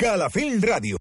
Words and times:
Calafell 0.00 0.62
Ràdio. 0.64 0.96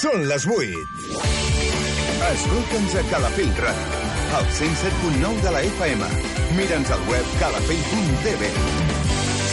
Són 0.00 0.26
les 0.26 0.48
8. 0.50 0.82
Escolta'ns 2.32 2.96
a 2.98 3.04
Calafell 3.12 3.54
Ràdio, 3.62 4.02
al 4.40 4.50
107.9 4.58 5.46
de 5.46 5.54
la 5.54 5.62
FM. 5.70 6.10
Mira'ns 6.58 6.90
al 6.98 7.06
web 7.12 7.30
calafell.tv. 7.38 8.50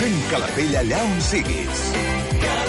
Fem 0.01 0.19
Calafell 0.33 0.75
allà 0.81 1.05
on 1.05 1.21
siguis. 1.29 1.85
Calafell 2.41 2.68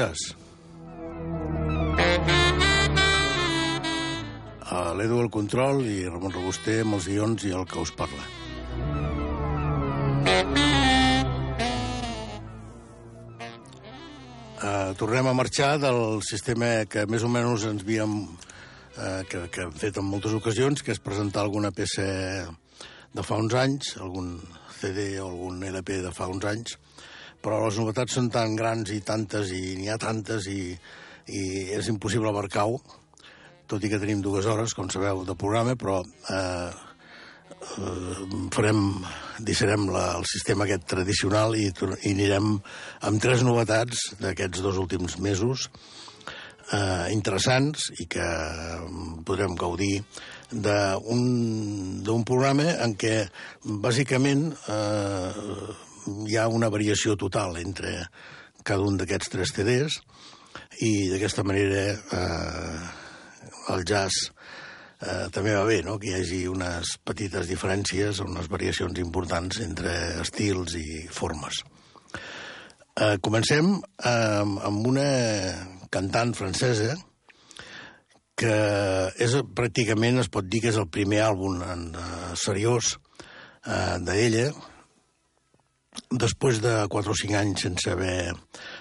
Jazz. 0.00 0.32
A 4.70 4.92
l'Edu 4.96 5.18
al 5.20 5.28
control 5.32 5.82
i 5.84 6.04
Ramon 6.06 6.32
Robuster 6.32 6.78
amb 6.84 6.96
els 6.96 7.08
guions 7.10 7.44
i 7.44 7.52
el 7.56 7.66
que 7.68 7.82
us 7.82 7.92
parla. 7.98 8.24
Uh, 14.60 14.92
tornem 15.00 15.26
a 15.26 15.36
marxar 15.36 15.74
del 15.82 16.20
sistema 16.24 16.84
que 16.88 17.06
més 17.08 17.24
o 17.24 17.30
menys 17.32 17.64
ens 17.68 17.84
havíem 17.84 18.16
uh, 18.24 19.22
que, 19.28 19.46
que 19.52 19.66
hem 19.66 19.72
fet 19.82 20.00
en 20.00 20.08
moltes 20.08 20.36
ocasions, 20.36 20.84
que 20.84 20.94
és 20.96 21.00
presentar 21.00 21.44
alguna 21.44 21.72
peça 21.76 22.04
de 23.12 23.24
fa 23.26 23.40
uns 23.40 23.56
anys, 23.56 23.96
algun 24.00 24.36
CD 24.80 25.18
o 25.20 25.28
algun 25.28 25.64
LP 25.74 26.00
de 26.06 26.12
fa 26.14 26.28
uns 26.30 26.46
anys, 26.48 26.76
però 27.40 27.62
les 27.64 27.78
novetats 27.80 28.16
són 28.18 28.28
tan 28.32 28.56
grans 28.58 28.92
i 28.92 29.00
tantes 29.06 29.52
i 29.56 29.76
n'hi 29.78 29.88
ha 29.90 29.98
tantes 30.00 30.48
i, 30.52 30.74
i 31.32 31.42
és 31.76 31.88
impossible 31.92 32.30
abarcar-ho, 32.30 32.80
tot 33.70 33.84
i 33.84 33.90
que 33.90 34.00
tenim 34.02 34.22
dues 34.24 34.48
hores, 34.50 34.74
com 34.74 34.90
sabeu, 34.90 35.24
de 35.24 35.36
programa, 35.38 35.76
però 35.78 36.00
eh, 36.02 36.70
eh, 37.78 38.20
farem, 38.54 38.82
deixarem 39.38 39.86
la, 39.94 40.06
el 40.18 40.26
sistema 40.28 40.66
aquest 40.66 40.88
tradicional 40.90 41.56
i, 41.56 41.68
i 41.70 42.12
anirem 42.12 42.52
amb 43.08 43.22
tres 43.22 43.44
novetats 43.46 44.10
d'aquests 44.20 44.64
dos 44.66 44.80
últims 44.82 45.18
mesos 45.22 45.68
eh, 46.72 47.06
interessants 47.14 47.90
i 48.02 48.08
que 48.10 48.26
podrem 49.26 49.54
gaudir 49.58 50.00
d'un 50.50 52.24
programa 52.26 52.72
en 52.82 52.96
què 52.98 53.14
bàsicament 53.84 54.48
eh, 54.66 55.30
hi 56.26 56.36
ha 56.36 56.48
una 56.48 56.70
variació 56.72 57.16
total 57.20 57.58
entre 57.60 58.06
cada 58.64 58.84
un 58.86 58.98
d'aquests 59.00 59.32
tres 59.32 59.54
CDs 59.56 60.00
i 60.84 61.10
d'aquesta 61.12 61.44
manera 61.46 61.82
eh, 61.94 62.78
el 63.74 63.84
jazz 63.88 64.30
eh, 65.00 65.28
també 65.34 65.54
va 65.56 65.66
bé, 65.68 65.80
no?, 65.86 65.98
que 65.98 66.10
hi 66.10 66.16
hagi 66.20 66.40
unes 66.50 66.96
petites 67.04 67.48
diferències 67.50 68.22
unes 68.24 68.48
variacions 68.52 68.98
importants 69.02 69.60
entre 69.64 69.92
estils 70.22 70.76
i 70.80 71.04
formes. 71.08 71.62
Eh, 73.00 73.16
comencem 73.22 73.76
eh, 73.76 74.42
amb 74.70 74.90
una 74.90 75.06
cantant 75.90 76.34
francesa 76.36 76.96
que 78.40 78.56
és 79.20 79.36
pràcticament, 79.56 80.20
es 80.22 80.30
pot 80.32 80.46
dir 80.48 80.62
que 80.64 80.70
és 80.72 80.78
el 80.80 80.88
primer 80.88 81.20
àlbum 81.26 81.60
en, 81.60 81.82
uh, 81.92 82.30
seriós 82.40 82.94
uh, 82.96 83.98
d'ella, 84.00 84.46
després 86.10 86.60
de 86.62 86.74
4 86.90 87.12
o 87.12 87.16
5 87.18 87.36
anys 87.38 87.64
sense 87.66 87.90
haver 87.90 88.32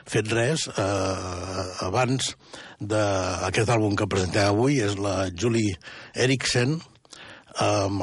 fet 0.10 0.30
res, 0.34 0.68
eh, 0.70 1.86
abans 1.86 2.36
d'aquest 2.80 3.70
àlbum 3.70 3.96
que 3.98 4.08
presentem 4.10 4.46
avui, 4.46 4.80
és 4.82 4.98
la 4.98 5.30
Julie 5.34 5.78
Erickson, 6.14 6.80
amb 7.60 8.02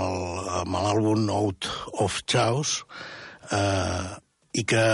l'àlbum 0.74 1.30
Out 1.30 1.68
of 2.02 2.22
Chaos, 2.26 2.82
eh, 3.50 4.16
i 4.54 4.64
que, 4.64 4.84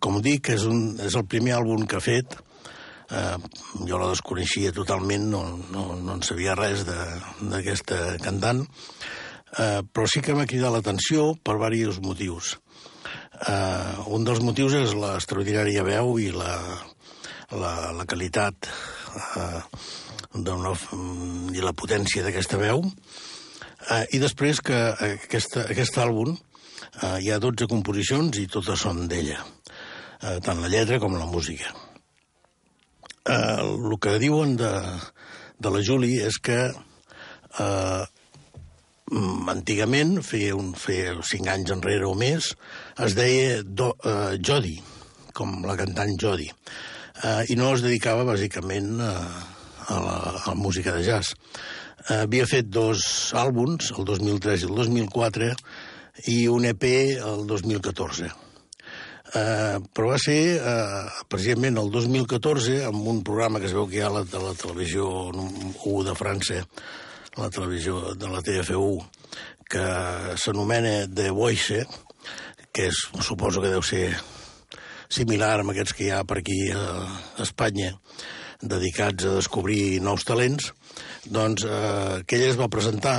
com 0.00 0.20
dic, 0.22 0.52
és, 0.54 0.64
un, 0.64 0.96
és 1.02 1.14
el 1.18 1.26
primer 1.26 1.56
àlbum 1.58 1.86
que 1.86 1.98
ha 1.98 2.04
fet, 2.04 2.38
eh, 3.10 3.36
jo 3.88 3.98
la 3.98 4.12
desconeixia 4.12 4.72
totalment, 4.72 5.28
no, 5.34 5.42
no, 5.74 5.88
no 5.98 6.16
en 6.16 6.22
sabia 6.22 6.56
res 6.58 6.86
d'aquesta 6.86 8.18
cantant, 8.22 8.64
eh, 9.58 9.82
però 9.82 10.06
sí 10.08 10.22
que 10.22 10.34
m'ha 10.38 10.48
cridat 10.48 10.72
l'atenció 10.72 11.32
per 11.42 11.58
diversos 11.58 12.00
motius. 12.04 12.56
Uh, 13.32 14.04
un 14.12 14.26
dels 14.26 14.42
motius 14.44 14.74
és 14.76 14.92
l'extraordinària 14.94 15.82
veu 15.86 16.18
i 16.20 16.28
la, 16.34 16.52
la, 17.56 17.72
la 17.96 18.04
qualitat 18.06 18.68
uh, 18.68 19.62
una, 20.36 20.74
i 21.56 21.64
la 21.64 21.72
potència 21.72 22.22
d'aquesta 22.26 22.60
veu. 22.60 22.84
Uh, 22.84 24.04
I 24.12 24.20
després 24.22 24.60
que 24.60 24.78
aquesta, 25.08 25.64
aquest 25.72 25.98
àlbum 25.98 26.36
uh, 26.36 27.16
hi 27.18 27.32
ha 27.32 27.40
12 27.42 27.70
composicions 27.72 28.38
i 28.38 28.46
totes 28.52 28.84
són 28.84 29.08
d'ella, 29.10 29.40
uh, 29.40 30.38
tant 30.44 30.62
la 30.62 30.70
lletra 30.70 31.00
com 31.02 31.16
la 31.18 31.26
música. 31.26 31.72
Uh, 33.22 33.88
el 33.88 33.98
que 34.02 34.18
diuen 34.22 34.58
de, 34.60 34.72
de 35.58 35.72
la 35.72 35.82
Julie 35.82 36.28
és 36.28 36.38
que 36.42 36.60
Mm, 39.12 39.48
antigament, 39.52 40.14
feia, 40.24 40.54
un, 40.56 40.70
feia 40.78 41.12
cinc 41.28 41.50
anys 41.52 41.72
enrere 41.74 42.06
o 42.08 42.14
més, 42.16 42.52
es 43.00 43.16
deia 43.16 43.62
Do, 43.64 43.92
uh, 44.04 44.36
Jody, 44.36 44.76
com 45.32 45.62
la 45.66 45.76
cantant 45.80 46.12
Jody, 46.20 46.48
uh, 46.50 47.42
i 47.48 47.56
no 47.56 47.72
es 47.76 47.84
dedicava 47.84 48.26
bàsicament 48.28 49.00
uh, 49.00 49.08
a, 49.88 49.96
la, 49.96 50.16
a 50.18 50.34
la 50.50 50.54
música 50.58 50.94
de 50.96 51.04
jazz. 51.06 51.32
Uh, 52.08 52.22
havia 52.24 52.46
fet 52.50 52.68
dos 52.68 53.32
àlbums, 53.38 53.92
el 53.96 54.08
2003 54.08 54.66
i 54.66 54.70
el 54.70 54.80
2004, 54.80 55.52
i 56.32 56.38
un 56.52 56.66
EP 56.68 56.88
el 57.16 57.46
2014. 57.48 58.32
Uh, 59.32 59.78
però 59.96 60.10
va 60.10 60.18
ser 60.20 60.40
uh, 60.60 61.06
precisament 61.32 61.78
el 61.80 61.88
2014 61.94 62.82
amb 62.90 63.06
un 63.08 63.22
programa 63.24 63.62
que 63.62 63.70
es 63.70 63.72
veu 63.72 63.86
que 63.88 63.96
hi 63.96 64.02
ha 64.04 64.10
a 64.10 64.18
la, 64.18 64.26
a 64.28 64.42
la 64.42 64.52
televisió 64.60 65.08
1 65.32 66.02
de 66.04 66.16
França 66.18 66.60
la 67.36 67.48
televisió 67.48 68.14
de 68.14 68.28
la 68.28 68.42
TFU, 68.44 68.98
que 69.72 69.84
s'anomena 70.36 71.06
The 71.08 71.30
Voice, 71.32 71.86
que 72.72 72.88
és, 72.88 72.98
suposo 73.20 73.60
que 73.60 73.70
deu 73.72 73.82
ser 73.84 74.06
similar 75.12 75.58
amb 75.60 75.74
aquests 75.74 75.92
que 75.96 76.06
hi 76.06 76.12
ha 76.12 76.22
per 76.24 76.38
aquí 76.40 76.58
a 76.72 76.84
Espanya, 77.44 77.92
dedicats 78.62 79.26
a 79.28 79.36
descobrir 79.36 80.00
nous 80.00 80.24
talents, 80.24 80.70
doncs 81.28 81.66
eh, 81.68 82.22
que 82.24 82.38
ella 82.38 82.52
es 82.54 82.60
va 82.60 82.70
presentar 82.72 83.16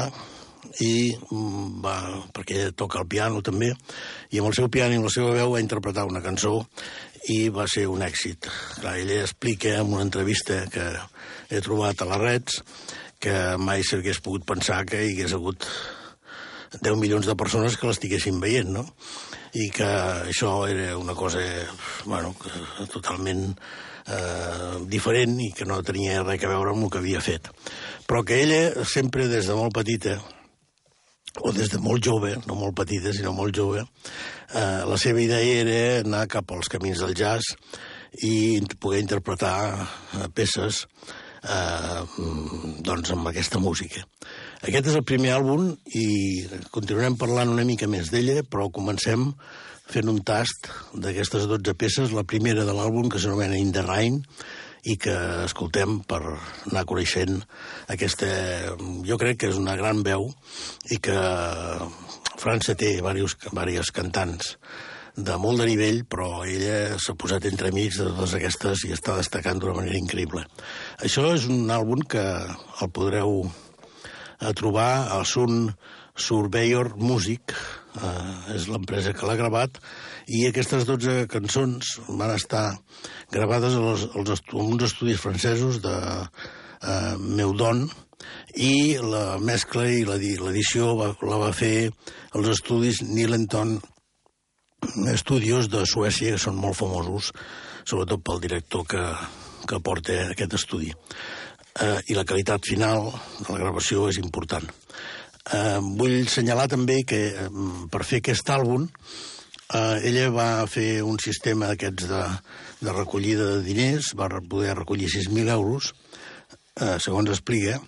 i 0.82 1.14
mm, 1.14 1.82
va, 1.84 1.96
perquè 2.34 2.58
ella 2.58 2.76
toca 2.76 3.02
el 3.04 3.10
piano 3.12 3.44
també, 3.46 3.74
i 4.32 4.42
amb 4.42 4.50
el 4.50 4.58
seu 4.58 4.72
piano 4.74 4.96
i 4.96 5.02
amb 5.02 5.10
la 5.10 5.14
seva 5.14 5.36
veu 5.36 5.54
va 5.54 5.62
interpretar 5.62 6.08
una 6.10 6.24
cançó 6.26 6.56
i 7.30 7.48
va 7.54 7.68
ser 7.70 7.86
un 7.92 8.02
èxit. 8.04 8.50
Clar, 8.80 8.98
ella 9.00 9.22
explica 9.22 9.78
en 9.78 9.94
una 9.94 10.08
entrevista 10.08 10.64
que 10.72 10.88
he 11.54 11.62
trobat 11.62 12.02
a 12.02 12.10
les 12.10 12.24
reds 12.24 12.64
que 13.24 13.36
mai 13.62 13.86
s'hagués 13.86 14.20
pogut 14.24 14.48
pensar 14.48 14.82
que 14.90 15.00
hi 15.04 15.14
hagués 15.14 15.38
hagut 15.38 15.68
10 16.82 16.98
milions 16.98 17.30
de 17.30 17.38
persones 17.38 17.78
que 17.78 17.88
l'estiguessin 17.88 18.42
veient, 18.42 18.74
no? 18.74 18.88
I 19.54 19.70
que 19.70 19.88
això 20.32 20.54
era 20.66 20.98
una 20.98 21.14
cosa, 21.14 21.42
bueno, 22.10 22.34
totalment 22.90 23.52
eh, 24.08 24.80
diferent 24.90 25.38
i 25.44 25.52
que 25.56 25.68
no 25.70 25.82
tenia 25.86 26.24
res 26.24 26.44
a 26.44 26.52
veure 26.52 26.74
amb 26.74 26.88
el 26.88 26.94
que 26.94 27.02
havia 27.04 27.22
fet. 27.22 27.50
Però 28.08 28.24
que 28.26 28.42
ella 28.44 28.86
sempre 28.90 29.28
des 29.32 29.48
de 29.48 29.58
molt 29.58 29.76
petita, 29.76 30.18
o 31.42 31.52
des 31.52 31.72
de 31.74 31.80
molt 31.82 32.04
jove, 32.06 32.36
no 32.48 32.58
molt 32.58 32.76
petita, 32.78 33.14
sinó 33.14 33.34
molt 33.34 33.56
jove, 33.56 33.86
eh, 34.54 34.82
la 34.90 34.98
seva 35.02 35.22
idea 35.22 35.42
era 35.64 35.80
anar 36.04 36.28
cap 36.30 36.52
als 36.52 36.70
camins 36.70 37.02
del 37.02 37.16
jazz 37.18 37.56
i 38.22 38.62
poder 38.80 39.02
interpretar 39.02 39.58
eh, 39.82 40.28
peces 40.34 40.86
eh, 41.44 42.02
doncs 42.86 43.14
amb 43.16 43.32
aquesta 43.32 43.60
música. 43.60 44.06
Aquest 44.64 44.88
és 44.88 44.96
el 44.96 45.04
primer 45.04 45.34
àlbum 45.36 45.74
i 46.00 46.08
continuarem 46.72 47.18
parlant 47.20 47.50
una 47.52 47.66
mica 47.68 47.88
més 47.92 48.08
d'ella, 48.14 48.46
però 48.48 48.70
comencem 48.72 49.26
fent 49.92 50.08
un 50.08 50.22
tast 50.24 50.70
d'aquestes 50.96 51.50
12 51.52 51.74
peces, 51.76 52.14
la 52.16 52.24
primera 52.24 52.64
de 52.64 52.72
l'àlbum, 52.72 53.10
que 53.12 53.20
s'anomena 53.20 53.60
In 53.60 53.74
the 53.76 53.84
Rain, 53.84 54.22
i 54.88 54.96
que 55.00 55.16
escoltem 55.44 55.98
per 56.08 56.22
anar 56.24 56.86
coneixent 56.88 57.42
aquesta... 57.92 58.30
Jo 59.04 59.20
crec 59.20 59.42
que 59.42 59.52
és 59.52 59.60
una 59.60 59.76
gran 59.80 60.00
veu 60.08 60.30
i 60.92 61.00
que 61.04 61.18
França 62.40 62.76
té 62.80 62.94
diversos, 63.02 63.36
diversos 63.44 63.92
cantants 63.96 64.56
de 65.16 65.36
molt 65.38 65.60
de 65.60 65.68
nivell, 65.70 66.02
però 66.10 66.46
ella 66.48 66.96
s'ha 67.04 67.18
posat 67.20 67.46
entre 67.52 67.70
amics 67.70 68.00
de 68.00 68.08
totes 68.14 68.38
aquestes 68.40 68.88
i 68.88 68.96
està 68.96 69.20
destacant 69.20 69.60
d'una 69.60 69.76
manera 69.78 70.00
increïble. 70.00 70.48
Això 71.04 71.28
és 71.36 71.52
un 71.52 71.68
àlbum 71.68 72.08
que 72.16 72.24
el 72.24 72.92
podreu 72.96 73.44
trobar 74.52 75.08
al 75.16 75.24
Sun 75.30 75.70
Surveyor 76.16 76.94
Music, 77.00 77.56
eh, 77.96 78.56
és 78.58 78.68
l'empresa 78.68 79.14
que 79.16 79.26
l'ha 79.26 79.40
gravat, 79.40 79.80
i 80.28 80.46
aquestes 80.48 80.86
12 80.90 81.28
cançons 81.32 81.96
van 82.10 82.36
estar 82.36 82.66
gravades 83.32 83.80
als, 83.80 84.08
als 84.14 84.36
estu 84.38 84.60
uns 84.60 84.84
estudis 84.90 85.22
francesos 85.24 85.80
de 85.84 85.96
eh, 85.96 87.16
Meudon, 87.18 87.88
i 88.56 89.00
la 89.02 89.40
mescla 89.40 89.88
i 89.90 90.04
l'edició 90.06 90.94
la 91.00 91.40
va 91.42 91.52
fer 91.56 91.90
els 92.38 92.52
estudis 92.54 93.02
Nilenton 93.04 93.80
Studios 95.20 95.70
de 95.72 95.86
Suècia, 95.88 96.36
que 96.36 96.42
són 96.42 96.60
molt 96.60 96.76
famosos, 96.78 97.32
sobretot 97.88 98.24
pel 98.24 98.42
director 98.44 98.84
que, 98.88 99.04
que 99.68 99.80
porta 99.80 100.18
aquest 100.34 100.58
estudi. 100.60 100.92
Eh, 101.74 102.00
I 102.14 102.14
la 102.14 102.26
qualitat 102.26 102.68
final 102.70 103.08
de 103.40 103.50
la 103.50 103.60
gravació 103.60 104.08
és 104.12 104.20
important. 104.22 104.66
Eh, 105.54 105.80
vull 105.98 106.20
assenyalar 106.22 106.68
també 106.72 107.02
que 107.08 107.22
eh, 107.34 107.48
per 107.92 108.04
fer 108.06 108.22
aquest 108.22 108.52
àlbum 108.54 108.86
eh, 108.86 109.98
ella 110.10 110.30
va 110.36 110.48
fer 110.70 111.02
un 111.02 111.18
sistema 111.20 111.72
d'aquests 111.72 112.08
de, 112.12 112.22
de 112.86 112.94
recollida 112.94 113.50
de 113.56 113.66
diners, 113.66 114.14
va 114.20 114.30
poder 114.38 114.78
recollir 114.78 115.10
6.000 115.10 115.50
euros, 115.56 115.94
eh, 116.80 116.98
segons 117.02 117.34
explica, 117.34 117.80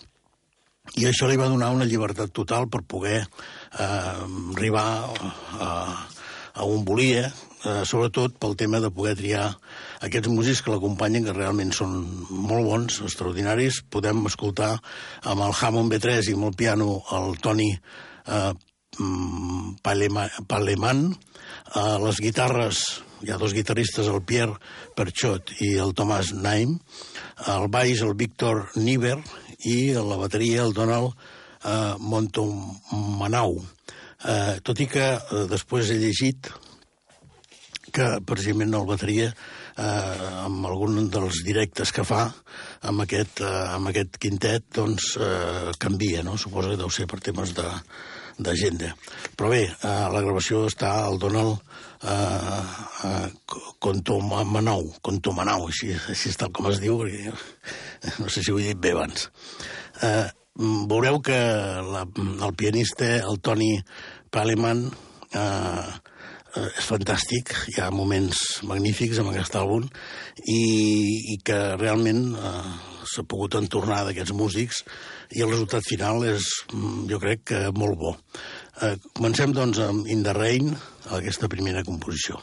i 0.97 1.05
això 1.05 1.29
li 1.29 1.37
va 1.37 1.49
donar 1.49 1.71
una 1.73 1.85
llibertat 1.85 2.33
total 2.33 2.67
per 2.69 2.83
poder 2.89 3.21
eh, 3.21 3.85
arribar 3.85 4.87
a, 5.61 5.69
a 6.55 6.65
on 6.65 6.85
volia, 6.87 7.29
eh, 7.65 7.81
sobretot 7.85 8.37
pel 8.39 8.55
tema 8.59 8.79
de 8.79 8.91
poder 8.93 9.15
triar 9.19 9.47
aquests 10.05 10.31
músics 10.31 10.61
que 10.63 10.73
l'acompanyen, 10.73 11.25
que 11.25 11.35
realment 11.35 11.73
són 11.75 11.97
molt 12.29 12.69
bons, 12.69 12.99
extraordinaris. 13.05 13.81
Podem 13.89 14.25
escoltar 14.29 14.75
amb 15.23 15.45
el 15.47 15.55
Hammond 15.59 15.93
B3 15.93 16.29
i 16.29 16.37
amb 16.37 16.49
el 16.51 16.55
piano 16.59 17.01
el 17.17 17.39
Toni 17.41 17.71
eh, 17.73 18.53
mm, 18.99 19.79
Paleman, 19.83 21.07
eh, 21.13 21.97
les 22.05 22.21
guitarres, 22.21 22.85
hi 23.25 23.31
ha 23.31 23.39
dos 23.41 23.55
guitarristes, 23.57 24.07
el 24.11 24.21
Pierre 24.21 24.59
Perchot 24.95 25.55
i 25.65 25.75
el 25.81 25.95
Thomas 25.97 26.33
Naim, 26.33 26.77
el 27.49 27.67
baix, 27.73 28.03
el 28.05 28.13
Víctor 28.13 28.69
Niver, 28.75 29.17
i 29.65 29.93
la 29.93 30.17
bateria, 30.19 30.63
el 30.63 30.73
Donald 30.73 31.13
eh, 31.63 31.95
Montomanau. 31.99 33.57
Eh, 34.25 34.59
tot 34.65 34.79
i 34.81 34.87
que 34.89 35.07
eh, 35.15 35.43
després 35.49 35.91
he 35.91 35.99
llegit 36.01 36.49
que 37.95 38.09
precisament 38.27 38.75
el 38.75 38.87
bateria 38.89 39.29
eh, 39.31 39.85
amb 40.43 40.67
algun 40.67 41.07
dels 41.13 41.41
directes 41.47 41.93
que 41.95 42.05
fa 42.07 42.25
amb 42.89 43.05
aquest, 43.05 43.41
eh, 43.45 43.53
amb 43.77 43.91
aquest 43.91 44.19
quintet 44.21 44.67
doncs 44.75 45.15
eh, 45.17 45.71
canvia, 45.79 46.23
no? 46.27 46.37
Suposo 46.37 46.73
que 46.73 46.81
deu 46.83 46.91
ser 46.91 47.07
per 47.11 47.23
temes 47.23 47.55
de 47.57 47.69
d'agenda. 48.37 48.91
Però 49.37 49.49
bé, 49.51 49.63
eh, 49.63 50.05
la 50.11 50.21
gravació 50.23 50.65
està 50.67 50.91
al 51.05 51.19
Donald 51.19 51.55
eh, 52.03 52.63
eh, 53.07 53.29
Contomanau, 53.79 54.89
Contomanau, 55.05 55.69
així, 55.69 55.93
així 56.11 56.31
és 56.33 56.39
tal 56.39 56.51
com 56.55 56.67
es 56.71 56.81
diu, 56.83 57.03
no 58.19 58.31
sé 58.31 58.43
si 58.43 58.51
ho 58.51 58.59
he 58.59 58.71
dit 58.73 58.81
bé 58.81 58.91
abans. 58.95 59.29
Eh, 60.03 60.25
veureu 60.91 61.21
que 61.23 61.37
la, 61.93 62.03
el 62.17 62.55
pianista, 62.59 63.07
el 63.23 63.39
Toni 63.39 63.71
Paleman, 64.31 64.89
eh, 65.31 65.87
és 66.55 66.87
fantàstic, 66.87 67.51
hi 67.71 67.79
ha 67.81 67.91
moments 67.91 68.41
magnífics 68.67 69.19
amb 69.19 69.33
aquest 69.33 69.57
àlbum 69.59 69.87
i, 70.47 70.61
i 71.33 71.37
que 71.43 71.59
realment 71.75 72.23
eh, 72.35 72.73
s'ha 73.05 73.25
pogut 73.27 73.57
entornar 73.59 74.03
d'aquests 74.07 74.35
músics 74.37 74.81
i 75.35 75.43
el 75.43 75.51
resultat 75.51 75.85
final 75.87 76.23
és, 76.27 76.47
mm, 76.71 77.05
jo 77.11 77.21
crec, 77.21 77.45
que 77.51 77.61
molt 77.75 77.99
bo. 77.99 78.15
Eh, 78.81 78.95
comencem, 79.13 79.55
doncs, 79.55 79.79
amb 79.83 80.07
In 80.07 80.23
the 80.23 80.35
Rain, 80.37 80.75
aquesta 81.19 81.51
primera 81.51 81.83
composició. 81.83 82.41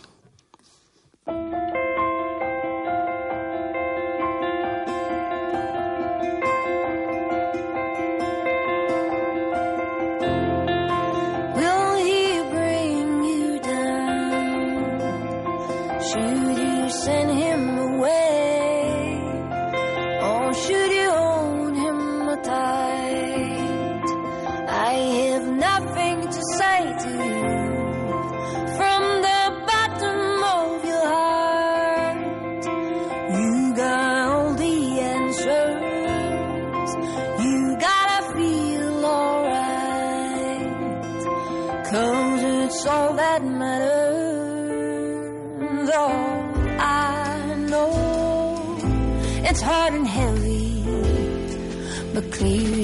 clear. 52.43 52.82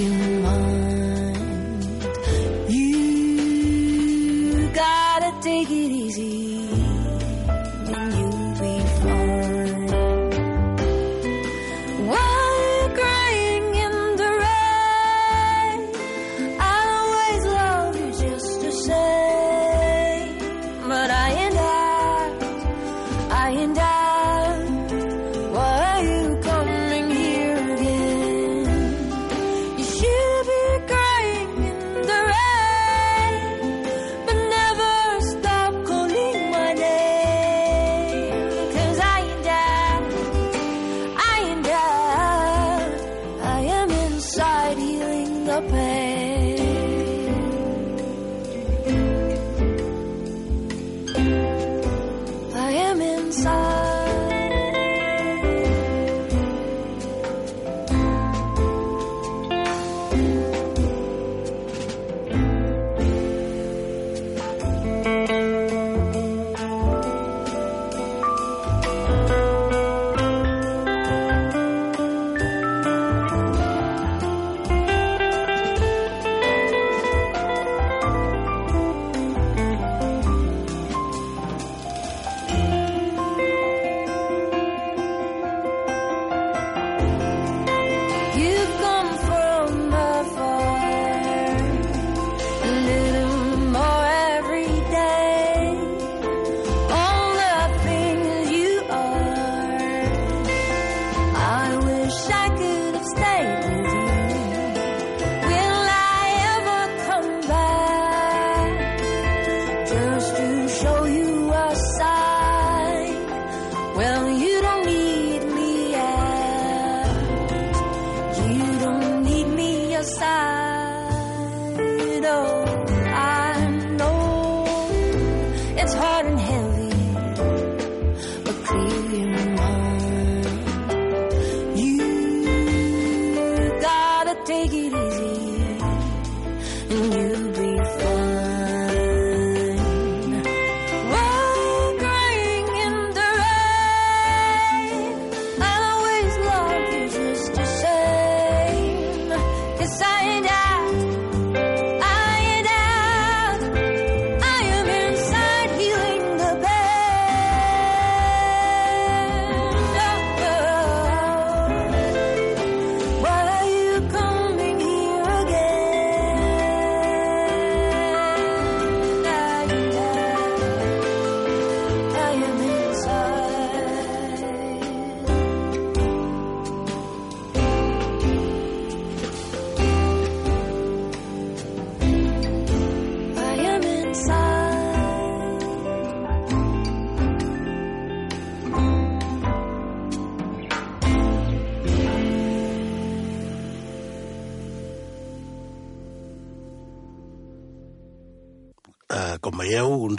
It's 125.81 125.95
hard 125.95 126.27
and 126.27 126.41
heavy, 126.41 126.78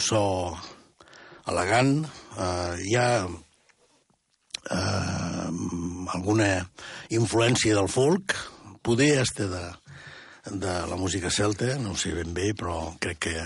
so 0.00 0.56
elegant. 1.50 2.04
Eh, 2.38 2.74
hi 2.88 2.96
ha 2.98 3.10
eh, 4.70 5.46
alguna 6.14 6.50
influència 7.16 7.76
del 7.76 7.88
folk, 7.88 8.34
poder 8.82 9.12
este 9.20 9.48
de, 9.50 9.64
de 10.50 10.74
la 10.90 10.96
música 10.96 11.30
celta, 11.30 11.76
no 11.78 11.94
ho 11.94 11.98
sé 12.00 12.14
ben 12.16 12.34
bé, 12.34 12.52
però 12.56 12.94
crec 13.00 13.26
que 13.28 13.36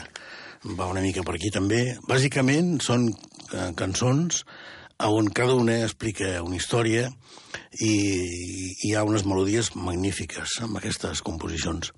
va 0.78 0.88
una 0.88 1.02
mica 1.04 1.24
per 1.26 1.36
aquí 1.36 1.50
també. 1.52 1.82
Bàsicament 2.08 2.78
són 2.84 3.10
eh, 3.10 3.72
cançons 3.76 4.44
on 5.04 5.26
cada 5.34 5.54
una 5.58 5.80
explica 5.82 6.38
una 6.42 6.56
història 6.56 7.08
i 7.82 7.94
hi 8.86 8.94
ha 8.94 9.02
unes 9.04 9.26
melodies 9.26 9.74
magnífiques 9.74 10.60
amb 10.62 10.78
aquestes 10.78 11.20
composicions. 11.26 11.90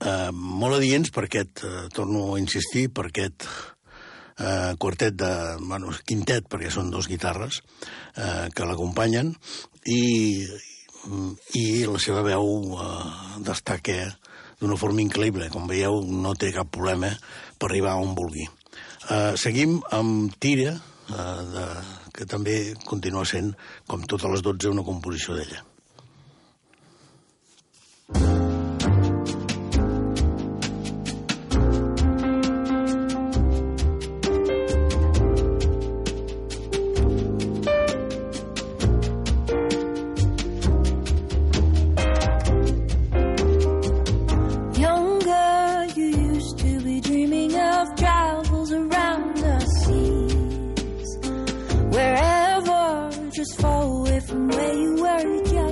Eh, 0.00 0.30
molt 0.32 0.78
adients 0.80 1.12
per 1.14 1.26
aquest, 1.26 1.62
eh, 1.64 1.86
torno 1.94 2.34
a 2.34 2.40
insistir, 2.40 2.88
per 2.92 3.06
aquest 3.08 3.46
eh, 4.38 4.74
quartet 4.78 5.16
de... 5.18 5.32
Bueno, 5.62 5.92
quintet, 6.06 6.48
perquè 6.50 6.70
són 6.72 6.92
dos 6.92 7.08
guitarres 7.10 7.60
eh, 8.16 8.50
que 8.54 8.68
l'acompanyen 8.68 9.34
i, 9.90 10.46
i 11.60 11.64
la 11.88 12.00
seva 12.02 12.24
veu 12.26 12.78
eh, 12.78 13.40
destaca 13.46 13.98
d'una 14.60 14.78
forma 14.80 15.02
increïble. 15.04 15.50
Com 15.52 15.68
veieu, 15.70 16.00
no 16.04 16.34
té 16.38 16.52
cap 16.54 16.70
problema 16.72 17.12
per 17.58 17.70
arribar 17.70 17.98
on 18.00 18.16
vulgui. 18.18 18.48
Eh, 19.10 19.34
seguim 19.40 19.80
amb 19.92 20.34
Tira, 20.40 20.74
eh, 21.10 21.36
de, 21.52 21.68
que 22.14 22.26
també 22.30 22.58
continua 22.86 23.26
sent, 23.28 23.52
com 23.90 24.06
totes 24.08 24.30
les 24.36 24.46
12, 24.46 24.72
una 24.72 24.86
composició 24.86 25.38
d'ella. 25.38 25.64
Younger, 28.14 28.43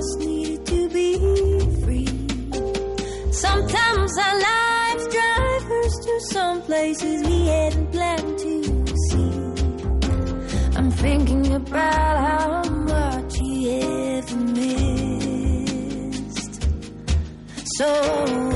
just 0.03 0.19
needed 0.19 0.65
to 0.65 0.89
be 0.89 1.17
free. 1.83 2.07
Sometimes 3.31 4.17
our 4.17 4.39
lives 4.49 5.07
drive 5.15 5.71
us 5.83 5.93
to 6.05 6.19
some 6.31 6.61
places 6.63 7.27
we 7.27 7.47
hadn't 7.47 7.91
planned 7.91 8.37
to 8.39 8.85
see. 9.07 9.31
I'm 10.77 10.91
thinking 10.91 11.53
about 11.53 12.17
how 12.27 12.63
much 12.69 13.39
you 13.39 13.79
ever 14.17 14.35
missed. 14.59 15.73
So 17.77 18.52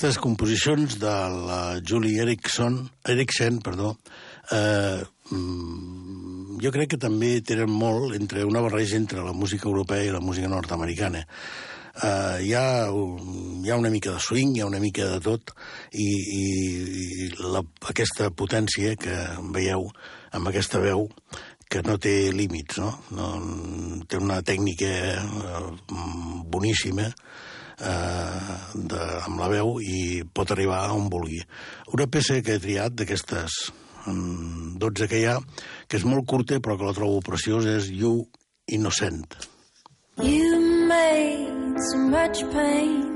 aquestes 0.00 0.16
composicions 0.16 0.94
de 0.96 1.12
la 1.12 1.78
Julie 1.84 2.22
Erickson, 2.22 2.88
Eriksen, 3.04 3.58
perdó, 3.60 3.98
eh, 4.50 5.04
mm, 5.28 6.56
jo 6.56 6.70
crec 6.72 6.94
que 6.94 6.96
també 6.96 7.42
tenen 7.44 7.68
molt 7.68 8.14
entre 8.16 8.46
una 8.48 8.62
barreja 8.64 8.96
entre 8.96 9.20
la 9.20 9.34
música 9.34 9.68
europea 9.68 10.06
i 10.06 10.14
la 10.14 10.22
música 10.24 10.48
nord-americana. 10.48 11.20
Uh, 12.00 12.40
hi, 12.40 12.54
ha, 12.54 12.88
hi 12.88 13.68
ha 13.68 13.76
una 13.76 13.90
mica 13.90 14.14
de 14.14 14.24
swing, 14.24 14.56
hi 14.56 14.62
ha 14.62 14.70
una 14.70 14.80
mica 14.80 15.04
de 15.04 15.20
tot, 15.20 15.52
i, 15.92 16.08
i, 16.08 16.46
i 17.26 17.28
la, 17.52 17.60
aquesta 17.92 18.30
potència 18.30 18.96
que 18.96 19.18
veieu 19.52 19.84
amb 20.32 20.48
aquesta 20.48 20.80
veu 20.80 21.10
que 21.68 21.84
no 21.84 21.98
té 22.00 22.32
límits, 22.32 22.80
no? 22.80 22.94
no 23.12 23.28
té 24.08 24.16
una 24.16 24.40
tècnica 24.40 24.88
eh, 24.88 25.70
boníssima 26.48 27.10
eh, 27.10 27.14
de, 27.80 29.02
amb 29.24 29.40
la 29.40 29.48
veu 29.52 29.78
i 29.80 30.22
pot 30.34 30.50
arribar 30.52 30.82
on 30.94 31.08
vulgui. 31.12 31.40
Una 31.94 32.08
peça 32.12 32.40
que 32.44 32.56
he 32.56 32.62
triat 32.62 32.96
d'aquestes 32.96 33.60
mm, 34.06 34.76
12 34.82 35.08
que 35.10 35.22
hi 35.22 35.26
ha, 35.30 35.38
que 35.88 36.00
és 36.00 36.06
molt 36.08 36.28
curta 36.28 36.60
però 36.60 36.76
que 36.76 36.88
la 36.88 36.96
trobo 36.96 37.22
preciosa, 37.24 37.78
és 37.80 37.90
You 37.90 38.26
Innocent. 38.70 39.48
You 40.22 40.60
made 40.86 41.76
so 41.90 41.98
much 41.98 42.42
pain. 42.52 43.08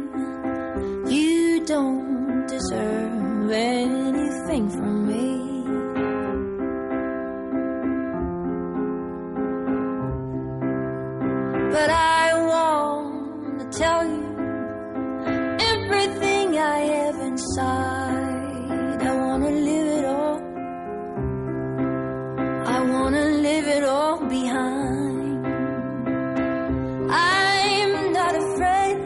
You 1.07 1.65
don't 1.67 2.47
deserve 2.49 3.51
anything 3.51 4.71
from 4.71 5.07
me. 5.07 5.35
But 11.71 11.91
I 11.91 12.33
want 12.49 13.61
to 13.61 13.79
tell 13.79 14.07
you 14.07 14.24
inside. 17.35 19.03
I 19.03 19.12
want 19.27 19.42
to 19.42 19.51
live 19.51 19.88
it 19.99 20.05
all. 20.05 20.38
I 22.75 22.79
want 22.92 23.14
to 23.16 23.27
live 23.47 23.66
it 23.77 23.85
all 23.85 24.18
behind. 24.37 25.47
I'm 27.11 28.12
not 28.18 28.35
afraid. 28.44 28.97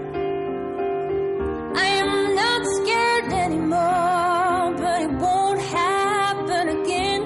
I 1.84 1.88
am 2.02 2.12
not 2.42 2.60
scared 2.76 3.32
anymore, 3.46 4.64
but 4.82 4.98
it 5.06 5.12
won't 5.24 5.60
happen 5.80 6.64
again. 6.78 7.22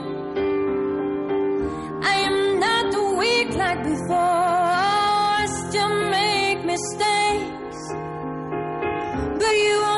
I 2.12 2.14
am 2.28 2.38
not 2.66 2.86
weak 3.18 3.50
like 3.64 3.82
before. 3.82 4.38
I 5.40 5.46
still 5.66 5.94
make 6.18 6.58
mistakes, 6.74 7.80
but 9.40 9.54
you 9.66 9.91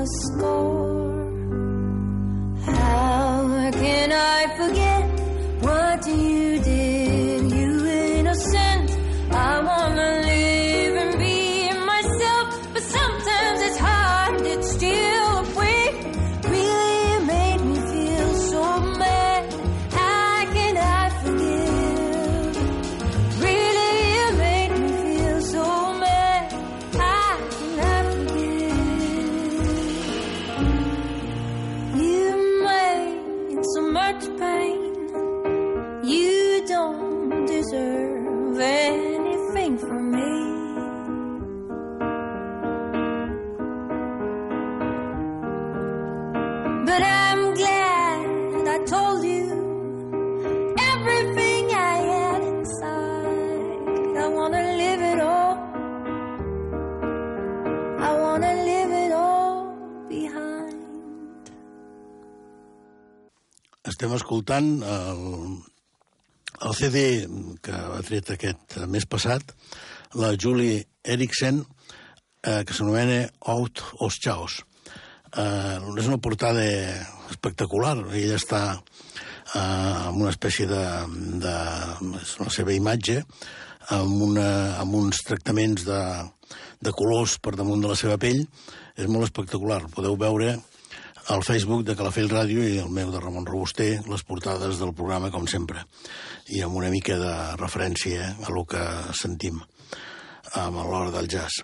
the 0.00 0.06
score. 0.06 1.30
How 2.64 3.70
can 3.72 4.12
I 4.12 4.29
Estem 64.00 64.14
escoltant 64.16 64.68
el, 64.80 65.18
el 66.64 66.76
CD 66.78 67.00
que 67.60 67.74
ha 67.76 67.98
tret 68.00 68.30
aquest 68.32 68.78
mes 68.88 69.04
passat, 69.04 69.52
la 70.16 70.30
Julie 70.40 70.86
Eriksen, 71.04 71.58
eh, 72.40 72.62
que 72.64 72.72
s'anomena 72.72 73.26
Out 73.52 73.82
os 74.00 74.16
Chaos. 74.24 74.54
Eh, 75.36 75.76
és 76.00 76.08
una 76.08 76.16
portada 76.16 76.64
espectacular. 77.28 77.98
Ella 78.08 78.40
està 78.40 78.62
eh, 78.72 79.60
amb 79.60 80.16
una 80.22 80.32
espècie 80.32 80.64
de, 80.72 80.80
de 81.44 81.54
és 82.22 82.34
la 82.40 82.48
seva 82.56 82.72
imatge, 82.72 83.20
amb, 83.98 84.16
una, 84.30 84.48
amb 84.80 84.96
uns 84.96 85.20
tractaments 85.28 85.84
de, 85.84 86.02
de 86.80 86.96
colors 86.96 87.36
per 87.36 87.52
damunt 87.52 87.84
de 87.84 87.92
la 87.92 88.00
seva 88.00 88.16
pell. 88.16 88.46
És 88.96 89.12
molt 89.12 89.28
espectacular. 89.28 89.82
Podeu 89.92 90.16
veure 90.16 90.56
al 91.28 91.42
Facebook 91.44 91.84
de 91.84 91.96
Calafell 91.96 92.30
Ràdio 92.30 92.64
i 92.64 92.78
el 92.80 92.90
meu 92.90 93.10
de 93.12 93.20
Ramon 93.20 93.46
Robuster, 93.46 94.00
les 94.08 94.22
portades 94.24 94.80
del 94.80 94.94
programa, 94.96 95.30
com 95.30 95.46
sempre, 95.50 95.84
i 96.48 96.62
amb 96.64 96.76
una 96.80 96.90
mica 96.90 97.18
de 97.20 97.34
referència 97.60 98.32
a 98.40 98.54
lo 98.54 98.64
que 98.64 98.80
sentim 99.18 99.60
a 100.54 100.68
l'hora 100.70 101.10
del 101.14 101.28
jazz. 101.28 101.62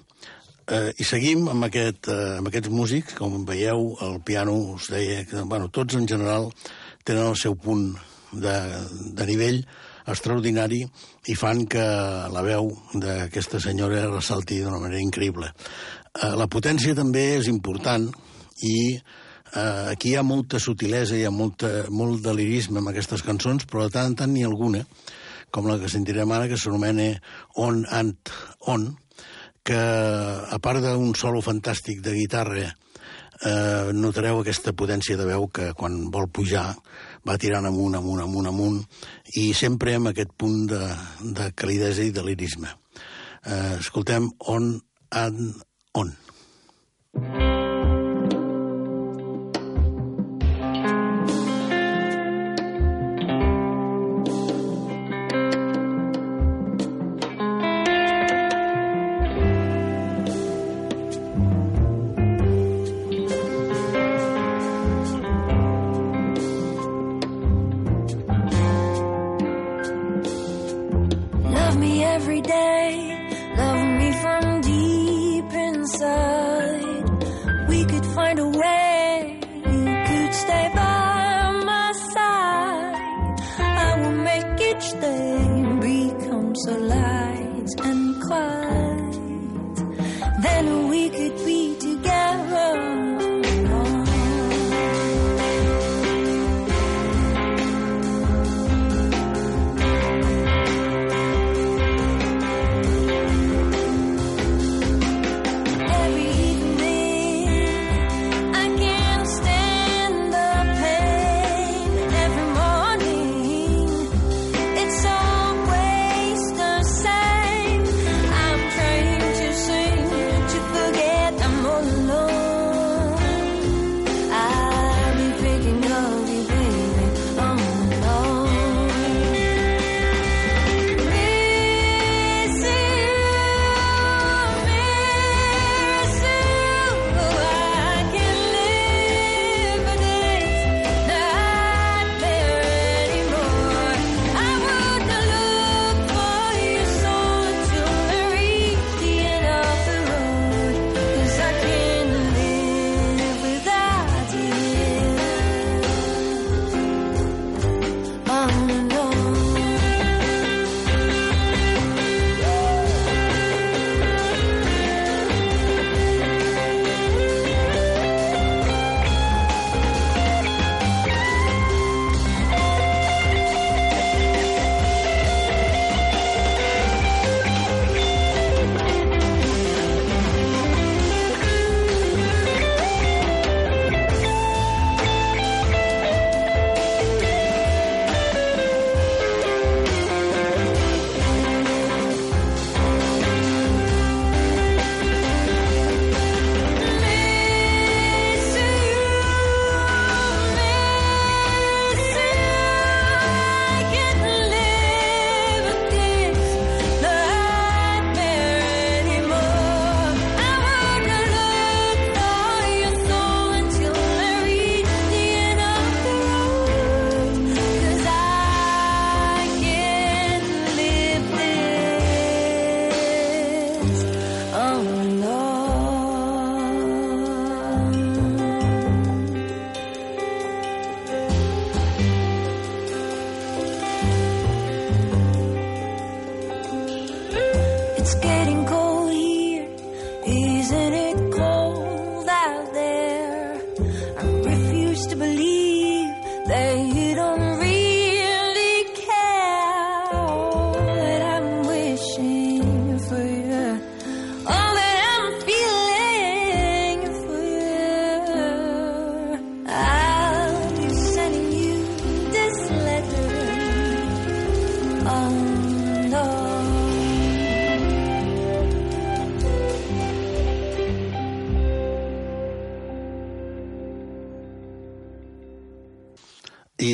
Eh, 0.66 0.92
I 0.98 1.04
seguim 1.06 1.46
amb, 1.48 1.68
aquest, 1.68 2.08
eh, 2.10 2.36
amb 2.40 2.50
aquests 2.50 2.70
músics, 2.74 3.14
com 3.14 3.44
veieu, 3.46 3.92
el 4.02 4.20
piano 4.26 4.54
us 4.74 4.90
deia 4.90 5.24
que, 5.24 5.42
bueno, 5.42 5.68
tots 5.70 5.94
en 5.94 6.08
general 6.10 6.50
tenen 7.04 7.28
el 7.30 7.36
seu 7.38 7.54
punt 7.54 7.92
de, 8.32 8.56
de 9.14 9.26
nivell 9.26 9.60
extraordinari 10.06 10.80
i 11.30 11.34
fan 11.38 11.64
que 11.70 11.84
la 12.32 12.42
veu 12.46 12.72
d'aquesta 12.94 13.60
senyora 13.62 14.08
ressalti 14.10 14.58
d'una 14.62 14.82
manera 14.82 15.02
increïble. 15.02 15.50
Eh, 15.50 16.34
la 16.34 16.48
potència 16.50 16.98
també 16.98 17.36
és 17.36 17.50
important 17.52 18.10
i 18.66 18.76
eh, 19.56 19.92
aquí 19.92 20.12
hi 20.12 20.18
ha 20.20 20.24
molta 20.26 20.60
sutilesa, 20.62 21.16
hi 21.16 21.24
ha 21.26 21.32
molta, 21.32 21.86
molt 21.90 22.22
de 22.24 22.34
lirisme 22.36 22.82
en 22.82 22.92
aquestes 22.92 23.24
cançons, 23.26 23.66
però 23.70 23.86
de 23.86 23.94
tant 23.96 24.12
en 24.12 24.16
tant 24.20 24.32
n'hi 24.32 24.44
ha 24.44 24.50
alguna, 24.50 24.84
com 25.50 25.68
la 25.68 25.78
que 25.80 25.90
sentirem 25.90 26.32
ara, 26.36 26.48
que 26.50 26.58
s'anomena 26.60 27.14
On 27.62 27.84
and 27.90 28.32
On, 28.72 28.90
que 29.66 29.76
a 29.76 30.58
part 30.62 30.84
d'un 30.84 31.14
solo 31.18 31.40
fantàstic 31.42 32.02
de 32.04 32.14
guitarra, 32.14 32.68
eh, 33.42 33.92
notareu 33.92 34.40
aquesta 34.40 34.74
potència 34.76 35.16
de 35.18 35.26
veu 35.26 35.48
que 35.48 35.72
quan 35.78 36.06
vol 36.14 36.28
pujar 36.28 36.68
va 37.26 37.38
tirant 37.40 37.66
amunt, 37.66 37.96
amunt, 37.98 38.22
amunt, 38.22 38.50
amunt, 38.52 38.78
i 39.40 39.50
sempre 39.54 39.96
amb 39.96 40.12
aquest 40.12 40.36
punt 40.38 40.66
de, 40.70 40.82
de 41.40 41.50
calidesa 41.58 42.06
i 42.06 42.14
de 42.14 42.24
lirisme. 42.26 42.70
Eh, 43.46 43.76
escoltem 43.80 44.30
On 44.52 44.74
and 45.10 45.62
On. 45.94 46.14
Love 47.16 47.55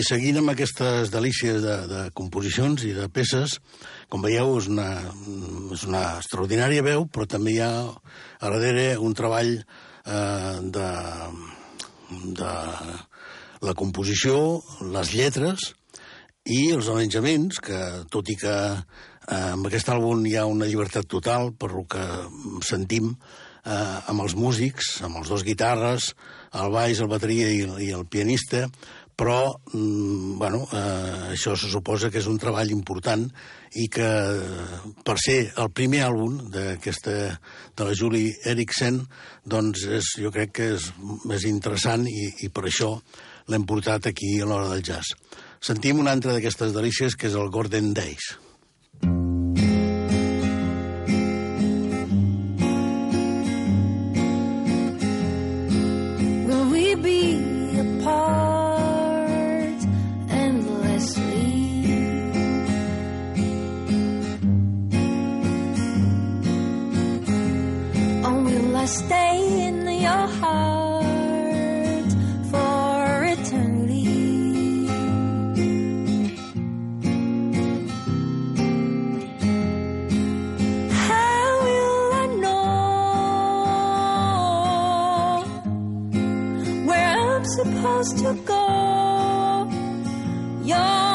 Seguint 0.03 0.41
amb 0.41 0.51
aquestes 0.51 1.11
delícies 1.13 1.61
de, 1.63 1.75
de 1.87 2.01
composicions 2.19 2.83
i 2.89 2.93
de 2.97 3.07
peces, 3.13 3.59
com 4.11 4.25
veieu, 4.25 4.57
és 4.59 4.67
una, 4.73 4.89
és 5.77 5.85
una 5.87 6.03
extraordinària 6.19 6.83
veu, 6.87 7.07
però 7.07 7.27
també 7.31 7.55
hi 7.55 7.61
ha 7.63 7.71
a 7.87 8.51
darrere 8.51 8.97
un 8.99 9.15
treball 9.15 9.53
eh, 9.61 10.57
de, 10.75 10.89
de 12.41 12.51
la 13.63 13.77
composició, 13.79 14.63
les 14.97 15.15
lletres 15.15 15.71
i 16.51 16.73
els 16.75 16.91
arranjaments, 16.91 17.63
que 17.63 17.81
tot 18.11 18.33
i 18.33 18.37
que 18.41 18.57
eh, 18.73 19.53
amb 19.53 19.71
aquest 19.71 19.93
àlbum 19.95 20.27
hi 20.27 20.35
ha 20.41 20.49
una 20.51 20.67
llibertat 20.67 21.07
total, 21.07 21.53
per 21.55 21.71
lo 21.77 21.87
que 21.87 22.03
sentim, 22.67 23.13
eh, 23.63 23.99
amb 24.11 24.25
els 24.25 24.35
músics, 24.35 24.97
amb 25.07 25.23
els 25.23 25.31
dos 25.31 25.45
guitarres, 25.47 26.13
el 26.59 26.73
baix, 26.75 27.01
el 27.01 27.11
bateria 27.11 27.49
i, 27.53 27.63
i 27.87 27.93
el 27.97 28.05
pianista, 28.11 28.67
però 29.17 29.55
mm, 29.73 30.39
bueno, 30.39 30.63
eh, 30.73 31.33
això 31.35 31.57
se 31.57 31.71
suposa 31.71 32.11
que 32.11 32.21
és 32.23 32.29
un 32.31 32.39
treball 32.41 32.73
important 32.73 33.27
i 33.81 33.89
que 33.93 34.09
per 35.05 35.17
ser 35.21 35.39
el 35.61 35.71
primer 35.73 36.03
àlbum 36.07 36.39
d'aquesta 36.53 37.15
de 37.77 37.87
la 37.89 37.97
Julie 37.97 38.35
Eriksen 38.49 39.03
doncs 39.45 39.87
és, 39.89 40.15
jo 40.21 40.33
crec 40.35 40.57
que 40.59 40.71
és, 40.77 40.91
és 41.33 41.49
interessant 41.49 42.07
i, 42.09 42.29
i 42.45 42.53
per 42.53 42.67
això 42.69 42.95
l'hem 43.49 43.67
portat 43.69 44.09
aquí 44.11 44.39
a 44.41 44.49
l'hora 44.49 44.71
del 44.73 44.85
jazz. 44.87 45.17
Sentim 45.63 46.01
una 46.03 46.15
altra 46.15 46.35
d'aquestes 46.35 46.75
delícies 46.75 47.17
que 47.17 47.29
és 47.31 47.39
el 47.39 47.51
Gordon 47.55 47.93
Days. 47.95 48.33
I 68.83 68.87
stay 68.87 69.69
in 69.69 69.87
your 69.87 70.27
heart 70.41 72.11
for 72.51 73.25
eternity? 73.35 74.89
How 80.91 81.63
will 81.63 82.13
I 82.23 82.27
know? 82.43 82.63
where 86.89 87.13
I'm 87.31 87.45
supposed 87.45 88.19
to 88.19 88.35
go. 88.45 88.67
You're 90.65 91.12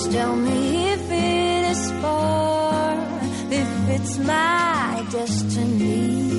Just 0.00 0.12
tell 0.12 0.34
me 0.34 0.92
if 0.92 1.10
it 1.10 1.70
is 1.72 1.92
far, 2.00 2.96
if 3.50 3.88
it's 3.90 4.16
my 4.16 5.06
destiny. 5.12 6.29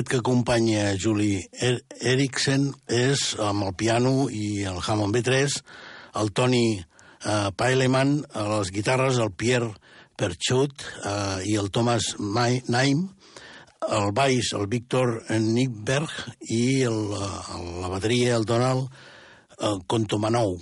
Quintet 0.00 0.08
que 0.08 0.16
acompanya 0.18 0.96
Julie 0.96 1.48
er 1.52 1.82
Eriksen 2.00 2.70
és 2.88 3.34
amb 3.36 3.66
el 3.66 3.74
piano 3.74 4.30
i 4.30 4.64
el 4.64 4.78
Hammond 4.80 5.12
B3, 5.12 5.60
el 6.16 6.32
Tony 6.32 6.80
eh, 6.80 7.50
Paileman 7.52 8.24
a 8.32 8.46
les 8.48 8.70
guitarres, 8.72 9.18
el 9.18 9.30
Pierre 9.32 9.74
Perchut 10.16 10.72
eh, 11.04 11.42
i 11.52 11.56
el 11.60 11.70
Thomas 11.70 12.14
Mai 12.18 12.62
Naim, 12.68 13.10
el 13.90 14.12
baix, 14.12 14.54
el 14.56 14.68
Víctor 14.68 15.26
Nickberg 15.28 16.08
i 16.48 16.82
el, 16.82 17.12
el, 17.12 17.66
la 17.82 17.92
bateria, 17.92 18.36
el 18.36 18.46
Donald 18.48 18.88
el 19.60 19.84
Contomanou. 19.86 20.56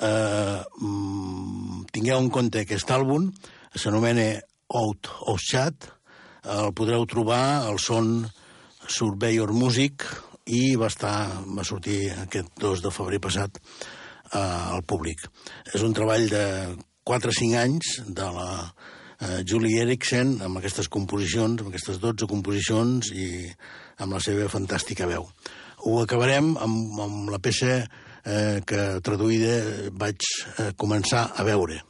Eh, 0.00 0.62
mm, 0.80 1.84
tingueu 1.92 2.22
en 2.22 2.32
compte 2.32 2.64
aquest 2.64 2.88
àlbum, 2.88 3.28
s'anomena 3.74 4.40
Out 4.72 5.12
of 5.28 5.44
Chat, 5.44 5.92
el 6.46 6.72
podreu 6.72 7.04
trobar 7.10 7.66
al 7.66 7.82
son 7.82 8.30
Surveyor 8.88 9.52
Music 9.52 10.04
i 10.46 10.76
va, 10.78 10.90
estar, 10.90 11.14
va 11.56 11.64
sortir 11.66 12.06
aquest 12.22 12.52
2 12.62 12.84
de 12.84 12.92
febrer 12.94 13.20
passat 13.22 13.58
eh, 13.58 14.38
al 14.38 14.84
públic. 14.86 15.24
És 15.74 15.82
un 15.82 15.94
treball 15.96 16.28
de 16.30 16.44
4 17.06 17.32
o 17.32 17.36
5 17.38 17.58
anys 17.62 17.96
de 18.06 18.30
la 18.36 18.50
eh, 18.62 19.42
Julie 19.48 19.82
Erickson 19.82 20.36
amb 20.46 20.60
aquestes 20.60 20.90
composicions, 20.92 21.60
amb 21.60 21.72
aquestes 21.72 22.00
12 22.02 22.30
composicions 22.30 23.10
i 23.14 23.28
amb 24.02 24.16
la 24.16 24.22
seva 24.22 24.48
fantàstica 24.52 25.08
veu. 25.10 25.26
Ho 25.86 26.00
acabarem 26.02 26.54
amb, 26.62 27.00
amb 27.02 27.34
la 27.34 27.42
peça 27.42 27.80
eh, 27.82 28.62
que 28.66 28.86
traduïda 29.06 29.90
vaig 29.92 30.22
eh, 30.22 30.72
començar 30.78 31.28
a 31.34 31.46
veure 31.46 31.82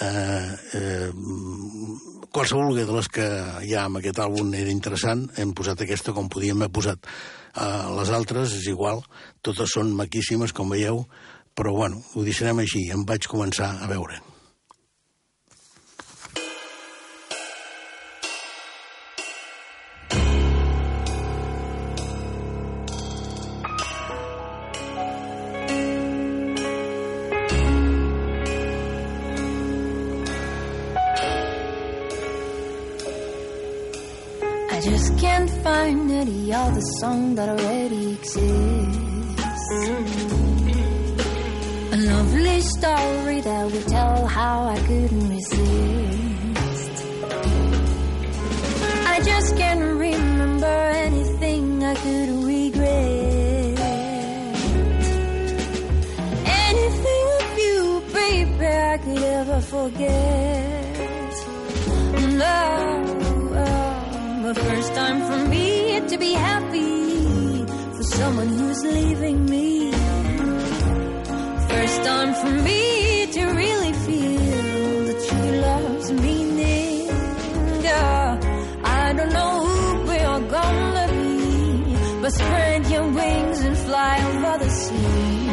eh, 0.00 0.56
eh, 0.72 1.10
qualsevol 2.34 2.74
de 2.74 2.84
les 2.90 3.08
que 3.14 3.24
hi 3.62 3.76
ha 3.76 3.84
amb 3.86 4.00
aquest 4.00 4.18
àlbum 4.24 4.50
era 4.58 4.72
interessant, 4.72 5.28
hem 5.38 5.54
posat 5.54 5.84
aquesta 5.84 6.14
com 6.16 6.26
podíem 6.32 6.64
haver 6.64 6.74
posat 6.74 7.06
eh, 7.06 7.86
les 7.94 8.10
altres, 8.18 8.56
és 8.58 8.66
igual, 8.72 9.04
totes 9.46 9.76
són 9.78 9.94
maquíssimes, 9.94 10.52
com 10.52 10.74
veieu, 10.74 11.04
però 11.54 11.76
bueno, 11.78 12.02
ho 12.14 12.26
deixarem 12.26 12.64
així, 12.64 12.88
em 12.90 13.06
vaig 13.06 13.30
començar 13.30 13.76
a 13.78 13.90
veure. 13.90 14.18
The 36.70 36.80
song 37.00 37.34
that 37.36 37.48
already 37.48 38.12
exists. 38.12 38.44
A 41.92 41.96
lovely 41.96 42.60
story 42.60 43.40
that 43.40 43.64
would 43.70 43.88
tell 43.88 44.26
how 44.26 44.64
I 44.64 44.78
couldn't 44.80 45.13
Time 72.04 72.34
for 72.34 72.50
me 72.68 73.26
to 73.32 73.42
really 73.46 73.92
feel 74.06 75.04
that 75.06 75.18
true 75.26 75.52
love's 75.66 76.12
meaning. 76.12 77.06
Yeah, 77.82 78.38
I 78.84 79.12
don't 79.14 79.32
know 79.32 79.54
who 79.64 80.06
we're 80.08 80.40
gonna 80.58 81.06
be, 81.12 82.20
but 82.20 82.30
spread 82.32 82.86
your 82.90 83.08
wings 83.08 83.60
and 83.60 83.76
fly 83.86 84.14
over 84.30 84.64
the 84.64 84.70
sea. 84.70 85.48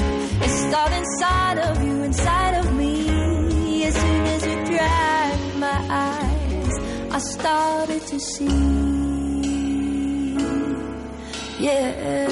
It's 0.46 0.74
all 0.74 0.92
inside 1.02 1.58
of 1.70 1.84
you, 1.86 2.04
inside 2.04 2.56
of 2.62 2.74
me. 2.76 3.86
As 3.86 3.96
soon 3.96 4.26
as 4.36 4.46
you 4.46 4.58
dried 4.72 5.40
my 5.66 5.80
eyes, 6.10 6.74
I 7.12 7.20
started 7.20 8.02
to 8.08 8.20
see 8.20 8.92
yeah. 11.62 12.31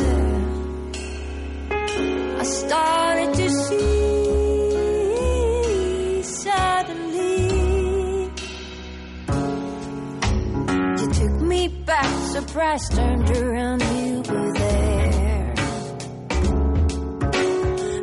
Back, 12.40 12.48
surprised, 12.48 12.94
turned 12.94 13.30
around, 13.32 13.82
you 13.82 14.18
were 14.18 14.54
there. 14.54 15.54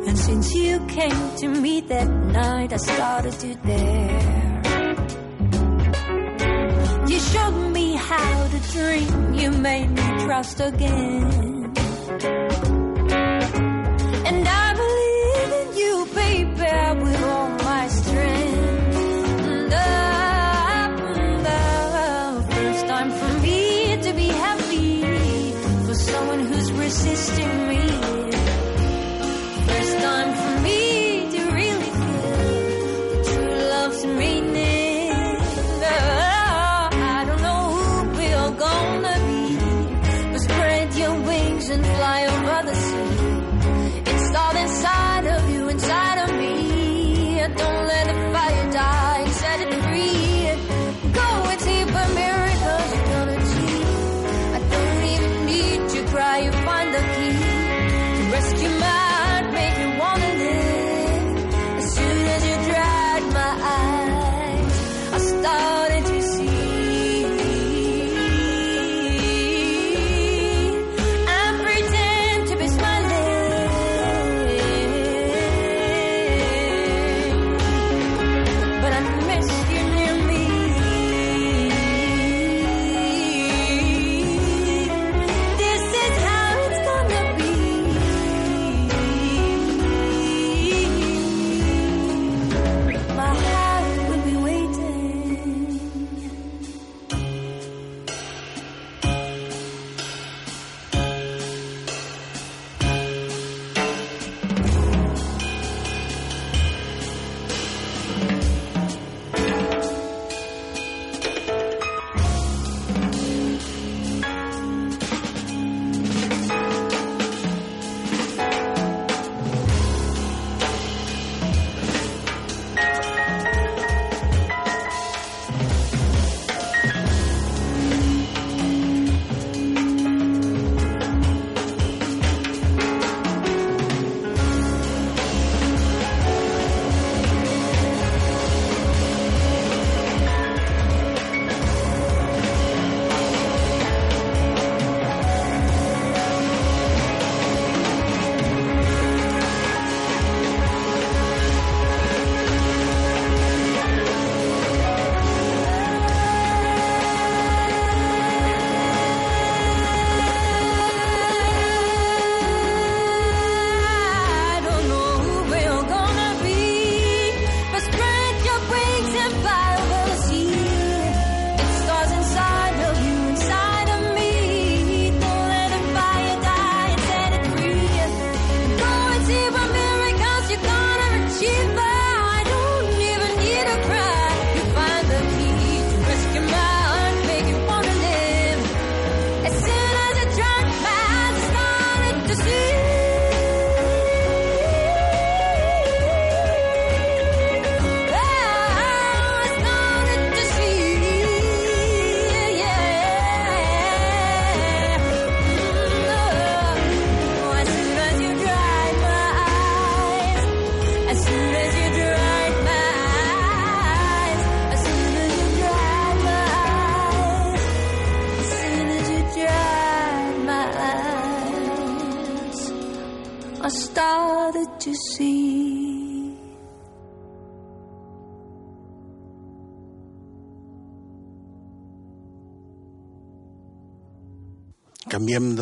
And 0.07 0.17
since 0.17 0.53
you 0.53 0.85
came 0.87 1.35
to 1.37 1.47
me 1.47 1.81
that 1.81 2.09
night, 2.09 2.73
I 2.73 2.77
started 2.77 3.33
to 3.33 3.55
dare. 3.55 4.63
You 7.07 7.19
showed 7.19 7.71
me 7.71 7.95
how 7.95 8.47
to 8.47 8.59
dream. 8.71 9.33
You 9.33 9.51
made 9.51 9.89
me 9.89 10.25
trust 10.25 10.59
again. 10.59 11.73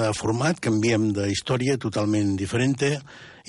De 0.05 0.13
format, 0.13 0.59
canviem 0.61 1.07
de 1.15 1.25
història 1.31 1.79
totalment 1.81 2.35
diferent 2.37 2.75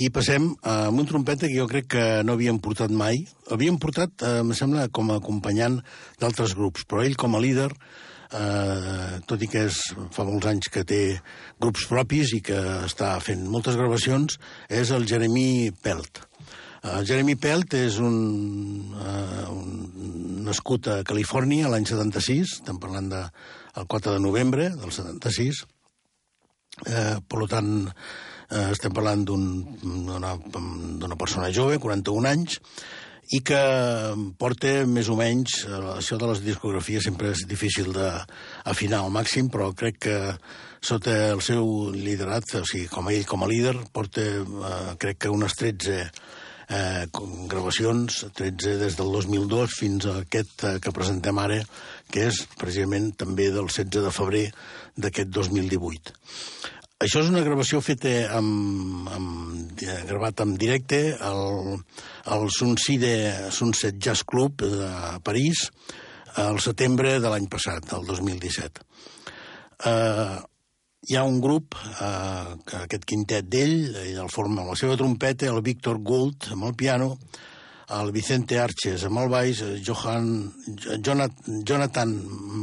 i 0.01 0.09
passem 0.13 0.49
a 0.65 0.89
un 0.89 1.09
trompeta 1.09 1.49
que 1.49 1.57
jo 1.57 1.67
crec 1.69 1.89
que 1.93 2.05
no 2.25 2.37
havíem 2.37 2.59
portat 2.63 2.93
mai. 2.93 3.25
Havíem 3.53 3.79
portat, 3.81 4.23
eh, 4.23 4.41
em 4.41 4.53
sembla, 4.55 4.89
com 4.89 5.11
a 5.11 5.19
acompanyant 5.21 5.81
d'altres 6.21 6.55
grups, 6.55 6.85
però 6.85 7.05
ell 7.05 7.17
com 7.17 7.35
a 7.35 7.41
líder, 7.41 7.71
eh, 8.33 9.21
tot 9.27 9.43
i 9.43 9.49
que 9.49 9.67
és, 9.67 9.81
fa 10.13 10.25
molts 10.25 10.47
anys 10.47 10.69
que 10.73 10.85
té 10.85 11.21
grups 11.61 11.87
propis 11.87 12.33
i 12.33 12.41
que 12.41 12.57
està 12.87 13.19
fent 13.21 13.47
moltes 13.49 13.77
gravacions, 13.77 14.39
és 14.69 14.91
el 14.91 15.07
Jeremy 15.07 15.73
Pelt. 15.83 16.25
El 16.87 17.05
Jeremy 17.05 17.35
Pelt 17.35 17.75
és 17.75 17.99
un, 17.99 18.95
uh, 18.95 19.51
un 19.51 20.45
nascut 20.47 20.87
a 20.87 21.03
Califòrnia 21.03 21.69
l'any 21.69 21.85
76, 21.85 22.61
estem 22.61 22.79
parlant 22.79 23.09
de, 23.11 23.25
4 23.85 24.13
de 24.13 24.21
novembre 24.21 24.71
del 24.71 24.93
76, 24.93 25.67
Eh, 26.85 27.17
per 27.25 27.47
tant, 27.49 27.73
eh, 28.51 28.69
estem 28.75 28.93
parlant 28.93 29.25
d'una 29.25 30.35
un, 30.37 31.17
persona 31.17 31.49
jove, 31.49 31.79
41 31.81 32.29
anys, 32.29 32.61
i 33.35 33.41
que 33.43 33.61
porta 34.39 34.85
més 34.87 35.09
o 35.09 35.17
menys, 35.19 35.63
eh, 35.65 35.81
això 35.97 36.19
de 36.21 36.29
les 36.31 36.45
discografies 36.45 37.09
sempre 37.09 37.33
és 37.33 37.47
difícil 37.49 37.93
d'afinar 37.97 39.01
al 39.03 39.15
màxim, 39.15 39.49
però 39.49 39.73
crec 39.75 39.99
que 40.07 40.19
sota 40.85 41.33
el 41.33 41.41
seu 41.43 41.91
liderat, 41.97 42.59
o 42.61 42.67
sigui, 42.69 42.87
com 42.93 43.09
ell 43.11 43.25
com 43.27 43.43
a 43.43 43.51
líder, 43.51 43.75
porta, 43.93 44.21
eh, 44.21 44.97
crec 45.01 45.25
que 45.25 45.33
unes 45.33 45.57
13 45.57 46.11
eh, 46.69 47.07
gravacions, 47.49 48.27
13 48.35 48.77
des 48.79 48.97
del 48.99 49.13
2002 49.13 49.75
fins 49.79 50.07
a 50.07 50.21
aquest 50.23 50.65
eh, 50.65 50.79
que 50.83 50.95
presentem 50.95 51.39
ara, 51.39 51.61
que 52.13 52.29
és 52.31 52.43
precisament 52.59 53.13
també 53.19 53.51
del 53.55 53.69
16 53.69 54.07
de 54.07 54.15
febrer 54.15 54.47
d'aquest 54.97 55.31
2018. 55.35 56.15
Això 57.05 57.21
és 57.21 57.29
una 57.29 57.43
gravació 57.45 57.83
feta 57.85 58.13
amb, 58.39 59.09
amb, 59.13 59.83
eh, 59.85 59.99
gravat 60.09 60.41
en 60.41 60.55
directe 60.57 61.01
al, 61.21 61.77
al 62.33 62.47
Sunside 62.49 63.51
Sunset 63.53 63.99
Jazz 64.01 64.25
Club 64.25 64.65
de 64.65 64.89
París 65.27 65.67
al 66.41 66.61
setembre 66.61 67.19
de 67.21 67.33
l'any 67.33 67.49
passat, 67.53 67.93
el 67.97 68.07
2017. 68.09 68.85
Uh, 69.87 70.41
hi 71.09 71.17
ha 71.17 71.25
un 71.29 71.37
grup, 71.45 71.77
uh, 71.77 72.57
aquest 72.81 73.05
quintet 73.09 73.49
d'ell, 73.49 73.93
el 74.07 74.33
forma 74.33 74.63
amb 74.63 74.73
la 74.73 74.79
seva 74.81 74.97
trompeta, 75.01 75.49
el 75.53 75.63
Víctor 75.65 76.01
Gould 76.05 76.49
amb 76.53 76.69
el 76.69 76.75
piano, 76.81 77.15
el 77.95 78.11
Vicente 78.13 78.59
Arches 78.59 79.05
amb 79.07 79.21
el 79.23 79.31
baix, 79.31 79.63
Johan, 79.87 80.31
Jonathan 80.99 82.15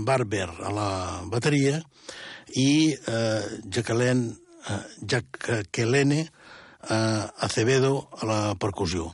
Barber 0.06 0.50
a 0.52 0.72
la 0.74 0.90
bateria 1.32 1.80
i 2.60 2.92
eh, 2.94 3.42
Jacqueline, 3.64 4.34
eh, 4.70 4.82
Jacqueline 5.02 6.20
eh, 6.24 7.28
Acevedo 7.40 8.10
a 8.20 8.26
la 8.26 8.42
percussió. 8.60 9.14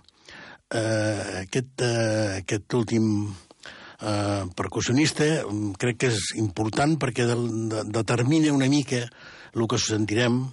Eh, 0.69 1.45
aquest, 1.45 1.81
eh, 1.81 2.41
aquest 2.41 2.73
últim 2.73 3.29
eh, 4.01 4.43
percussionista 4.55 5.25
mm, 5.45 5.75
crec 5.81 6.01
que 6.03 6.11
és 6.13 6.33
important 6.41 6.97
perquè 7.01 7.25
de, 7.29 7.37
de, 7.71 7.85
determina 7.89 8.53
una 8.53 8.69
mica 8.69 9.05
el 9.53 9.65
que 9.69 9.79
sentirem 9.81 10.43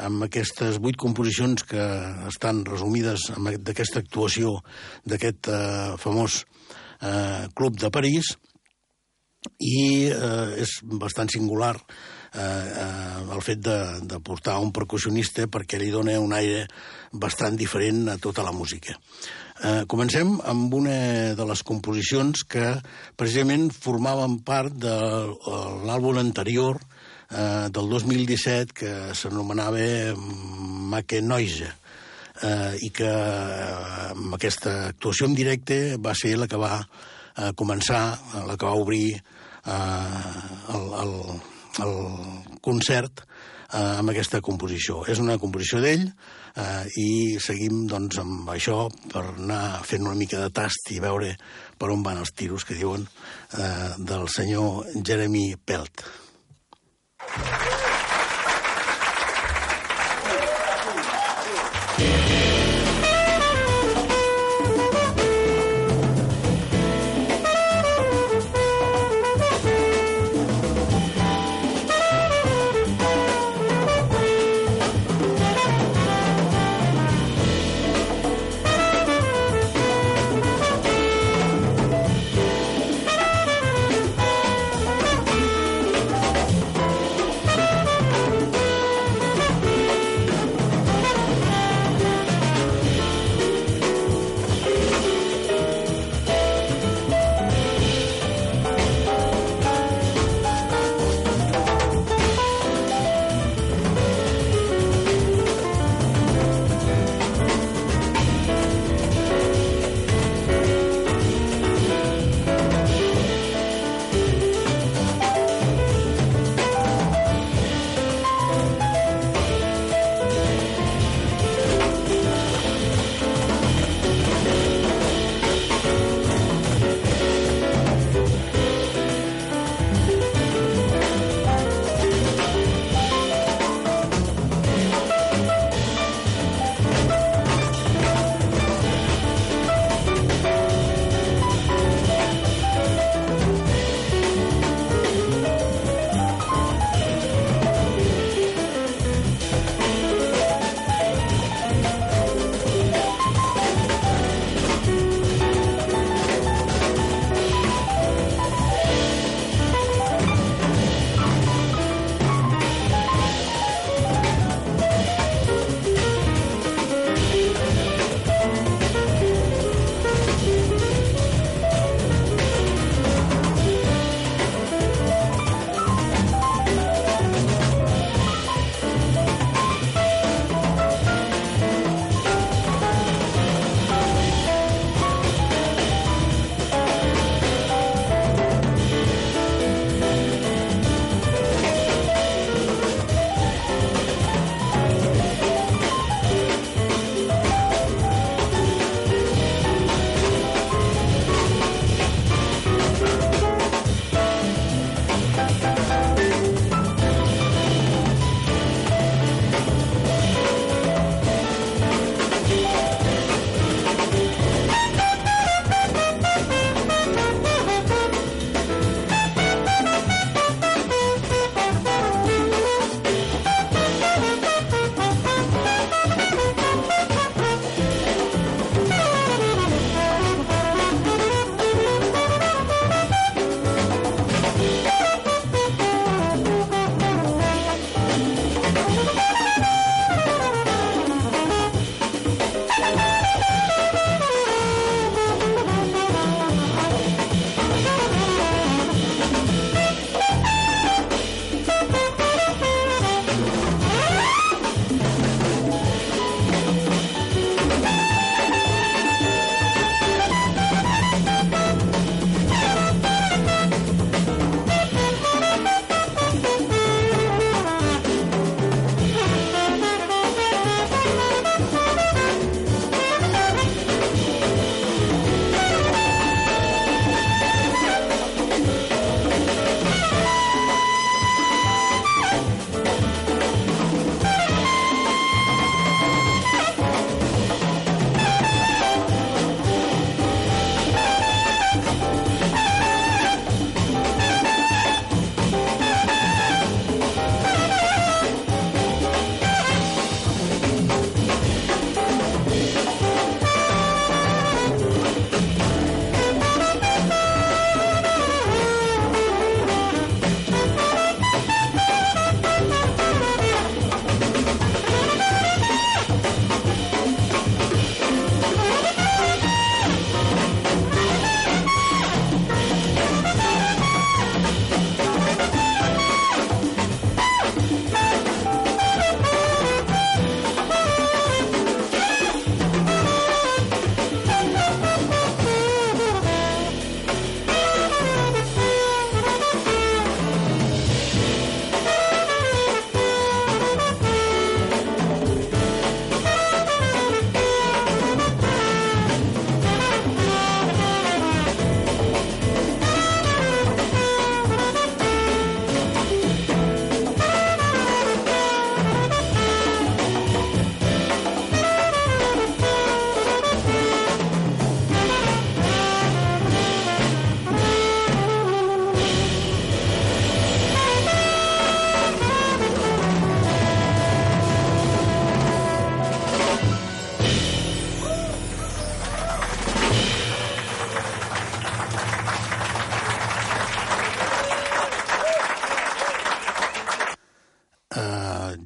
amb 0.00 0.26
aquestes 0.26 0.78
vuit 0.82 0.98
composicions 1.00 1.64
que 1.68 1.86
estan 2.30 2.64
resumides 2.68 3.30
d'aquesta 3.60 4.02
actuació 4.04 4.58
d'aquest 5.04 5.50
eh, 5.50 5.96
famós 6.00 6.44
eh, 7.00 7.48
club 7.56 7.78
de 7.80 7.90
París 7.92 8.34
i 9.60 10.08
eh, 10.12 10.60
és 10.60 10.78
bastant 11.00 11.30
singular 11.32 11.74
eh, 11.76 12.40
eh, 12.40 13.20
el 13.34 13.44
fet 13.44 13.62
de, 13.64 13.78
de 14.04 14.20
portar 14.24 14.58
un 14.60 14.72
percussionista 14.76 15.48
perquè 15.48 15.80
li 15.80 15.92
dona 15.92 16.18
un 16.20 16.34
aire 16.36 16.66
bastant 17.12 17.56
diferent 17.56 18.08
a 18.12 18.18
tota 18.20 18.44
la 18.46 18.52
música. 18.52 18.96
Eh, 19.60 19.84
comencem 19.88 20.36
amb 20.48 20.72
una 20.76 21.34
de 21.36 21.46
les 21.48 21.64
composicions 21.66 22.44
que 22.48 22.74
precisament 23.16 23.68
formaven 23.72 24.38
part 24.44 24.72
de 24.72 24.96
l'àlbum 25.84 26.20
anterior 26.20 26.80
eh, 26.80 26.99
del 27.30 27.86
2017 27.92 28.74
que 28.74 28.92
s'anomenava 29.14 29.84
Make 30.90 31.20
Noise 31.22 31.68
eh, 32.42 32.76
i 32.86 32.90
que 32.94 33.08
eh, 33.08 34.10
amb 34.10 34.36
aquesta 34.36 34.90
actuació 34.90 35.28
en 35.28 35.36
directe 35.38 35.80
va 36.02 36.14
ser 36.18 36.36
la 36.40 36.48
que 36.50 36.60
va 36.60 36.74
eh, 36.80 37.52
començar, 37.56 38.02
la 38.46 38.56
que 38.56 38.66
va 38.66 38.76
obrir 38.78 39.14
eh, 39.14 39.72
el, 40.74 40.86
el, 41.04 41.16
el 41.84 41.96
concert 42.64 43.24
eh, 43.24 43.98
amb 44.00 44.12
aquesta 44.12 44.42
composició. 44.44 45.04
És 45.10 45.20
una 45.22 45.38
composició 45.42 45.82
d'ell 45.84 46.06
eh, 46.08 46.86
i 47.00 47.10
seguim 47.42 47.84
doncs, 47.90 48.20
amb 48.22 48.48
això 48.54 48.86
per 49.10 49.26
anar 49.34 49.82
fent 49.86 50.06
una 50.06 50.18
mica 50.18 50.40
de 50.42 50.52
tast 50.54 50.92
i 50.94 51.00
veure 51.02 51.34
per 51.80 51.92
on 51.92 52.02
van 52.06 52.20
els 52.22 52.34
tiros 52.36 52.66
que 52.68 52.78
diuen 52.78 53.06
eh, 53.06 53.92
del 53.98 54.28
senyor 54.32 54.90
Jeremy 54.96 55.54
Pelt. 55.64 56.04
Thank 57.22 57.70
you. 57.74 57.79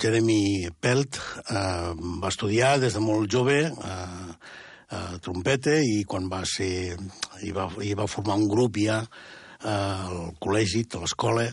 Jeremy 0.04 0.68
Pelt 0.84 1.16
uh, 1.16 1.94
va 2.20 2.28
estudiar 2.28 2.74
des 2.82 2.92
de 2.92 3.00
molt 3.00 3.30
jove 3.32 3.56
uh, 3.72 4.34
uh, 4.92 5.14
trompeta 5.24 5.78
i 5.80 6.02
quan 6.04 6.28
va 6.28 6.42
ser... 6.44 6.98
i 7.40 7.52
va, 7.56 7.70
i 7.80 7.94
va 7.96 8.10
formar 8.10 8.36
un 8.36 8.44
grup 8.50 8.76
ja 8.82 8.98
uh, 9.00 9.70
al 9.70 10.34
col·legi, 10.44 10.84
a 10.92 11.00
l'escola 11.00 11.46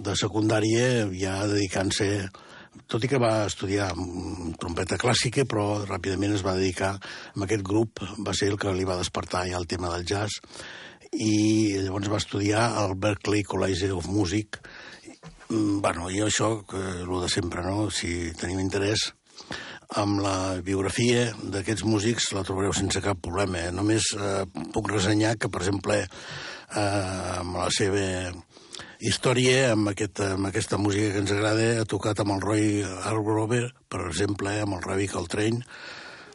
de 0.00 0.16
secundària, 0.16 1.10
ja 1.12 1.42
dedicant-se 1.50 2.08
tot 2.88 3.04
i 3.04 3.10
que 3.10 3.20
va 3.20 3.44
estudiar 3.50 3.90
trompeta 4.62 4.96
clàssica, 4.96 5.44
però 5.44 5.82
ràpidament 5.84 6.38
es 6.38 6.44
va 6.46 6.56
dedicar 6.56 6.94
a 6.96 7.44
aquest 7.44 7.66
grup, 7.66 8.00
va 8.24 8.32
ser 8.32 8.48
el 8.54 8.56
que 8.62 8.72
li 8.72 8.88
va 8.88 8.96
despertar 8.96 9.44
ja 9.50 9.60
el 9.60 9.68
tema 9.68 9.92
del 9.92 10.06
jazz, 10.08 10.40
i 11.10 11.74
llavors 11.82 12.08
va 12.08 12.22
estudiar 12.22 12.68
al 12.80 12.94
Berklee 12.96 13.44
College 13.44 13.92
of 13.92 14.08
Music. 14.08 14.59
Mm, 15.50 15.80
bueno, 15.82 16.06
i 16.14 16.20
això, 16.22 16.60
que, 16.62 16.78
el 16.78 17.16
de 17.24 17.28
sempre, 17.28 17.62
no? 17.66 17.88
Si 17.90 18.30
tenim 18.38 18.60
interès, 18.62 19.08
amb 19.98 20.20
la 20.22 20.60
biografia 20.62 21.32
d'aquests 21.42 21.82
músics 21.82 22.28
la 22.36 22.44
trobareu 22.46 22.70
sense 22.76 23.02
cap 23.02 23.18
problema. 23.18 23.64
Eh? 23.66 23.72
Només 23.74 24.12
eh, 24.14 24.44
puc 24.74 24.92
ressenyar 24.92 25.34
que, 25.42 25.50
per 25.50 25.64
exemple, 25.64 25.96
eh, 26.06 26.84
amb 27.40 27.58
la 27.58 27.66
seva 27.74 28.04
història, 29.00 29.72
amb, 29.72 29.90
aquest, 29.90 30.22
amb 30.36 30.46
aquesta 30.52 30.78
música 30.78 31.10
que 31.10 31.24
ens 31.24 31.34
agrada, 31.34 31.66
ha 31.80 31.88
tocat 31.88 32.22
amb 32.22 32.36
el 32.36 32.44
Roy 32.44 32.84
Hargrove, 32.84 33.64
per 33.90 34.04
exemple, 34.06 34.54
amb 34.62 34.78
el 34.78 34.86
Ravi 34.86 35.08
Coltrane, 35.10 35.66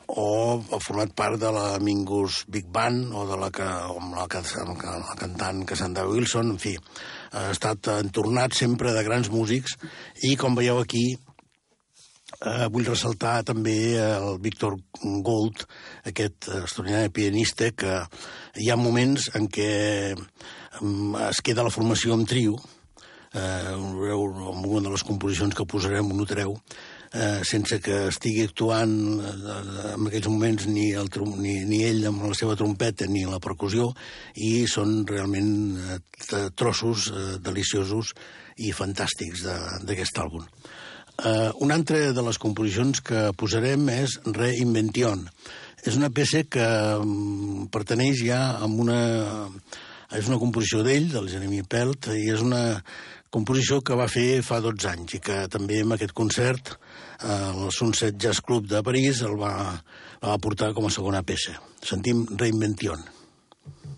o 0.07 0.25
ha 0.59 0.79
format 0.83 1.13
part 1.17 1.39
de 1.41 1.51
la 1.51 1.79
Mingus 1.81 2.43
Big 2.51 2.67
Band, 2.71 3.11
o 3.13 3.25
de 3.29 3.37
la, 3.41 3.49
que, 3.53 3.65
amb 3.65 4.15
la, 4.15 4.25
amb 4.27 4.81
la, 4.81 5.15
cantant 5.19 5.63
Cassandra 5.67 6.05
Wilson, 6.09 6.53
en 6.55 6.59
fi, 6.61 6.75
ha 7.33 7.49
estat 7.53 7.89
entornat 7.97 8.55
sempre 8.57 8.93
de 8.95 9.03
grans 9.07 9.31
músics, 9.33 9.77
i 10.23 10.35
com 10.39 10.57
veieu 10.57 10.79
aquí, 10.81 11.05
eh, 12.41 12.67
vull 12.71 12.87
ressaltar 12.87 13.39
també 13.47 13.75
el 14.01 14.39
Víctor 14.43 14.77
Gold, 15.01 15.65
aquest 16.05 16.49
extraordinari 16.61 17.13
pianista, 17.13 17.71
que 17.71 17.99
hi 18.61 18.69
ha 18.69 18.79
moments 18.79 19.31
en 19.35 19.49
què 19.49 19.71
es 21.25 21.41
queda 21.45 21.65
la 21.65 21.73
formació 21.73 22.13
amb 22.15 22.29
trio, 22.29 22.57
eh, 23.33 23.73
amb 23.73 24.65
una 24.65 24.87
de 24.87 24.93
les 24.93 25.05
composicions 25.07 25.55
que 25.55 25.67
posarem, 25.67 26.11
ho 26.11 26.19
notareu, 26.19 26.55
eh, 27.15 27.41
sense 27.47 27.79
que 27.81 28.05
estigui 28.11 28.43
actuant 28.45 28.93
eh, 29.23 29.33
en 29.95 30.09
aquells 30.09 30.29
moments 30.29 30.67
ni, 30.67 30.89
el, 30.97 31.09
ni, 31.39 31.57
ni 31.69 31.81
ell 31.87 32.09
amb 32.11 32.27
la 32.27 32.35
seva 32.37 32.57
trompeta 32.59 33.07
ni 33.09 33.25
la 33.25 33.41
percussió, 33.43 33.89
i 34.35 34.65
són 34.69 35.03
realment 35.09 35.51
eh, 35.79 35.99
trossos 36.55 37.09
eh, 37.11 37.27
deliciosos 37.43 38.13
i 38.61 38.71
fantàstics 38.75 39.45
d'aquest 39.87 40.21
àlbum. 40.21 40.45
Eh, 41.15 41.51
una 41.63 41.79
altra 41.79 42.11
de 42.11 42.25
les 42.27 42.39
composicions 42.41 43.01
que 43.05 43.29
posarem 43.39 43.87
és 43.93 44.19
Reinvention. 44.25 45.23
És 45.85 45.95
una 45.95 46.09
peça 46.09 46.41
que 46.49 46.65
um, 46.97 47.67
perteneix 47.71 48.23
ja 48.25 48.39
a 48.57 48.65
una 48.65 49.01
és 50.15 50.25
una 50.29 50.39
composició 50.41 50.81
d'ell, 50.85 51.11
del 51.11 51.27
Jeremy 51.29 51.61
Pelt, 51.69 52.09
i 52.13 52.29
és 52.33 52.41
una 52.41 52.81
composició 53.35 53.81
que 53.83 53.97
va 53.99 54.07
fer 54.11 54.41
fa 54.47 54.61
12 54.63 54.87
anys 54.93 55.17
i 55.17 55.21
que 55.23 55.41
també 55.51 55.81
en 55.83 55.91
aquest 55.95 56.15
concert 56.15 56.75
el 57.25 57.67
Sunset 57.75 58.15
Jazz 58.21 58.39
Club 58.45 58.69
de 58.71 58.81
París 58.85 59.21
el 59.27 59.35
va, 59.39 59.53
el 60.21 60.29
va 60.31 60.39
portar 60.43 60.71
com 60.77 60.87
a 60.87 60.93
segona 60.93 61.23
peça. 61.27 61.57
Sentim 61.83 62.25
Reinvention. 62.31 63.03
Eh, 63.03 63.94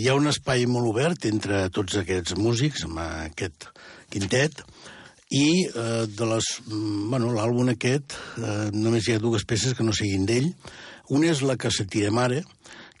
hi 0.00 0.08
ha 0.08 0.14
un 0.16 0.30
espai 0.30 0.62
molt 0.64 0.88
obert 0.88 1.26
entre 1.28 1.66
tots 1.76 1.98
aquests 2.00 2.32
músics, 2.40 2.86
amb 2.86 3.02
aquest 3.02 3.66
quintet, 4.08 4.62
i 5.28 5.66
eh, 5.66 6.06
de 6.08 6.28
les, 6.30 6.46
mm, 6.64 7.10
bueno, 7.12 7.34
l'àlbum 7.36 7.68
aquest 7.74 8.16
eh, 8.16 8.70
només 8.72 9.04
hi 9.04 9.14
ha 9.14 9.20
dues 9.20 9.44
peces 9.44 9.76
que 9.76 9.84
no 9.84 9.92
siguin 9.92 10.24
d'ell. 10.26 10.48
Una 11.12 11.28
és 11.34 11.42
la 11.44 11.58
que 11.60 11.68
se 11.74 11.84
tira 11.84 12.08
mare, 12.14 12.40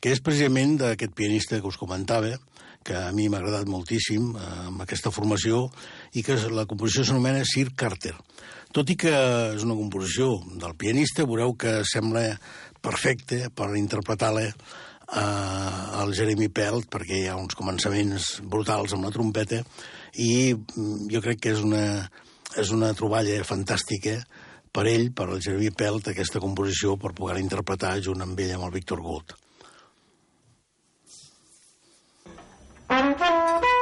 que 0.00 0.12
és 0.12 0.20
precisament 0.20 0.76
d'aquest 0.82 1.16
pianista 1.16 1.60
que 1.60 1.70
us 1.70 1.80
comentava, 1.80 2.34
que 2.84 2.96
a 2.96 3.08
mi 3.16 3.28
m'ha 3.28 3.40
agradat 3.40 3.70
moltíssim 3.70 4.34
eh, 4.34 4.44
amb 4.68 4.84
aquesta 4.84 5.14
formació 5.14 5.70
i 6.12 6.26
que 6.26 6.36
la 6.52 6.66
composició 6.68 7.06
s'anomena 7.08 7.48
Sir 7.48 7.70
Carter. 7.80 8.12
Tot 8.76 8.92
i 8.92 8.98
que 9.00 9.16
és 9.56 9.64
una 9.64 9.78
composició 9.78 10.36
del 10.52 10.76
pianista, 10.76 11.24
veureu 11.24 11.56
que 11.56 11.80
sembla 11.88 12.28
perfecte 12.84 13.46
per 13.56 13.72
interpretar-la 13.80 14.50
eh, 15.16 16.00
al 16.02 16.14
Jeremy 16.16 16.50
Pelt, 16.54 16.88
perquè 16.92 17.22
hi 17.22 17.26
ha 17.30 17.38
uns 17.40 17.56
començaments 17.58 18.36
brutals 18.42 18.94
amb 18.96 19.08
la 19.08 19.14
trompeta, 19.14 19.62
i 20.18 20.52
mm, 20.54 21.10
jo 21.12 21.22
crec 21.24 21.42
que 21.44 21.54
és 21.56 21.64
una, 21.66 21.84
és 22.58 22.72
una 22.76 22.92
troballa 22.98 23.42
fantàstica 23.46 24.18
per 24.70 24.86
ell, 24.86 25.10
per 25.14 25.28
el 25.30 25.42
Jeremy 25.42 25.70
Pelt, 25.74 26.10
aquesta 26.12 26.42
composició, 26.42 26.96
per 26.96 27.14
poder 27.16 27.40
interpretar 27.42 27.98
junt 28.04 28.22
amb 28.26 28.38
ell, 28.38 28.56
amb 28.56 28.70
el 28.70 28.76
Victor 28.78 29.02
Gould. 29.02 29.36
Acevedo. 32.90 33.76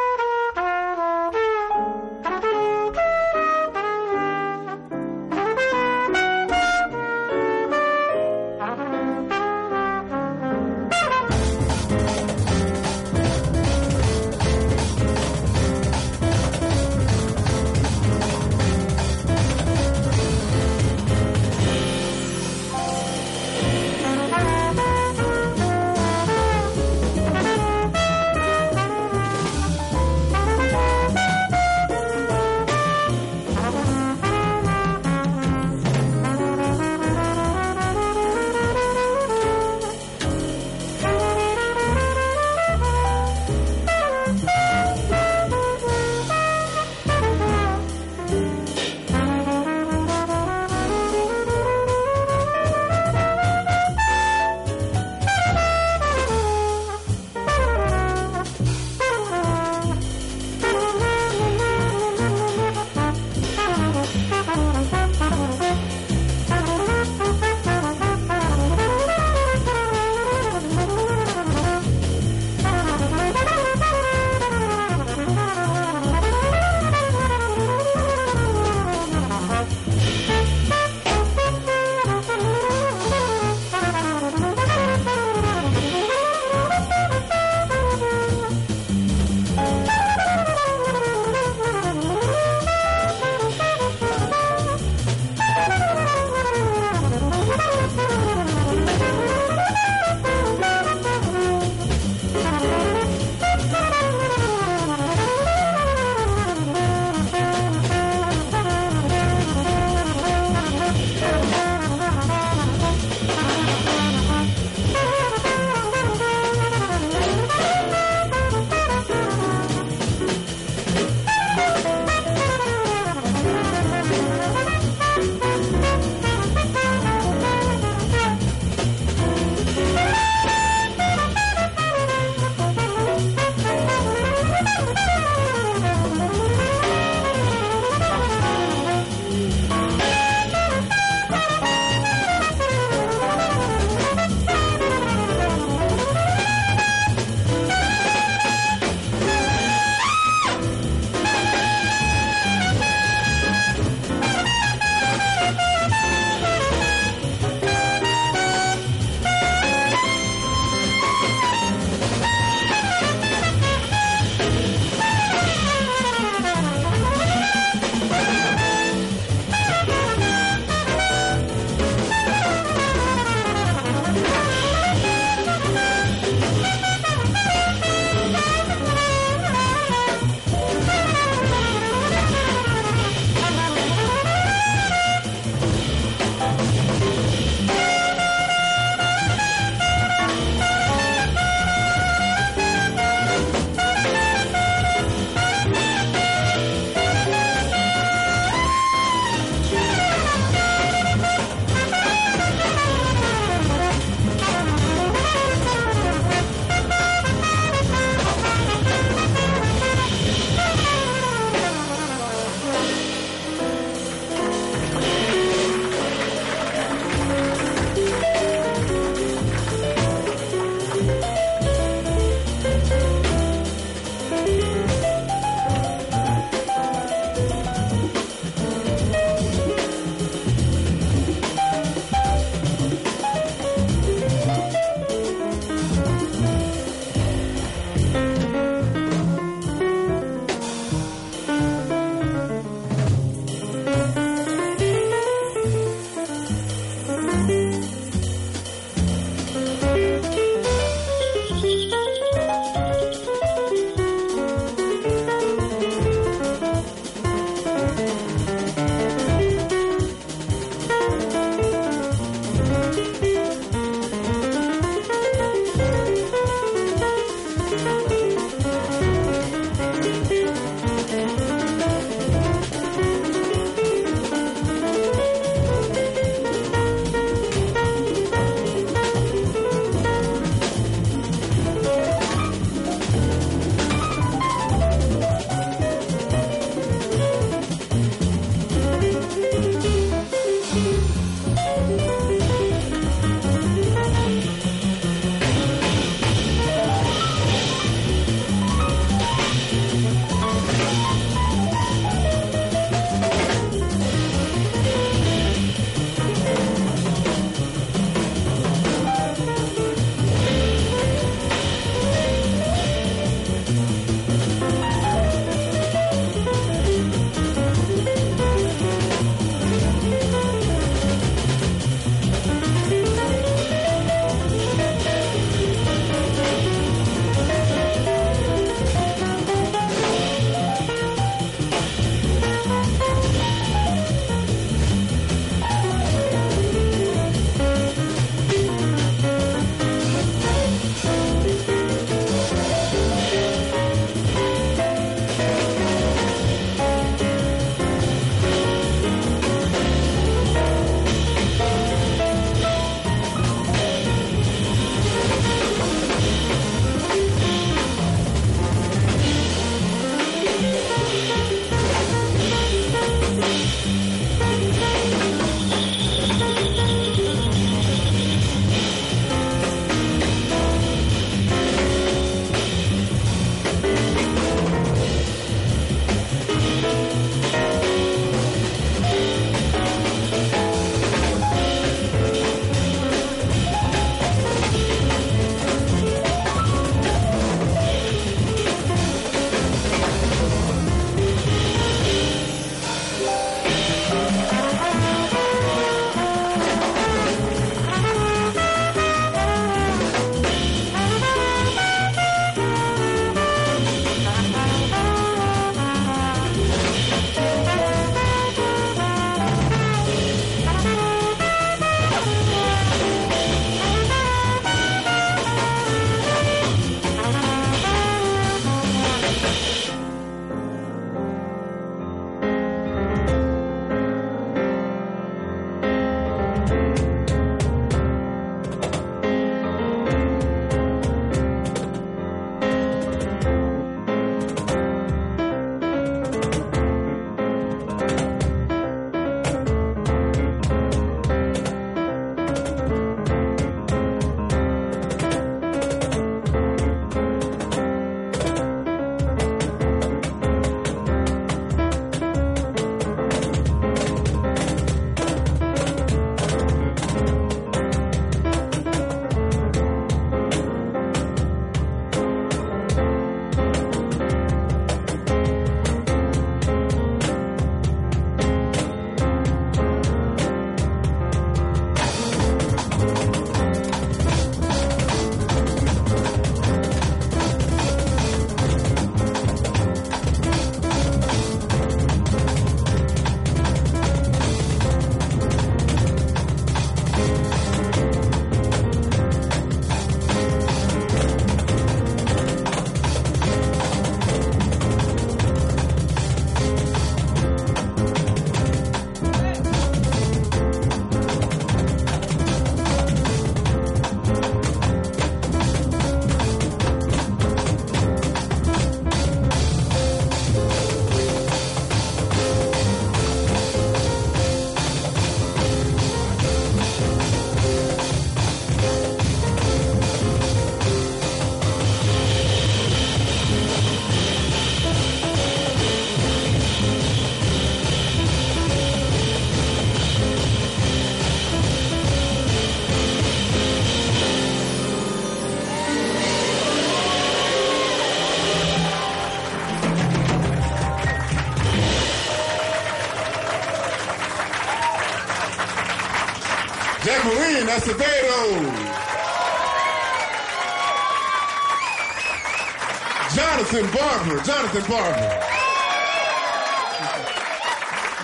Barber. 554.08 554.42
Jonathan 554.42 554.84
Barber. 554.88 555.30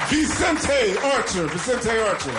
Vicente 0.09 0.81
Archer. 1.15 1.47
Vicente 1.53 1.91
Archer. 2.11 2.39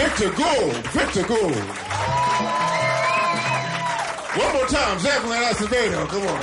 Victor 0.00 0.30
Gould. 0.40 0.82
Victor 0.98 1.24
Gould. 1.32 1.64
One 4.42 4.52
more 4.54 4.66
time, 4.66 4.98
Jacqueline 4.98 5.44
Acevedo. 5.52 6.06
Come 6.08 6.26
on. 6.26 6.40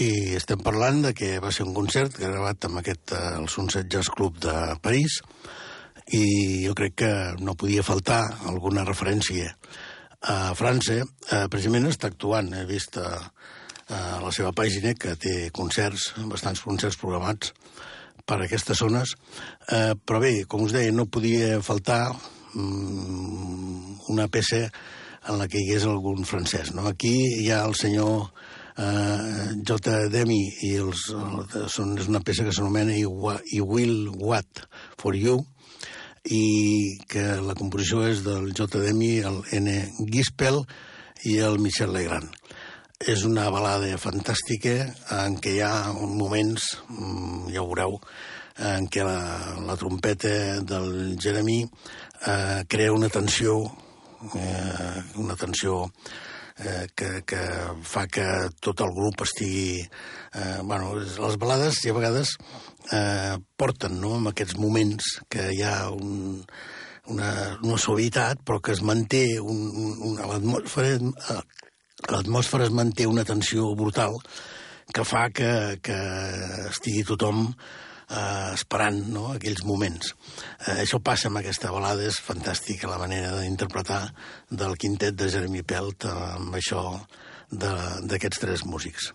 I 0.00 0.36
estem 0.36 0.62
parlant 0.62 1.02
de 1.02 1.14
que 1.14 1.38
va 1.40 1.50
ser 1.52 1.66
un 1.66 1.74
concert 1.74 2.14
gravat 2.16 2.64
amb 2.64 2.78
aquest, 2.78 3.10
eh, 3.12 3.38
el 3.40 3.48
Sunset 3.48 3.90
Jazz 3.90 4.08
Club 4.08 4.38
de 4.38 4.54
París, 4.80 5.18
i 6.16 6.66
jo 6.66 6.74
crec 6.74 6.96
que 7.02 7.12
no 7.38 7.56
podia 7.58 7.84
faltar 7.86 8.22
alguna 8.50 8.84
referència 8.84 9.54
a 10.20 10.52
França. 10.58 11.00
Eh, 11.02 11.46
precisament 11.52 11.88
està 11.88 12.10
actuant, 12.10 12.50
he 12.54 12.64
vist 12.68 12.98
a, 13.00 13.08
a 13.88 14.00
la 14.22 14.32
seva 14.34 14.52
pàgina 14.56 14.94
que 14.98 15.14
té 15.20 15.34
concerts, 15.54 16.10
bastants 16.30 16.62
concerts 16.66 16.98
programats 17.00 17.54
per 18.26 18.40
aquestes 18.42 18.82
zones, 18.82 19.14
eh, 19.72 19.94
però 20.06 20.20
bé, 20.22 20.34
com 20.50 20.66
us 20.66 20.74
deia, 20.76 20.92
no 20.92 21.08
podia 21.10 21.60
faltar 21.64 22.02
mm, 22.54 24.10
una 24.12 24.28
peça 24.28 24.66
en 25.28 25.38
la 25.38 25.46
que 25.48 25.60
hi 25.60 25.68
hagués 25.68 25.86
algun 25.86 26.26
francès. 26.26 26.74
No? 26.74 26.86
Aquí 26.90 27.14
hi 27.40 27.50
ha 27.52 27.62
el 27.68 27.76
senyor 27.78 28.28
eh, 28.76 29.54
J. 29.66 29.96
Demi 30.12 30.40
i 30.66 30.74
els, 30.80 31.06
el, 31.14 31.46
són, 31.72 31.96
és 32.00 32.10
una 32.10 32.22
peça 32.24 32.46
que 32.46 32.54
s'anomena 32.56 32.96
I, 32.96 33.06
I 33.06 33.62
Will 33.62 34.10
What 34.18 34.66
for 35.00 35.16
You 35.16 35.40
i 36.24 36.98
que 37.08 37.24
la 37.40 37.56
composició 37.56 38.04
és 38.08 38.24
del 38.26 38.52
J. 38.52 38.82
Demi, 38.82 39.18
el 39.24 39.40
N. 39.56 39.76
Gispel 40.10 40.62
i 41.24 41.38
el 41.44 41.58
Michel 41.62 41.94
Legrand. 41.96 42.28
És 43.00 43.24
una 43.24 43.46
balada 43.48 43.96
fantàstica 43.96 44.74
en 45.16 45.38
què 45.40 45.56
hi 45.56 45.62
ha 45.64 45.92
moments, 45.96 46.74
mm, 46.88 47.48
ja 47.54 47.62
ho 47.62 47.68
veureu, 47.70 47.96
en 48.60 48.88
què 48.92 49.04
la, 49.06 49.20
la 49.64 49.76
trompeta 49.80 50.60
del 50.60 51.16
Jeremy 51.16 51.62
eh, 51.64 52.64
crea 52.68 52.92
una 52.92 53.08
tensió, 53.08 53.56
eh, 54.34 55.02
una 55.16 55.36
tensió 55.36 55.86
eh, 56.58 56.88
que, 56.94 57.22
que 57.24 57.40
fa 57.82 58.06
que 58.06 58.26
tot 58.60 58.84
el 58.84 58.92
grup 58.96 59.24
estigui... 59.24 59.80
Eh, 60.34 60.58
bueno, 60.62 60.92
les 61.00 61.38
balades, 61.40 61.80
i 61.84 61.90
a 61.90 61.96
vegades, 61.96 62.36
eh, 62.92 63.36
porten 63.56 63.98
no, 64.00 64.16
en 64.18 64.30
aquests 64.30 64.58
moments 64.60 65.16
que 65.32 65.50
hi 65.54 65.62
ha 65.66 65.90
un, 65.90 66.40
una, 67.12 67.32
una 67.62 67.78
suavitat, 67.78 68.44
però 68.46 68.60
que 68.60 68.72
es 68.76 68.82
manté 68.86 69.24
un, 69.40 69.66
un, 69.70 69.92
una, 70.12 70.30
l'atmosfera 70.30 70.96
eh, 70.96 71.42
l'atmosfera 72.10 72.66
es 72.66 72.72
manté 72.74 73.06
una 73.06 73.26
tensió 73.28 73.74
brutal 73.76 74.16
que 74.94 75.04
fa 75.06 75.28
que, 75.30 75.78
que 75.84 75.98
estigui 76.70 77.04
tothom 77.06 77.44
eh, 78.10 78.50
esperant 78.54 78.98
no, 79.14 79.28
aquells 79.34 79.62
moments. 79.68 80.14
Eh, 80.66 80.80
això 80.82 80.98
passa 81.04 81.30
amb 81.30 81.40
aquesta 81.40 81.70
balada, 81.74 82.06
és 82.08 82.18
fantàstica 82.24 82.90
la 82.90 82.98
manera 83.02 83.36
d'interpretar 83.38 84.02
del 84.50 84.76
quintet 84.80 85.18
de 85.18 85.30
Jeremy 85.30 85.62
Pelt 85.62 86.08
amb 86.10 86.58
això 86.58 86.84
d'aquests 87.50 88.42
tres 88.42 88.66
músics. 88.66 89.12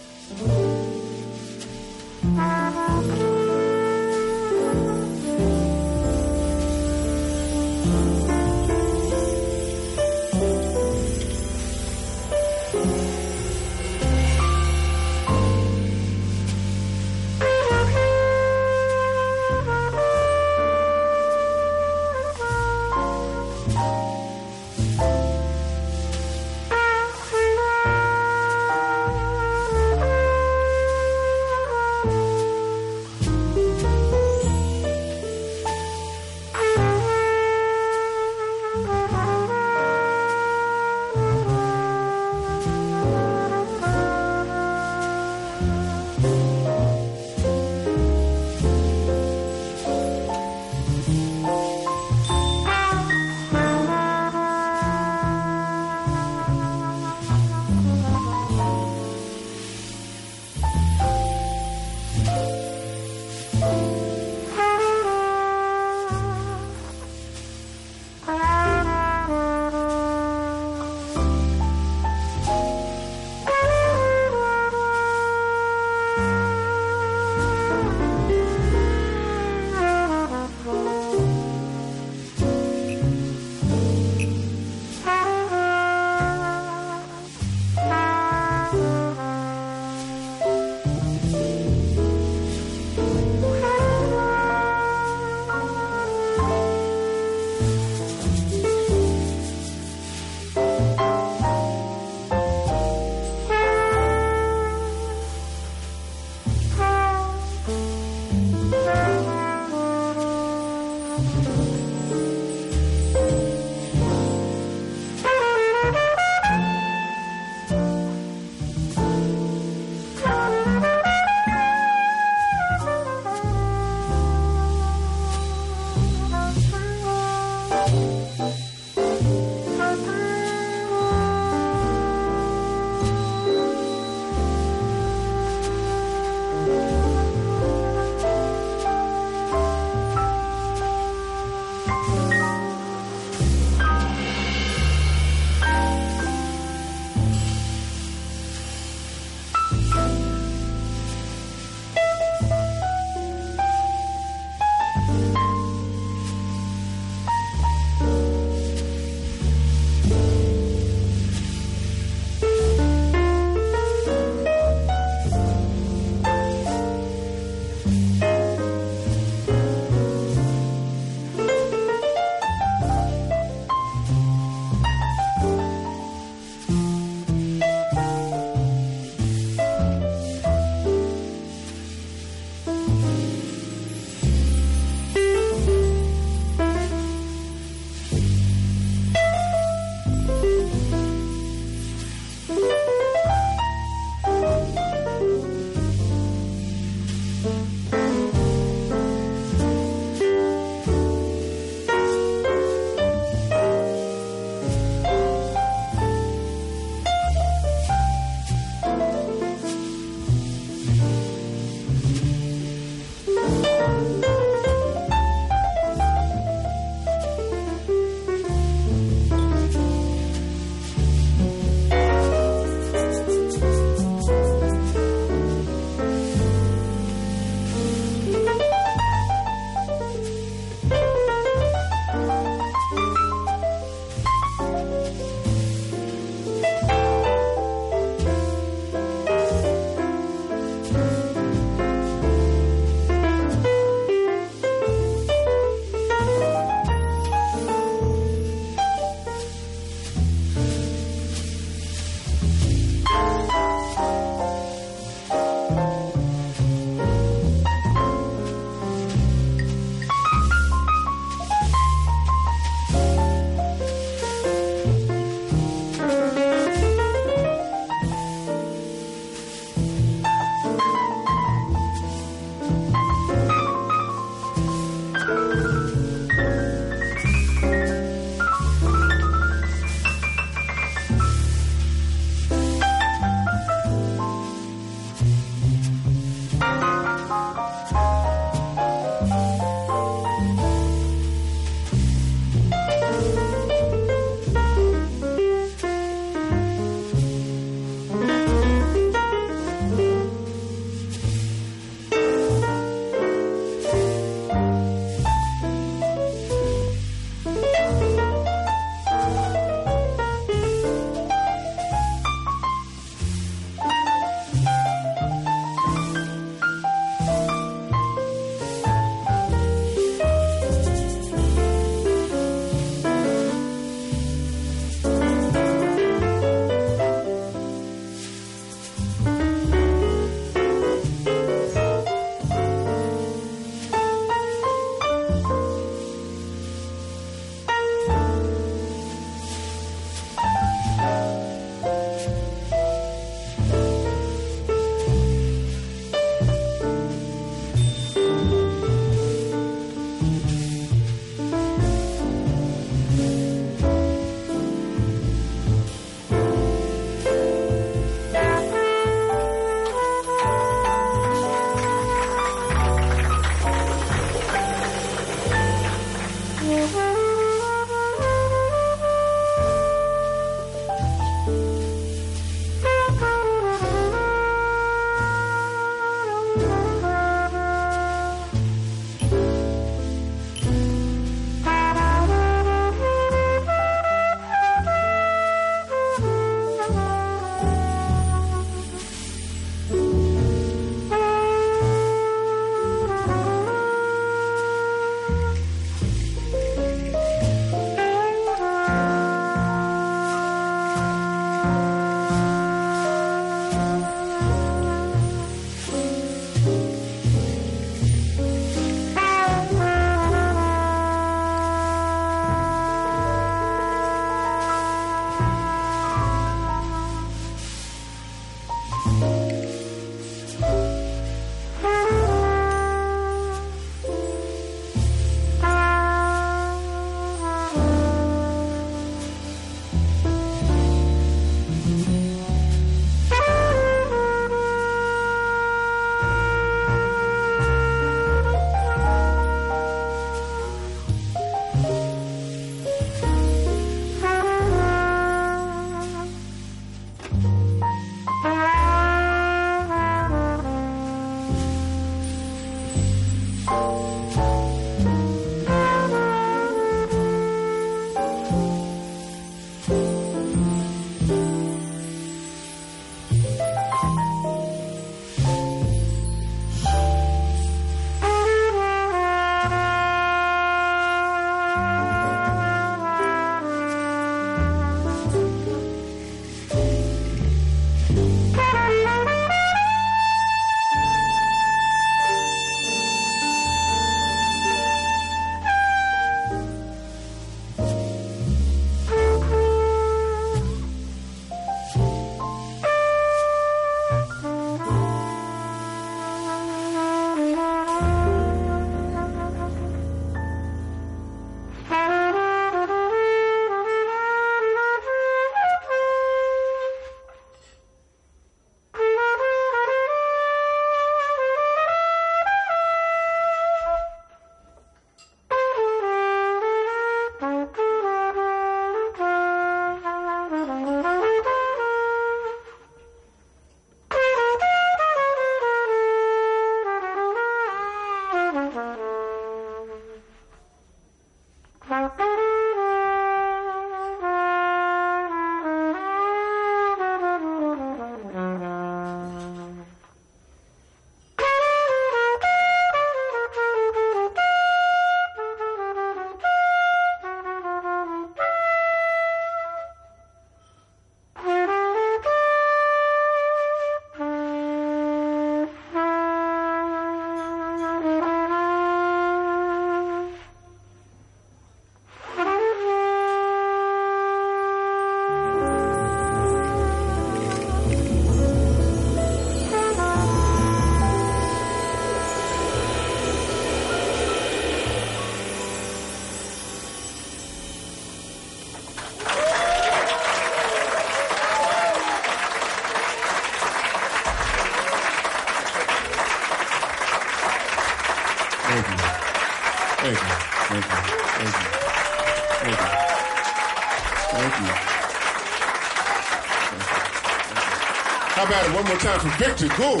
More 598.96 599.18
time 599.18 599.20
for 599.20 599.44
Victor 599.44 599.68
Gould? 599.76 600.00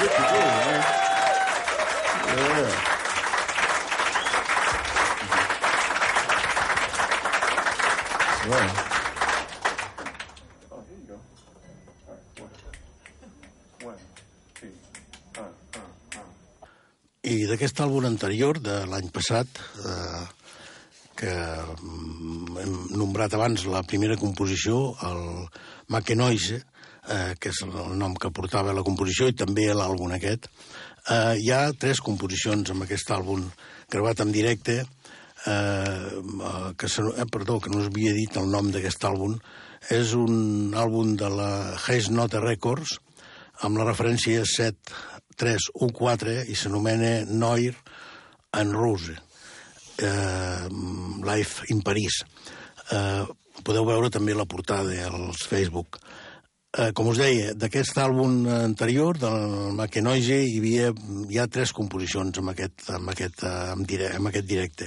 Victor 0.00 0.24
Gould, 0.32 0.52
man. 0.64 0.82
Yeah. 2.36 2.86
Right. 8.50 8.86
I 17.22 17.46
d'aquest 17.46 17.80
àlbum 17.84 18.06
anterior, 18.08 18.58
de 18.58 18.80
l'any 18.90 19.10
passat, 19.12 19.46
eh, 19.84 20.24
que 21.20 21.30
mm, 21.30 22.56
hem 22.62 22.72
nombrat 22.96 23.36
abans 23.36 23.66
la 23.68 23.84
primera 23.84 24.16
composició, 24.16 24.96
el 25.06 25.22
Makenoise, 25.92 26.62
eh, 27.10 27.34
que 27.40 27.50
és 27.52 27.60
el 27.66 27.96
nom 27.98 28.14
que 28.14 28.32
portava 28.34 28.74
la 28.76 28.86
composició, 28.86 29.28
i 29.28 29.36
també 29.36 29.66
l'àlbum 29.74 30.14
aquest, 30.16 30.48
eh, 31.08 31.36
hi 31.42 31.50
ha 31.52 31.72
tres 31.72 32.00
composicions 32.04 32.70
amb 32.70 32.82
aquest 32.86 33.10
àlbum 33.16 33.50
gravat 33.90 34.20
en 34.24 34.32
directe, 34.32 34.84
eh, 35.46 36.10
que, 36.76 36.88
se, 36.88 37.02
eh, 37.02 37.26
perdó, 37.30 37.60
que 37.60 37.70
no 37.70 37.78
us 37.80 37.86
havia 37.90 38.12
dit 38.14 38.36
el 38.36 38.50
nom 38.50 38.70
d'aquest 38.70 39.04
àlbum, 39.04 39.38
és 39.90 40.14
un 40.14 40.74
àlbum 40.76 41.16
de 41.16 41.28
la 41.32 41.76
Haze 41.76 42.12
Note 42.12 42.40
Records, 42.40 42.98
amb 43.64 43.78
la 43.80 43.86
referència 43.88 44.44
7314 44.44 46.44
i 46.48 46.54
s'anomena 46.56 47.24
Noir 47.28 47.74
en 48.56 48.72
Rose, 48.72 49.16
eh, 49.98 50.68
Life 51.24 51.64
in 51.68 51.82
Paris. 51.82 52.24
Eh, 52.90 53.24
podeu 53.64 53.84
veure 53.84 54.10
també 54.10 54.34
la 54.34 54.48
portada 54.48 55.08
als 55.08 55.46
Facebook. 55.48 56.00
Eh, 56.70 56.92
com 56.94 57.08
us 57.10 57.18
deia, 57.18 57.50
d'aquest 57.58 57.96
àlbum 57.98 58.44
anterior, 58.54 59.16
del 59.18 59.72
Maquenoise, 59.74 60.36
hi 60.46 60.60
havia 60.60 60.92
hi 61.26 61.40
ha 61.42 61.48
tres 61.50 61.72
composicions 61.74 62.38
amb 62.38 62.52
aquest, 62.52 62.84
amb 62.94 63.10
aquest, 63.10 63.42
eh, 63.42 63.54
amb 63.72 63.88
dire, 63.90 64.12
amb 64.14 64.30
aquest 64.30 64.46
directe. 64.46 64.86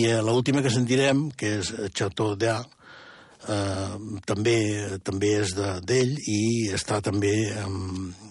I 0.00 0.06
eh, 0.08 0.22
l'última 0.24 0.62
que 0.64 0.72
sentirem, 0.72 1.26
que 1.36 1.58
és 1.58 1.74
Chateau 1.92 2.32
d'A, 2.40 2.56
eh, 3.52 3.98
també, 4.24 4.56
també 5.04 5.34
és 5.42 5.52
de- 5.58 5.76
d'ell 5.84 6.16
i 6.24 6.40
està 6.72 7.02
també, 7.04 7.34
eh, 7.52 7.68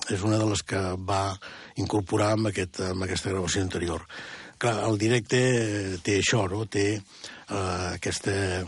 és 0.10 0.26
una 0.26 0.41
de 0.41 0.50
les 0.50 0.64
que 0.66 0.82
va 0.98 1.38
incorporar 1.78 2.32
amb, 2.34 2.50
aquest, 2.50 2.82
amb 2.90 3.06
aquesta 3.06 3.30
gravació 3.30 3.62
anterior. 3.62 4.02
Clar, 4.58 4.80
el 4.90 4.98
directe 4.98 5.38
eh, 5.38 5.98
té 6.02 6.18
això, 6.18 6.50
no? 6.50 6.66
té 6.66 6.88
eh, 6.98 7.94
aquesta, 8.00 8.66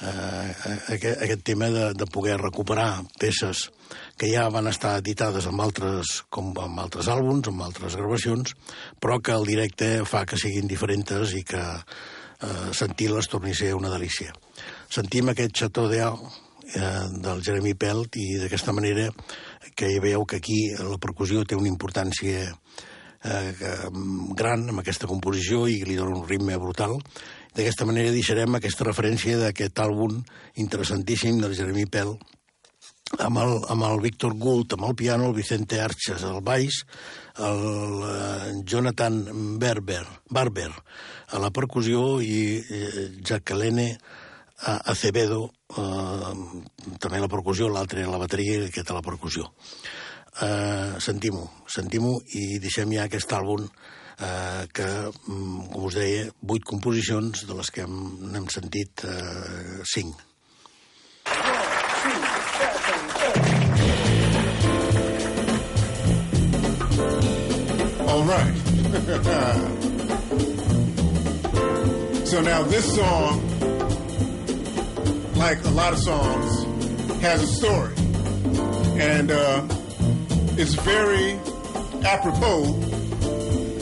eh, 0.00 0.54
aquest, 0.96 1.22
aquest 1.22 1.42
tema 1.46 1.68
de, 1.70 1.92
de 1.94 2.06
poder 2.06 2.38
recuperar 2.40 3.04
peces 3.20 3.68
que 4.18 4.30
ja 4.32 4.48
van 4.50 4.66
estar 4.70 4.96
editades 5.00 5.46
amb 5.50 5.60
altres, 5.64 6.22
com 6.30 6.52
amb 6.58 6.80
altres 6.82 7.08
àlbums, 7.10 7.48
amb 7.50 7.62
altres 7.66 7.96
gravacions, 7.98 8.54
però 9.00 9.20
que 9.22 9.34
el 9.34 9.46
directe 9.46 10.04
fa 10.06 10.24
que 10.26 10.38
siguin 10.40 10.70
diferents 10.70 11.34
i 11.34 11.42
que 11.44 11.62
eh, 11.64 12.70
sentir-les 12.72 13.28
torni 13.28 13.52
a 13.54 13.58
ser 13.60 13.74
una 13.74 13.90
delícia. 13.92 14.32
Sentim 14.90 15.30
aquest 15.32 15.54
Chateau 15.58 15.88
d'Al 15.90 16.18
eh, 16.74 17.06
del 17.24 17.42
Jeremy 17.44 17.74
Pelt 17.74 18.16
i 18.22 18.34
d'aquesta 18.42 18.72
manera 18.72 19.10
que 19.74 19.88
hi 19.90 19.98
veieu 20.02 20.24
que 20.26 20.38
aquí 20.38 20.58
la 20.78 20.98
percussió 21.02 21.42
té 21.44 21.56
una 21.58 21.70
importància 21.70 22.46
eh, 23.24 23.54
que- 23.58 23.76
gran 24.38 24.68
amb 24.70 24.82
aquesta 24.82 25.08
composició 25.10 25.66
i 25.68 25.80
li 25.84 25.96
dona 25.98 26.18
un 26.20 26.28
ritme 26.28 26.56
brutal. 26.62 26.98
D'aquesta 27.54 27.86
manera 27.86 28.14
deixarem 28.14 28.56
aquesta 28.58 28.86
referència 28.86 29.38
d'aquest 29.38 29.78
àlbum 29.78 30.16
interessantíssim 30.58 31.38
del 31.42 31.54
Jeremy 31.54 31.86
Pell 31.86 32.16
amb 33.22 33.38
el, 33.38 33.52
amb 33.70 33.84
el 33.86 34.00
Víctor 34.02 34.34
Gould, 34.40 34.72
amb 34.74 34.88
el 34.88 34.96
piano, 34.98 35.28
el 35.28 35.36
Vicente 35.36 35.80
Arches 35.80 36.24
al 36.26 36.40
baix, 36.42 36.80
el 37.38 37.62
eh, 38.08 38.52
Jonathan 38.66 39.20
Berber, 39.60 40.02
Barber 40.30 40.70
a 40.72 41.40
la 41.42 41.50
percussió 41.54 42.20
i 42.22 42.58
eh, 42.58 43.08
Jacqueline 43.22 43.92
Acevedo 44.64 45.50
eh, 45.76 46.34
també 46.98 47.18
a 47.18 47.24
la 47.24 47.30
percussió, 47.30 47.68
l'altre 47.68 48.04
a 48.04 48.10
la 48.10 48.20
bateria 48.22 48.60
i 48.60 48.68
aquest 48.68 48.90
a 48.90 48.98
la 48.98 49.04
percussió. 49.04 49.50
Eh, 50.42 50.96
sentim-ho, 51.02 51.44
sentim-ho 51.70 52.16
i 52.38 52.58
deixem 52.62 52.94
ja 52.96 53.06
aquest 53.06 53.30
àlbum 53.36 53.68
eh, 54.20 54.66
que, 54.72 54.86
mm, 55.28 55.66
com 55.72 55.84
us 55.88 55.94
deia, 55.98 56.30
vuit 56.42 56.64
composicions 56.64 57.44
de 57.48 57.54
les 57.54 57.70
que 57.70 57.82
hem, 57.82 58.18
n'hem 58.32 58.48
sentit 58.52 59.04
eh, 59.08 59.82
cinc. 59.84 60.14
All 68.06 68.22
right. 68.22 68.54
so 72.26 72.40
now 72.40 72.62
this 72.62 72.94
song, 72.94 73.42
like 75.34 75.64
a 75.64 75.70
lot 75.70 75.92
of 75.92 75.98
songs, 75.98 76.64
has 77.20 77.42
a 77.42 77.46
story. 77.46 77.94
And 79.00 79.30
uh, 79.30 79.62
it's 80.56 80.74
very 80.74 81.38
apropos 82.04 82.93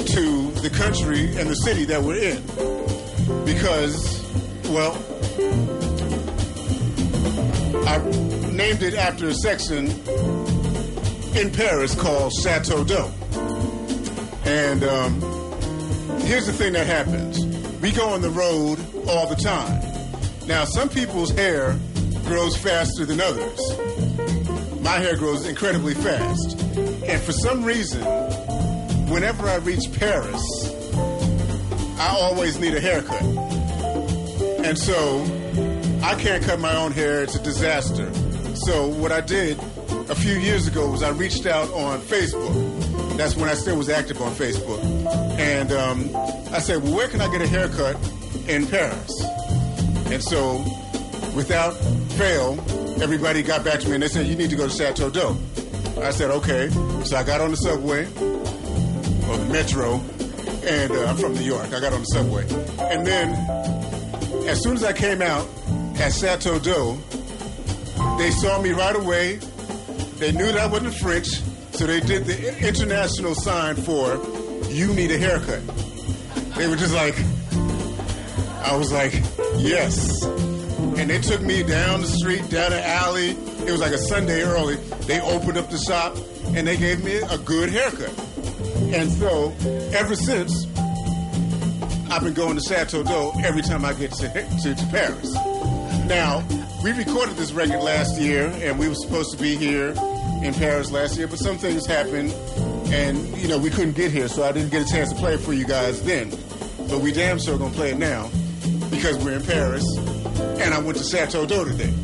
to 0.07 0.51
the 0.61 0.71
country 0.71 1.37
and 1.37 1.49
the 1.49 1.55
city 1.55 1.85
that 1.87 2.03
we're 2.03 2.17
in. 2.17 2.43
Because, 3.45 4.23
well, 4.69 4.95
I 7.87 7.99
named 8.53 8.83
it 8.83 8.95
after 8.95 9.29
a 9.29 9.35
section 9.35 9.87
in 11.37 11.51
Paris 11.53 11.95
called 11.95 12.33
Chateau 12.33 12.85
d'Eau. 12.85 13.11
And 14.45 14.85
um, 14.85 15.21
here's 16.23 16.47
the 16.47 16.53
thing 16.53 16.73
that 16.75 16.87
happens 16.87 17.45
we 17.81 17.91
go 17.91 18.09
on 18.11 18.23
the 18.23 18.31
road 18.31 18.79
all 19.09 19.27
the 19.27 19.37
time. 19.37 19.83
Now, 20.47 20.65
some 20.65 20.89
people's 20.89 21.31
hair 21.31 21.77
grows 22.25 22.57
faster 22.57 23.05
than 23.05 23.21
others. 23.21 23.61
My 24.81 24.99
hair 24.99 25.17
grows 25.17 25.47
incredibly 25.47 25.95
fast. 25.95 26.61
And 26.61 27.21
for 27.21 27.33
some 27.33 27.65
reason, 27.65 28.03
whenever 29.09 29.49
I 29.49 29.57
reach 29.57 29.93
Paris, 29.99 30.43
I 31.99 32.17
always 32.21 32.59
need 32.59 32.75
a 32.75 32.81
haircut. 32.81 33.23
And 34.65 34.79
so 34.79 35.23
I 36.03 36.15
can't 36.17 36.43
cut 36.43 36.61
my 36.61 36.75
own 36.75 36.93
hair, 36.93 37.23
it's 37.23 37.37
a 37.37 37.43
disaster. 37.43 38.13
So, 38.55 38.89
what 38.89 39.13
I 39.13 39.21
did 39.21 39.59
a 40.09 40.15
few 40.15 40.35
years 40.35 40.67
ago 40.67 40.91
was 40.91 41.03
I 41.03 41.11
reached 41.11 41.47
out 41.47 41.73
on 41.73 42.01
Facebook. 42.01 43.17
That's 43.17 43.35
when 43.35 43.49
I 43.49 43.55
still 43.55 43.77
was 43.77 43.89
active 43.89 44.21
on 44.21 44.33
Facebook. 44.33 44.83
And 45.39 45.73
um, 45.73 46.11
I 46.53 46.59
said, 46.59 46.83
well, 46.83 46.95
where 46.95 47.09
can 47.09 47.21
I 47.21 47.31
get 47.31 47.41
a 47.41 47.47
haircut 47.47 47.97
in 48.49 48.67
Paris? 48.67 49.25
And 50.11 50.23
so, 50.23 50.59
without 51.35 51.73
fail, 52.19 52.59
everybody 53.03 53.43
got 53.43 53.65
back 53.65 53.81
to 53.81 53.89
me 53.89 53.95
and 53.95 54.03
they 54.03 54.09
said, 54.09 54.27
you 54.27 54.37
need 54.37 54.51
to 54.51 54.57
go 54.57 54.69
to 54.69 54.75
Chateau 54.75 55.09
d'Eau. 55.09 55.37
I 56.01 56.11
said, 56.11 56.31
okay. 56.31 56.69
So 57.05 57.17
I 57.17 57.23
got 57.23 57.41
on 57.41 57.51
the 57.51 57.57
subway, 57.57 58.05
the 59.39 59.53
metro, 59.53 60.01
and 60.65 60.93
uh, 60.93 61.07
I'm 61.07 61.17
from 61.17 61.35
New 61.35 61.43
York. 61.43 61.67
I 61.73 61.81
got 61.81 61.93
on 61.93 62.01
the 62.01 62.07
subway. 62.07 62.43
And 62.93 63.07
then, 63.07 63.31
as 64.49 64.63
soon 64.63 64.77
as 64.77 64.85
I 64.85 64.93
came 64.93 65.23
out 65.23 65.49
at 65.99 66.13
Chateau 66.13 66.59
d'Eau, 66.59 66.99
they 68.19 68.31
saw 68.31 68.61
me 68.61 68.71
right 68.71 68.97
away. 68.97 69.37
They 70.17 70.33
knew 70.33 70.47
that 70.47 70.59
I 70.59 70.67
wasn't 70.67 70.95
French, 70.95 71.29
so 71.73 71.87
they 71.87 72.01
did 72.01 72.25
the 72.27 72.67
international 72.67 73.35
sign 73.35 73.77
for 73.77 74.21
"You 74.69 74.93
need 74.95 75.11
a 75.11 75.19
haircut." 75.19 75.63
They 76.57 76.69
were 76.69 76.77
just 76.77 76.95
like, 76.95 77.17
I 78.65 78.77
was 78.77 78.93
like, 78.93 79.13
yes. 79.57 80.23
And 80.25 81.09
they 81.11 81.19
took 81.21 81.41
me 81.41 81.63
down 81.63 82.03
the 82.03 82.07
street, 82.07 82.49
down 82.51 82.73
an 82.73 82.83
alley. 82.83 83.31
It 83.31 83.71
was 83.71 83.81
like 83.81 83.93
a 83.93 83.99
Sunday 83.99 84.43
early. 84.43 84.77
They 85.07 85.21
opened 85.21 85.57
up 85.57 85.71
the 85.71 85.79
shop 85.79 86.17
and 86.55 86.67
they 86.67 86.77
gave 86.77 87.03
me 87.03 87.17
a 87.17 87.39
good 87.39 87.71
haircut. 87.71 88.13
And 88.95 89.11
so, 89.11 89.55
ever 89.95 90.15
since, 90.15 90.67
I've 92.11 92.23
been 92.23 92.35
going 92.35 92.57
to 92.57 92.63
Chateau 92.63 93.03
d'Eau 93.03 93.33
every 93.45 93.63
time 93.63 93.85
I 93.85 93.95
get 93.95 94.13
to, 94.13 94.29
to, 94.29 94.75
to 94.75 94.87
Paris. 94.87 95.33
Now, 96.07 96.45
we 96.85 96.93
recorded 96.93 97.37
this 97.37 97.53
record 97.53 97.81
last 97.81 98.21
year, 98.21 98.49
and 98.57 98.79
we 98.79 98.89
were 98.89 98.95
supposed 98.95 99.31
to 99.31 99.43
be 99.43 99.57
here 99.57 99.95
in 100.43 100.53
Paris 100.53 100.91
last 100.91 101.17
year, 101.17 101.27
but 101.29 101.39
some 101.39 101.57
things 101.57 101.87
happened, 101.87 102.33
and 102.93 103.17
you 103.39 103.49
know 103.49 103.57
we 103.57 103.71
couldn't 103.71 103.97
get 103.97 104.11
here, 104.11 104.29
so 104.29 104.43
I 104.43 104.53
didn't 104.53 104.71
get 104.71 104.83
a 104.83 104.93
chance 104.93 105.11
to 105.11 105.15
play 105.15 105.35
it 105.35 105.41
for 105.41 105.53
you 105.53 105.65
guys 105.65 106.03
then. 106.03 106.31
But 106.89 107.01
we 107.01 107.13
damn 107.13 107.39
sure 107.39 107.57
gonna 107.57 107.73
play 107.73 107.93
it 107.93 107.99
now 107.99 108.31
because 108.91 109.17
we're 109.25 109.37
in 109.37 109.43
Paris, 109.45 109.85
and 110.61 110.75
I 110.75 110.79
went 110.81 110.99
to 110.99 111.05
Chateau 111.05 111.47
d'Eau 111.47 111.65
today. 111.65 111.95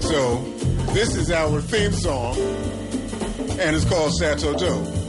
So 0.00 0.38
this 0.92 1.14
is 1.14 1.30
our 1.30 1.60
theme 1.60 1.92
song, 1.92 2.36
and 3.60 3.76
it's 3.76 3.84
called 3.84 4.12
Chateau 4.18 4.56
d'Eau. 4.56 5.05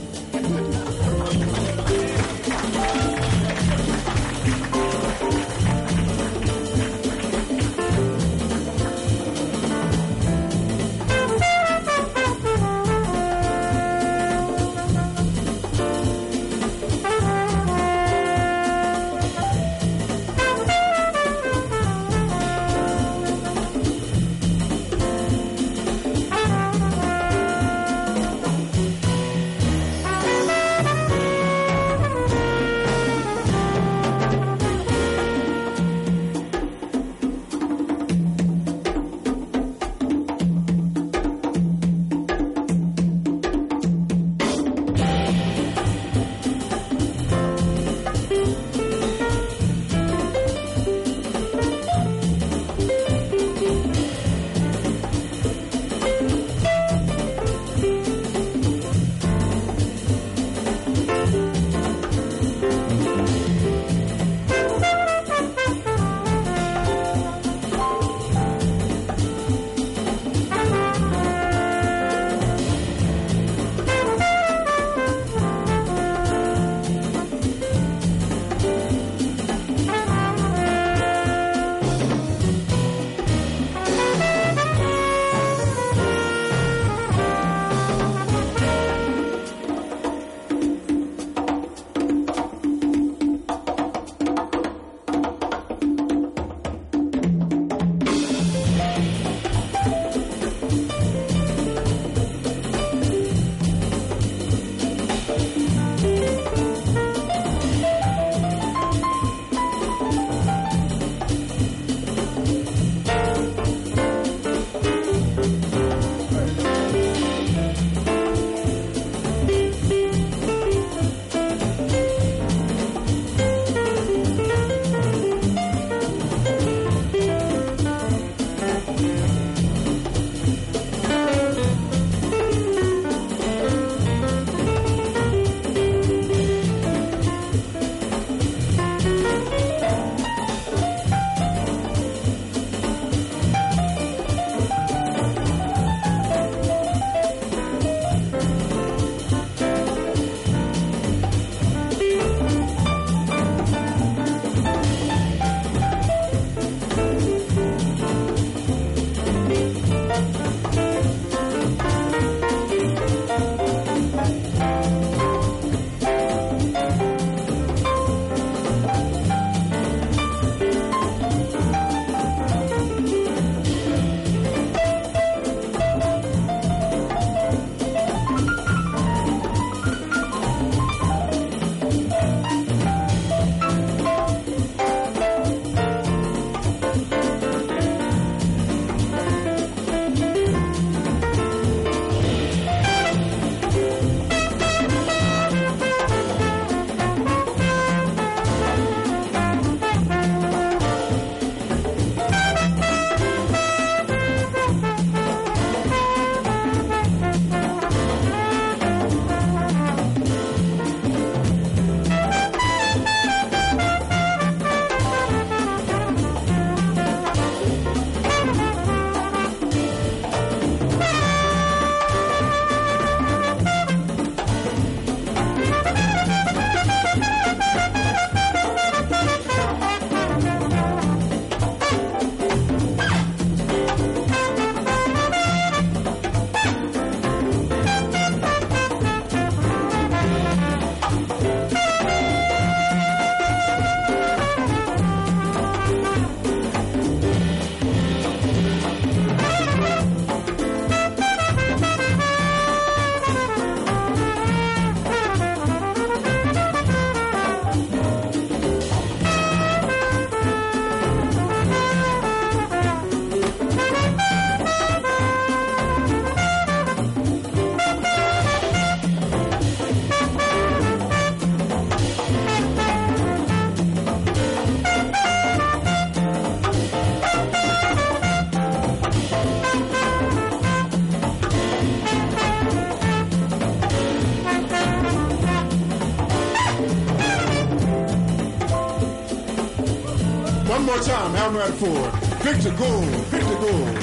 At 291.56 291.72
four. 291.74 292.10
Victor 292.42 292.70
Gould, 292.76 293.04
Victor 293.30 293.56
Gould. 293.56 293.96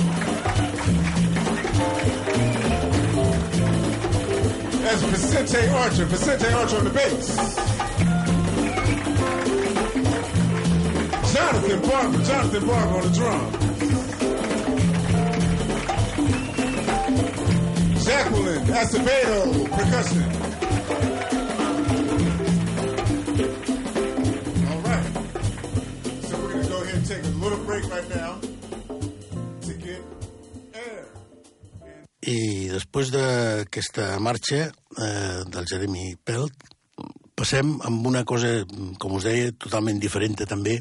That's 4.82 5.02
Vicente 5.02 5.68
Archer, 5.70 6.06
Vicente 6.06 6.48
Archer 6.54 6.78
on 6.78 6.84
the 6.86 6.90
bass. 6.90 7.36
Jonathan 11.34 11.82
Barber, 11.90 12.24
Jonathan 12.24 12.68
Barber 12.68 12.96
on 12.96 13.02
the 13.02 13.10
drum. 13.14 13.52
Jacqueline 18.04 18.66
Acevedo, 18.68 19.70
percussion. 19.70 20.45
Després 32.96 33.12
d'aquesta 33.12 34.04
marxa 34.24 34.58
eh, 34.72 35.42
del 35.52 35.66
Jeremy 35.68 36.14
Pelt, 36.24 36.54
passem 37.36 37.74
amb 37.84 38.06
una 38.08 38.22
cosa, 38.24 38.64
com 39.04 39.18
us 39.18 39.26
deia, 39.28 39.50
totalment 39.52 40.00
diferent 40.00 40.40
també. 40.48 40.78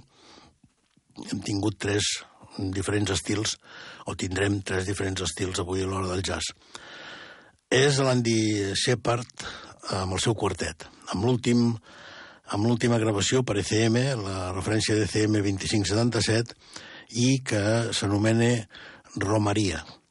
Hem 1.27 1.41
tingut 1.43 1.75
tres 1.83 2.23
diferents 2.71 3.11
estils, 3.11 3.57
o 4.07 4.15
tindrem 4.15 4.61
tres 4.63 4.87
diferents 4.87 5.25
estils 5.27 5.59
avui 5.59 5.83
a 5.83 5.89
l'hora 5.91 6.13
del 6.13 6.23
jazz. 6.23 6.55
És 7.67 7.99
l'Andy 7.99 8.77
Shepard 8.79 9.45
amb 9.99 10.15
el 10.15 10.23
seu 10.23 10.39
quartet, 10.39 10.87
amb 11.11 11.27
l'últim 11.27 11.67
amb 12.55 12.63
l'última 12.69 13.03
gravació 13.03 13.43
per 13.43 13.59
ECM, 13.59 13.99
la 14.23 14.53
referència 14.55 14.95
d'ECM 14.95 15.41
2577, 15.43 16.55
i 17.27 17.41
que 17.43 17.91
s'anomena 17.91 18.55
Romaria. 19.19 19.83
Mm, 19.83 20.04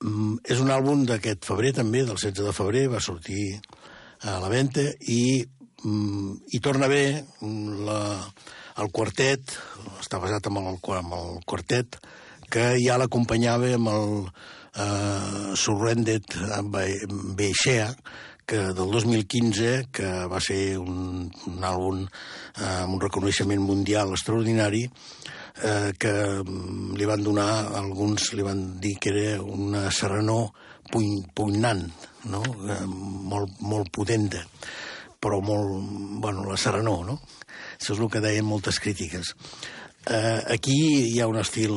és 0.00 0.60
un 0.60 0.70
àlbum 0.72 1.04
d'aquest 1.08 1.44
febrer 1.44 1.74
també, 1.76 2.04
del 2.06 2.16
16 2.16 2.46
de 2.46 2.54
febrer, 2.56 2.86
va 2.88 3.02
sortir 3.04 3.58
a 4.24 4.38
la 4.40 4.48
venda 4.52 4.86
i, 5.12 5.44
mm, 5.84 6.32
i 6.56 6.60
torna 6.64 6.88
bé 6.88 7.04
la, 7.86 8.00
el 8.80 8.90
quartet, 8.96 9.56
està 10.00 10.20
basat 10.22 10.48
en 10.48 10.56
el, 10.62 10.80
en 10.96 11.12
el 11.18 11.36
quartet, 11.44 12.00
que 12.50 12.72
ja 12.82 12.96
l'acompanyava 12.98 13.74
amb 13.76 13.92
el 13.92 14.10
eh, 14.24 15.54
Surrendered 15.54 16.34
Beixea, 17.36 17.92
que 18.50 18.72
del 18.74 18.90
2015, 18.90 19.92
que 19.94 20.08
va 20.26 20.40
ser 20.42 20.78
un, 20.80 21.28
un 21.46 21.66
àlbum 21.68 22.00
eh, 22.02 22.80
amb 22.80 22.96
un 22.96 23.04
reconeixement 23.04 23.62
mundial 23.62 24.10
extraordinari, 24.16 24.88
eh, 25.62 25.92
que 25.98 26.12
mm, 26.42 26.94
li 26.98 27.08
van 27.08 27.24
donar, 27.24 27.50
alguns 27.78 28.32
li 28.36 28.46
van 28.46 28.80
dir 28.80 28.96
que 29.00 29.12
era 29.12 29.42
una 29.42 29.90
puny, 30.90 31.24
pugnant, 31.34 31.84
no? 32.30 32.42
eh, 32.68 32.84
molt, 32.86 33.60
molt 33.60 33.90
potenta, 33.92 34.42
però 35.20 35.40
molt, 35.40 35.90
bueno, 36.20 36.44
la 36.48 36.56
serenor, 36.56 37.04
no? 37.06 37.20
Això 37.80 37.94
és 37.94 38.00
el 38.00 38.10
que 38.10 38.20
deien 38.20 38.44
moltes 38.44 38.80
crítiques. 38.80 39.34
Eh, 40.06 40.40
aquí 40.56 40.76
hi 41.12 41.20
ha 41.20 41.28
un 41.28 41.38
estil 41.40 41.76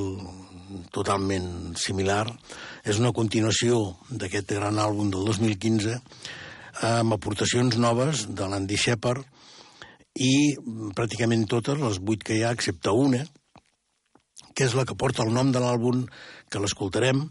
totalment 0.91 1.75
similar. 1.77 2.25
És 2.83 2.99
una 2.99 3.13
continuació 3.15 3.95
d'aquest 4.09 4.55
gran 4.57 4.79
àlbum 4.81 5.11
del 5.13 5.27
2015 5.29 5.99
amb 6.83 7.15
aportacions 7.15 7.77
noves 7.77 8.25
de 8.33 8.47
l'Andy 8.49 8.79
Shepard 8.79 9.23
i 10.19 10.55
pràcticament 10.97 11.45
totes, 11.49 11.79
les 11.79 11.99
vuit 12.01 12.21
que 12.25 12.37
hi 12.37 12.43
ha, 12.43 12.51
excepte 12.53 12.91
una, 12.91 13.23
que 14.53 14.67
és 14.67 14.75
la 14.77 14.85
que 14.85 14.97
porta 14.97 15.25
el 15.25 15.33
nom 15.33 15.51
de 15.51 15.61
l'àlbum, 15.61 16.05
que 16.49 16.61
l'escoltarem 16.61 17.25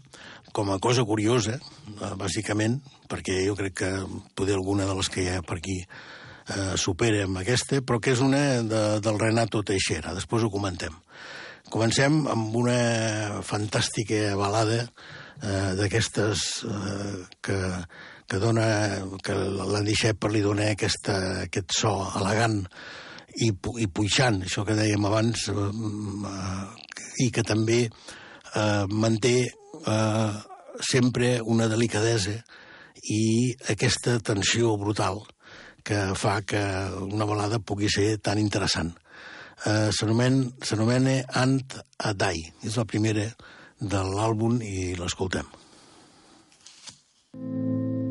com 0.53 0.69
a 0.69 0.79
cosa 0.79 1.03
curiosa, 1.03 1.57
eh, 1.57 2.13
bàsicament, 2.15 2.77
perquè 3.09 3.41
jo 3.47 3.55
crec 3.57 3.73
que 3.81 3.91
poder 4.35 4.55
alguna 4.55 4.85
de 4.85 4.95
les 4.95 5.09
que 5.09 5.23
hi 5.23 5.29
ha 5.33 5.41
per 5.41 5.57
aquí 5.57 5.79
eh, 5.81 6.75
supera 6.77 7.23
amb 7.25 7.41
aquesta, 7.41 7.81
però 7.81 7.99
que 7.99 8.13
és 8.13 8.21
una 8.21 8.61
de, 8.61 8.83
del 9.01 9.19
Renato 9.19 9.63
Teixeira. 9.63 10.13
Després 10.13 10.45
ho 10.45 10.51
comentem. 10.53 10.93
Comencem 11.73 12.27
amb 12.29 12.55
una 12.55 13.41
fantàstica 13.41 14.35
balada 14.37 14.83
eh, 14.83 15.73
d'aquestes 15.79 16.65
eh, 16.69 17.23
que, 17.41 17.59
que, 18.27 18.39
dona, 18.39 18.67
que 19.25 19.33
l'Andy 19.33 19.95
Shepard 19.97 20.35
li 20.35 20.43
dona 20.45 20.69
aquesta, 20.75 21.47
aquest 21.47 21.73
so 21.79 21.95
elegant 22.19 22.61
i, 23.41 23.49
i 23.81 23.87
puixant, 23.87 24.41
això 24.43 24.65
que 24.65 24.75
dèiem 24.77 25.05
abans, 25.05 25.47
eh, 25.49 26.65
i 27.25 27.29
que 27.33 27.43
també 27.43 27.85
eh, 27.87 28.85
manté 28.89 29.35
eh, 29.49 30.33
sempre 30.81 31.39
una 31.41 31.67
delicadesa 31.67 32.35
i 33.09 33.53
aquesta 33.69 34.19
tensió 34.19 34.75
brutal 34.77 35.21
que 35.83 36.13
fa 36.15 36.41
que 36.47 36.61
una 37.03 37.25
balada 37.27 37.59
pugui 37.59 37.89
ser 37.91 38.17
tan 38.23 38.39
interessant. 38.39 38.93
Eh, 39.65 39.89
s'anomen- 39.91 40.53
S'anomena 40.63 41.23
Ant 41.33 41.75
a 41.99 42.13
Die, 42.13 42.53
és 42.63 42.77
la 42.77 42.85
primera 42.85 43.27
de 43.79 44.03
l'àlbum 44.13 44.61
i 44.63 44.95
l'escoltem. 44.95 45.45
Thank 47.33 48.02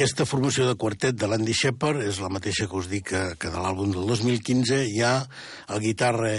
Aquesta 0.00 0.24
formació 0.24 0.64
de 0.64 0.78
quartet 0.80 1.16
de 1.20 1.26
l'Andy 1.28 1.52
Shepard 1.52 2.00
és 2.00 2.22
la 2.24 2.30
mateixa 2.32 2.64
que 2.70 2.78
us 2.78 2.86
dic 2.88 3.10
que, 3.10 3.18
que 3.36 3.50
de 3.52 3.60
l'àlbum 3.60 3.90
del 3.92 4.06
2015. 4.08 4.78
Hi 4.88 5.02
ha 5.04 5.10
el 5.74 5.82
guitarra 5.84 6.30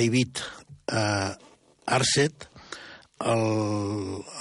Eivit 0.00 0.40
eh, 0.40 1.34
Arset, 1.92 2.46
el, 3.20 3.44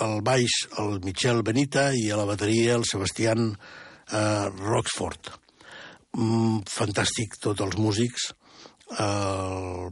el 0.05 0.15
baix 0.23 0.55
el 0.79 1.01
Michel 1.03 1.43
Benita 1.43 1.89
i 1.99 2.05
a 2.07 2.21
la 2.21 2.29
bateria 2.29 2.77
el 2.79 2.87
Sebastián 2.87 3.49
eh, 3.51 4.47
Roxford. 4.61 5.33
Mm, 6.15 6.63
fantàstic 6.77 7.35
tots 7.43 7.59
els 7.59 7.75
músics. 7.75 8.31
Uh, 8.85 9.89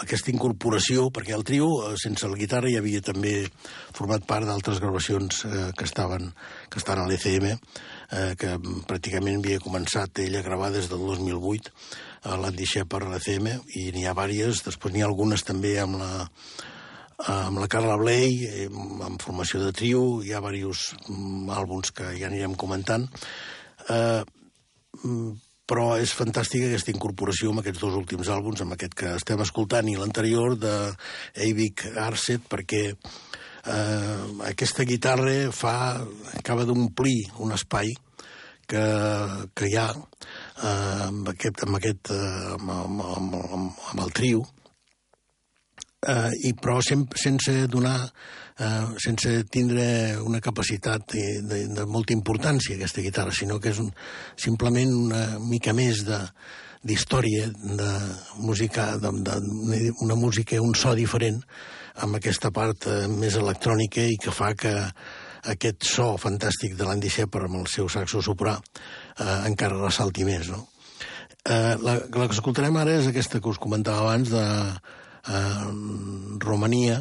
aquesta 0.00 0.30
incorporació, 0.32 1.08
perquè 1.14 1.34
el 1.36 1.44
trio, 1.44 1.68
eh, 1.84 1.96
sense 2.00 2.26
el 2.28 2.36
guitarra, 2.38 2.70
hi 2.70 2.78
havia 2.78 3.02
també 3.04 3.34
format 3.96 4.24
part 4.28 4.48
d'altres 4.48 4.80
gravacions 4.82 5.44
uh, 5.44 5.70
que 5.76 5.84
estaven 5.84 6.30
que 6.72 6.80
estan 6.80 7.02
a 7.02 7.06
l'ECM, 7.08 7.52
uh, 7.52 8.32
que 8.38 8.56
pràcticament 8.88 9.42
havia 9.42 9.62
començat 9.62 10.22
ell 10.24 10.38
a 10.38 10.44
gravar 10.46 10.72
des 10.74 10.88
del 10.90 11.04
2008 11.04 11.72
a 12.30 12.38
l'Andy 12.40 12.66
Shepard 12.68 13.08
a 13.08 13.14
l'ECM, 13.14 13.48
i 13.78 13.90
n'hi 13.92 14.06
ha 14.06 14.16
vàries, 14.16 14.64
després 14.64 14.94
n'hi 14.94 15.04
ha 15.04 15.10
algunes 15.10 15.44
també 15.44 15.76
amb 15.82 16.00
la, 16.00 16.10
amb 17.36 17.62
la 17.62 17.68
Carla 17.70 17.98
Bley, 18.00 18.68
amb 18.70 19.22
formació 19.22 19.62
de 19.62 19.72
trio, 19.76 20.04
hi 20.22 20.32
ha 20.32 20.42
diversos 20.42 20.92
mm, 21.08 21.48
àlbums 21.52 21.94
que 21.94 22.14
ja 22.18 22.30
anirem 22.30 22.56
comentant. 22.58 23.08
Uh, 23.90 24.22
però 25.72 25.94
és 25.96 26.12
fantàstica 26.12 26.68
aquesta 26.68 26.92
incorporació 26.92 27.48
amb 27.48 27.62
aquests 27.62 27.80
dos 27.80 27.94
últims 27.96 28.28
àlbums, 28.28 28.60
amb 28.60 28.74
aquest 28.76 28.92
que 28.98 29.14
estem 29.16 29.40
escoltant 29.40 29.88
i 29.88 29.96
l'anterior 29.96 30.58
de 30.60 30.72
Eivik 31.46 31.86
Arset, 31.96 32.44
perquè 32.44 32.82
eh, 32.92 34.16
aquesta 34.50 34.84
guitarra 34.84 35.48
fa, 35.56 35.76
acaba 36.36 36.66
d'omplir 36.68 37.22
un 37.40 37.56
espai 37.56 37.88
que, 38.68 38.84
que 39.56 39.70
hi 39.70 39.78
ha 39.80 39.88
eh, 39.96 41.08
amb 41.08 41.32
aquest, 41.32 41.64
amb, 41.64 41.80
aquest 41.80 42.12
eh, 42.12 42.52
amb, 42.58 42.74
amb, 42.76 43.02
amb, 43.16 43.40
amb, 43.94 44.04
el 44.04 44.12
trio, 44.12 44.44
eh, 46.04 46.30
i 46.50 46.52
però 46.60 46.82
sem 46.84 47.08
sense 47.16 47.62
donar 47.72 47.96
eh, 48.58 48.86
sense 49.02 49.34
tindre 49.52 50.18
una 50.22 50.40
capacitat 50.40 51.14
de, 51.14 51.26
de, 51.42 51.62
de 51.72 51.86
molta 51.86 52.16
importància 52.16 52.76
aquesta 52.76 53.04
guitarra, 53.04 53.34
sinó 53.34 53.60
que 53.60 53.72
és 53.72 53.80
un, 53.82 53.92
simplement 54.36 54.92
una 55.06 55.22
mica 55.40 55.74
més 55.76 56.04
de 56.08 56.20
d'història, 56.82 57.46
de 57.78 57.90
música, 58.42 58.96
de, 58.98 59.10
de, 59.22 59.92
una 60.02 60.16
música, 60.18 60.58
un 60.58 60.74
so 60.74 60.96
diferent, 60.98 61.38
amb 62.02 62.18
aquesta 62.18 62.50
part 62.50 62.88
eh, 62.90 63.04
més 63.06 63.36
electrònica 63.38 64.02
i 64.02 64.18
que 64.18 64.34
fa 64.34 64.50
que 64.58 64.72
aquest 65.52 65.86
so 65.86 66.12
fantàstic 66.18 66.74
de 66.78 66.86
l'Andy 66.86 67.10
Shepard 67.10 67.48
amb 67.48 67.60
el 67.62 67.70
seu 67.70 67.88
saxo 67.90 68.22
soprà 68.22 68.56
eh, 68.58 69.38
encara 69.48 69.78
ressalti 69.78 70.26
més, 70.26 70.50
no? 70.50 70.66
Eh, 71.42 71.74
la, 71.82 71.96
la 71.98 72.26
que 72.28 72.36
escoltarem 72.36 72.76
ara 72.78 72.98
és 73.00 73.08
aquesta 73.10 73.40
que 73.42 73.50
us 73.50 73.58
comentava 73.62 74.04
abans 74.04 74.30
de 74.30 74.42
eh, 74.42 75.64
Romania, 76.42 77.00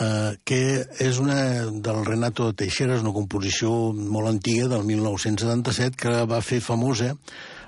eh, 0.00 0.36
que 0.44 0.60
és 1.04 1.20
una 1.22 1.38
del 1.70 2.02
Renato 2.06 2.50
Teixeira, 2.52 2.96
és 2.96 3.04
una 3.04 3.14
composició 3.16 3.92
molt 3.92 4.30
antiga, 4.30 4.68
del 4.72 4.84
1977, 4.88 5.98
que 5.98 6.14
va 6.30 6.42
fer 6.44 6.60
famosa 6.64 7.14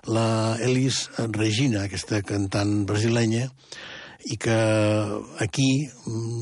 la 0.08 0.56
Elis 0.64 1.08
Regina, 1.36 1.84
aquesta 1.84 2.22
cantant 2.26 2.84
brasilenya, 2.88 3.50
i 4.28 4.36
que 4.36 4.56
aquí 5.40 5.68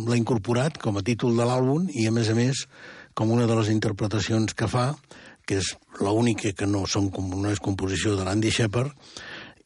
l'ha 0.09 0.19
incorporat 0.19 0.79
com 0.83 0.99
a 0.99 1.05
títol 1.07 1.37
de 1.39 1.47
l'àlbum 1.47 1.87
i, 1.95 2.09
a 2.09 2.15
més 2.15 2.31
a 2.31 2.37
més, 2.39 2.67
com 3.15 3.31
una 3.35 3.47
de 3.51 3.57
les 3.59 3.71
interpretacions 3.71 4.55
que 4.55 4.67
fa, 4.71 4.93
que 5.47 5.63
és 5.63 5.73
l'única 6.03 6.53
que 6.53 6.67
no, 6.69 6.85
són, 6.91 7.09
no 7.11 7.51
és 7.51 7.63
composició 7.63 8.17
de 8.19 8.27
l'Andy 8.27 8.51
Shepard, 8.53 8.93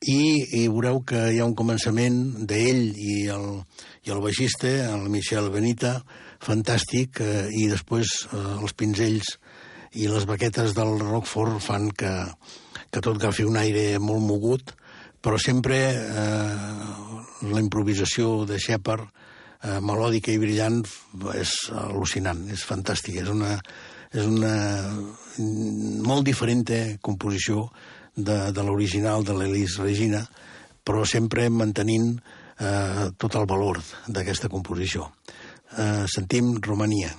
i, 0.09 0.63
i 0.63 0.67
veureu 0.69 1.03
que 1.07 1.29
hi 1.33 1.39
ha 1.41 1.47
un 1.47 1.55
començament 1.59 2.47
d'ell 2.49 2.83
i 2.99 3.17
el, 3.31 3.47
i 4.07 4.15
el 4.15 4.23
baixista, 4.25 4.71
el 4.91 5.09
Michel 5.13 5.51
Benita, 5.55 6.01
fantàstic, 6.43 7.21
eh, 7.23 7.47
i 7.55 7.69
després 7.71 8.25
eh, 8.33 8.43
els 8.59 8.75
pinzells 8.75 9.37
i 9.95 10.09
les 10.09 10.27
baquetes 10.27 10.75
del 10.75 10.99
Rockford 10.99 11.61
fan 11.63 11.91
que, 11.95 12.13
que 12.91 13.01
tot 13.01 13.15
agafi 13.15 13.47
un 13.47 13.59
aire 13.61 14.01
molt 14.03 14.25
mogut, 14.27 14.75
però 15.23 15.39
sempre 15.39 15.79
eh, 15.93 16.59
la 17.53 17.63
improvisació 17.63 18.43
de 18.49 18.59
Shepard, 18.59 19.07
eh, 19.63 19.79
melòdica 19.85 20.35
i 20.35 20.41
brillant, 20.43 20.83
és 21.39 21.55
al·lucinant, 21.71 22.47
és 22.51 22.67
fantàstic, 22.67 23.21
és 23.23 23.31
una, 23.31 23.55
és 24.13 24.27
una 24.27 24.55
molt 25.39 26.27
diferent 26.27 26.67
composició 27.01 27.69
de, 28.15 28.53
de 28.53 28.63
l'original 28.63 29.25
de 29.25 29.37
l'Elis 29.37 29.79
Regina, 29.81 30.23
però 30.85 31.05
sempre 31.09 31.49
mantenint 31.51 32.15
eh, 32.59 33.11
tot 33.17 33.37
el 33.39 33.47
valor 33.49 33.81
d'aquesta 34.09 34.51
composició. 34.53 35.09
Eh, 35.79 36.05
sentim 36.11 36.57
Romania. 36.61 37.13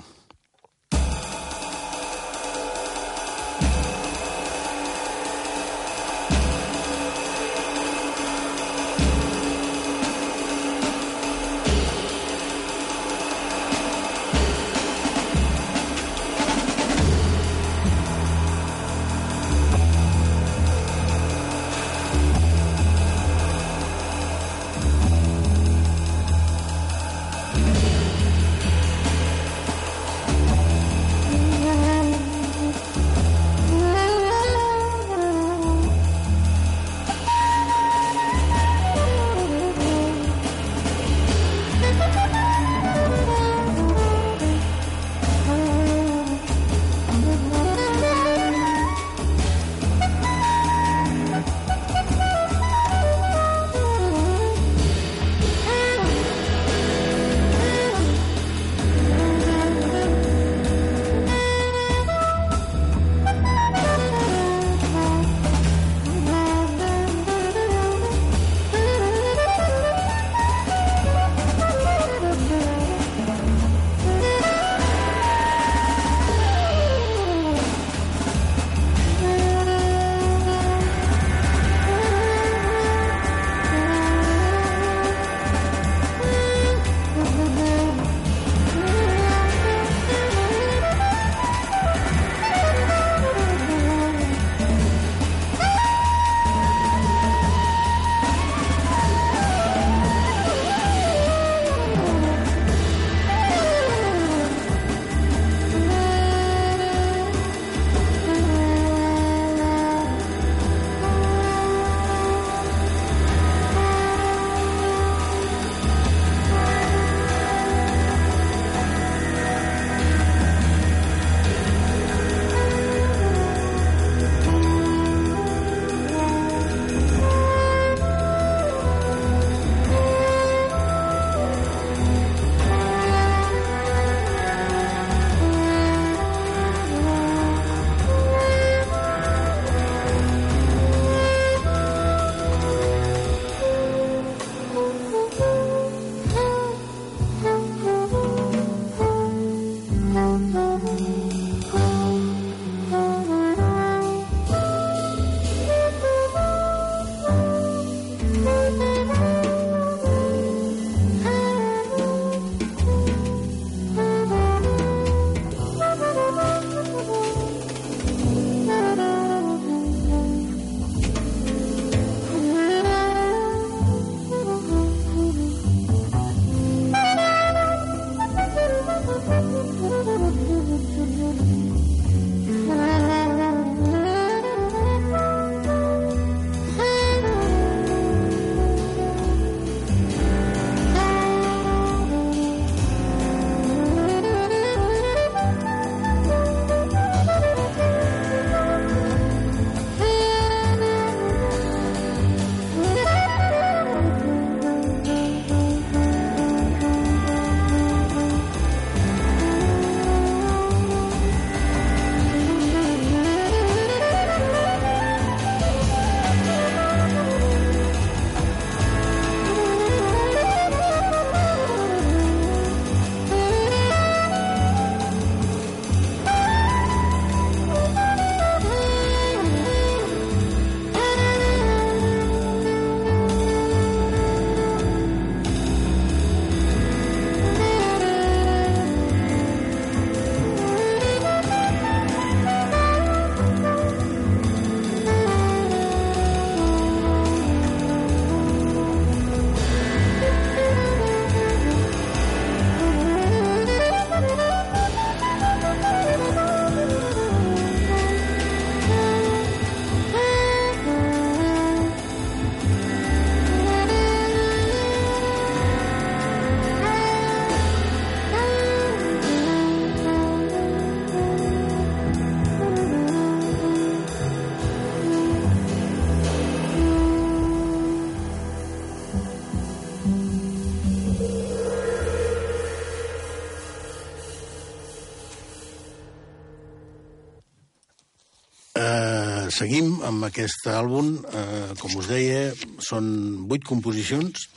Seguim 289.64 290.02
amb 290.04 290.26
aquest 290.28 290.66
àlbum. 290.68 291.14
Eh, 291.24 291.72
com 291.80 291.94
us 292.00 292.10
deia, 292.12 292.52
són 292.84 293.06
vuit 293.48 293.64
composicions, 293.64 294.50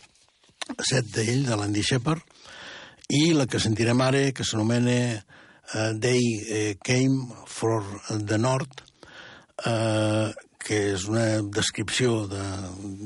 set 0.82 1.12
d'ell, 1.14 1.44
de 1.46 1.58
l'Andy 1.58 1.84
Shepard, 1.86 2.22
i 3.14 3.30
la 3.36 3.46
que 3.46 3.60
sentirem 3.62 4.02
ara, 4.02 4.24
que 4.34 4.42
s'anomena 4.42 4.96
uh, 5.14 5.92
They 6.02 6.24
uh, 6.24 6.72
Came 6.82 7.30
for 7.46 7.84
the 8.10 8.38
North, 8.38 8.82
uh, 9.62 10.34
que 10.66 10.80
és 10.96 11.06
una 11.06 11.38
descripció 11.54 12.24
de... 12.26 12.42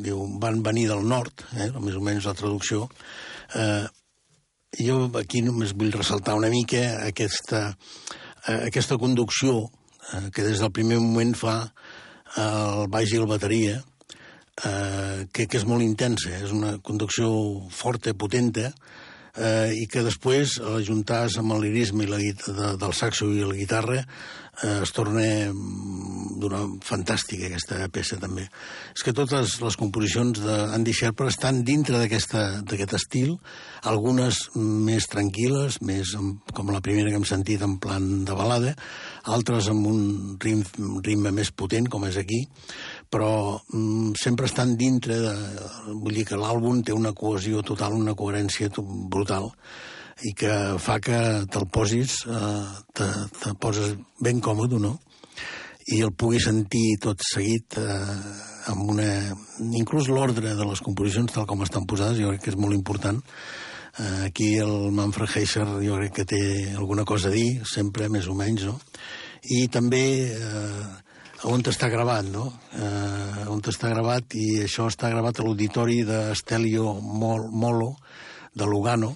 diu, 0.06 0.24
van 0.40 0.62
venir 0.64 0.86
del 0.88 1.04
nord, 1.04 1.44
eh, 1.52 1.68
més 1.84 2.00
o 2.00 2.04
menys 2.06 2.30
la 2.30 2.36
traducció. 2.38 2.86
Uh, 3.52 3.84
jo 4.80 5.10
aquí 5.20 5.44
només 5.44 5.76
vull 5.76 5.92
ressaltar 5.92 6.38
una 6.40 6.48
mica 6.48 6.80
aquesta, 7.04 7.66
uh, 7.76 8.58
aquesta 8.62 8.96
conducció 8.96 9.66
uh, 9.66 10.26
que 10.32 10.48
des 10.48 10.64
del 10.64 10.72
primer 10.72 11.02
moment 11.04 11.36
fa 11.36 11.58
el 12.38 12.86
baix 12.92 13.12
i 13.14 13.18
la 13.18 13.26
bateria, 13.30 13.80
eh, 14.64 15.26
que, 15.32 15.46
que 15.46 15.58
és 15.58 15.66
molt 15.66 15.82
intensa, 15.82 16.30
és 16.38 16.52
una 16.54 16.76
conducció 16.78 17.30
forta, 17.74 18.14
potenta, 18.14 18.70
eh, 19.36 19.72
i 19.78 19.86
que 19.90 20.04
després, 20.06 20.58
a 20.60 20.76
l'ajuntàs 20.76 21.38
amb 21.40 21.56
el 21.56 21.66
lirisme 21.68 22.06
i 22.06 22.10
la, 22.10 22.20
de, 22.20 22.74
del 22.80 22.94
saxo 22.96 23.30
i 23.30 23.44
la 23.44 23.56
guitarra, 23.56 24.04
eh, 24.62 24.80
es 24.82 24.92
torna 24.96 25.22
mm, 25.50 26.38
d'una 26.40 26.62
fantàstica 26.84 27.48
aquesta 27.48 27.78
peça 27.92 28.18
també. 28.20 28.46
És 28.94 29.04
que 29.04 29.14
totes 29.16 29.58
les 29.62 29.78
composicions 29.80 30.40
d'Andy 30.42 30.94
Sherper 30.96 31.28
estan 31.30 31.62
dintre 31.68 32.00
d'aquest 32.00 32.96
estil, 32.96 33.36
algunes 33.88 34.42
més 34.56 35.08
tranquil·les, 35.12 35.80
més 35.86 36.14
com 36.56 36.72
la 36.72 36.82
primera 36.84 37.10
que 37.10 37.20
hem 37.20 37.28
sentit 37.28 37.62
en 37.66 37.78
plan 37.82 38.24
de 38.24 38.36
balada, 38.36 38.74
altres 39.30 39.68
amb 39.72 39.86
un 39.90 40.02
ritme, 40.40 41.00
ritme 41.04 41.34
més 41.36 41.52
potent, 41.52 41.88
com 41.90 42.06
és 42.08 42.18
aquí, 42.20 42.44
però 43.10 43.58
mm, 43.74 44.14
sempre 44.18 44.46
estan 44.46 44.76
dintre 44.78 45.18
de... 45.18 45.34
Vull 45.90 46.20
dir 46.20 46.26
que 46.28 46.38
l'àlbum 46.38 46.84
té 46.86 46.94
una 46.94 47.12
cohesió 47.16 47.64
total, 47.66 47.96
una 47.98 48.14
coherència 48.14 48.70
brutal, 49.10 49.50
i 50.22 50.32
que 50.36 50.52
fa 50.78 50.98
que 51.02 51.18
te'l 51.50 51.66
posis, 51.72 52.20
eh, 52.28 52.66
te, 52.94 53.08
te 53.40 53.54
poses 53.60 53.96
ben 54.22 54.40
còmode, 54.44 54.78
no? 54.78 54.98
I 55.90 56.02
el 56.06 56.12
pugui 56.14 56.38
sentir 56.42 57.00
tot 57.02 57.24
seguit 57.26 57.78
eh, 57.80 58.14
amb 58.70 58.94
una... 58.94 59.08
Inclús 59.76 60.10
l'ordre 60.12 60.54
de 60.54 60.68
les 60.68 60.84
composicions, 60.84 61.32
tal 61.34 61.48
com 61.50 61.66
estan 61.66 61.88
posades, 61.90 62.20
jo 62.20 62.30
crec 62.30 62.46
que 62.46 62.54
és 62.54 62.60
molt 62.60 62.76
important. 62.76 63.18
Eh, 63.98 64.28
aquí 64.28 64.52
el 64.62 64.92
Manfred 64.94 65.34
Heiser 65.34 65.66
jo 65.82 65.98
crec 65.98 66.20
que 66.20 66.28
té 66.36 66.42
alguna 66.76 67.04
cosa 67.08 67.32
a 67.32 67.34
dir, 67.34 67.64
sempre, 67.66 68.06
més 68.12 68.30
o 68.30 68.38
menys, 68.38 68.68
no? 68.70 68.78
I 69.50 69.66
també... 69.72 70.04
Eh, 70.36 70.90
on 71.48 71.62
està 71.64 71.88
gravat, 71.88 72.26
no? 72.28 72.50
Eh, 72.76 73.46
on 73.48 73.62
està 73.64 73.88
gravat, 73.92 74.34
i 74.36 74.64
això 74.66 74.88
està 74.90 75.08
gravat 75.12 75.40
a 75.40 75.46
l'auditori 75.46 76.02
d'Estelio 76.04 76.98
Molo, 77.00 77.94
de 78.52 78.66
Lugano, 78.66 79.14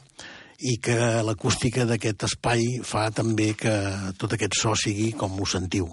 i 0.64 0.78
que 0.80 0.96
l'acústica 1.26 1.84
d'aquest 1.84 2.24
espai 2.30 2.80
fa 2.86 3.10
també 3.12 3.52
que 3.58 3.74
tot 4.16 4.32
aquest 4.32 4.56
so 4.56 4.72
sigui 4.78 5.12
com 5.18 5.36
ho 5.36 5.46
sentiu. 5.46 5.90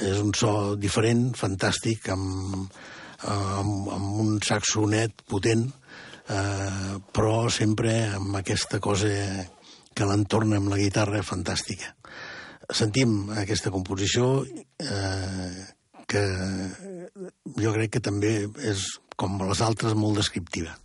És 0.00 0.22
un 0.22 0.32
so 0.32 0.74
diferent, 0.80 1.32
fantàstic, 1.36 2.08
amb, 2.14 2.70
amb, 3.28 3.90
amb 3.92 4.20
un 4.24 4.38
saxo 4.40 4.86
net, 4.88 5.26
potent, 5.28 5.66
eh, 6.32 6.96
però 7.12 7.50
sempre 7.50 7.98
amb 8.14 8.40
aquesta 8.40 8.80
cosa 8.80 9.10
que 9.92 10.08
l'entorna 10.08 10.56
amb 10.56 10.72
la 10.72 10.80
guitarra 10.80 11.20
fantàstica 11.26 11.92
sentim 12.76 13.30
aquesta 13.38 13.72
composició 13.74 14.44
eh, 14.80 15.64
que 16.08 16.22
jo 17.60 17.72
crec 17.76 17.96
que 17.96 18.04
també 18.04 18.34
és, 18.68 18.86
com 19.16 19.40
les 19.44 19.62
altres, 19.64 19.96
molt 19.96 20.20
descriptiva. 20.20 20.76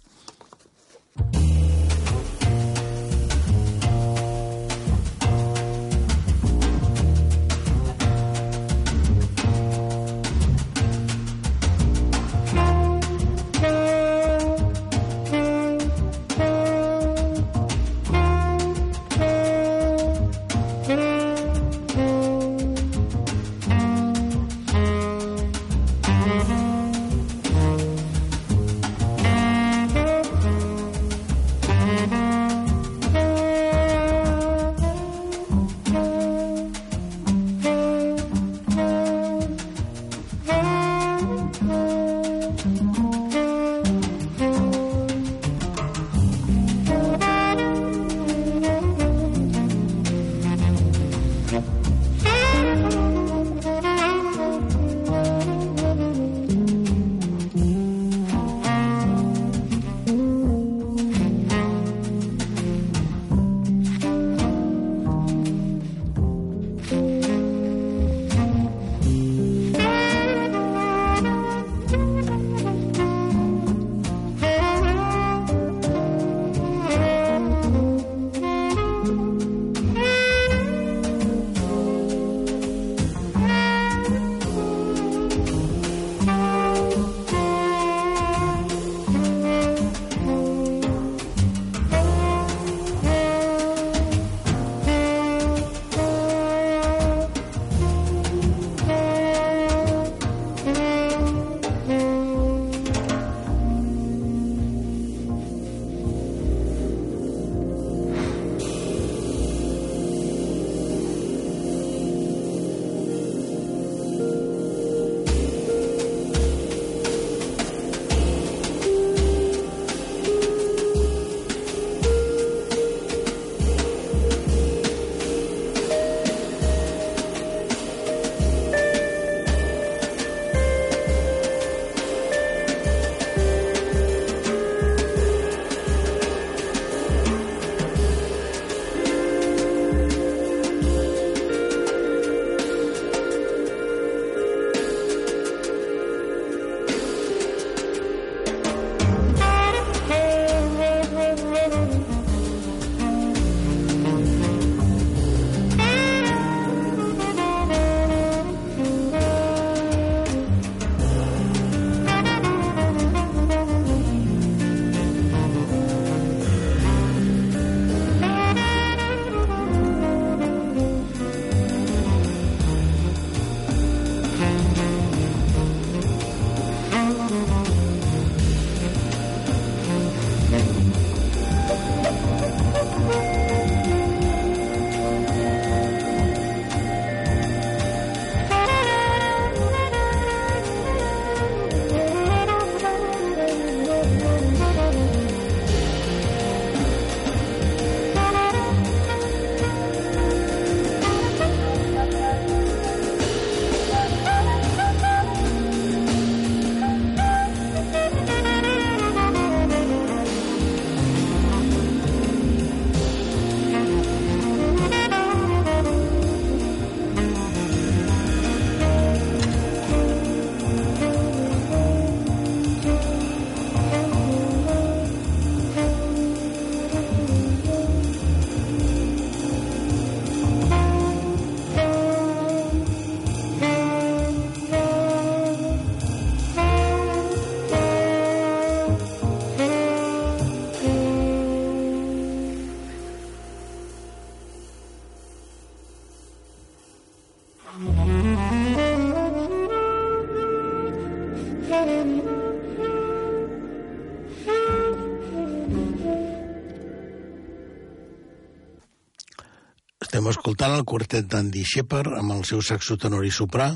Escoltant 260.27 260.73
el 260.75 260.83
quartet 260.83 261.27
d'Andy 261.31 261.63
Shepard 261.63 262.17
amb 262.19 262.33
el 262.35 262.43
seu 262.47 262.59
saxo 262.65 262.97
tenor 262.99 263.23
i 263.23 263.31
soprà, 263.31 263.69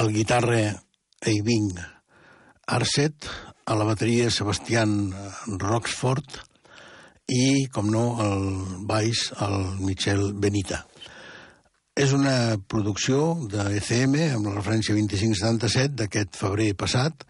el 0.00 0.08
guitarra 0.14 0.62
Eiving 1.28 1.76
Arset, 2.74 3.28
a 3.66 3.76
la 3.78 3.86
bateria 3.86 4.30
Sebastián 4.34 5.12
Roxford 5.60 6.40
i, 7.30 7.68
com 7.70 7.90
no, 7.94 8.06
el 8.24 8.48
baix, 8.88 9.28
el 9.44 9.58
Michel 9.86 10.32
Benita. 10.34 10.82
És 11.94 12.14
una 12.16 12.56
producció 12.66 13.34
de 13.52 13.68
ECM 13.78 14.16
amb 14.38 14.48
la 14.48 14.56
referència 14.56 14.96
2577 14.96 15.94
d'aquest 16.00 16.38
febrer 16.40 16.72
passat. 16.74 17.26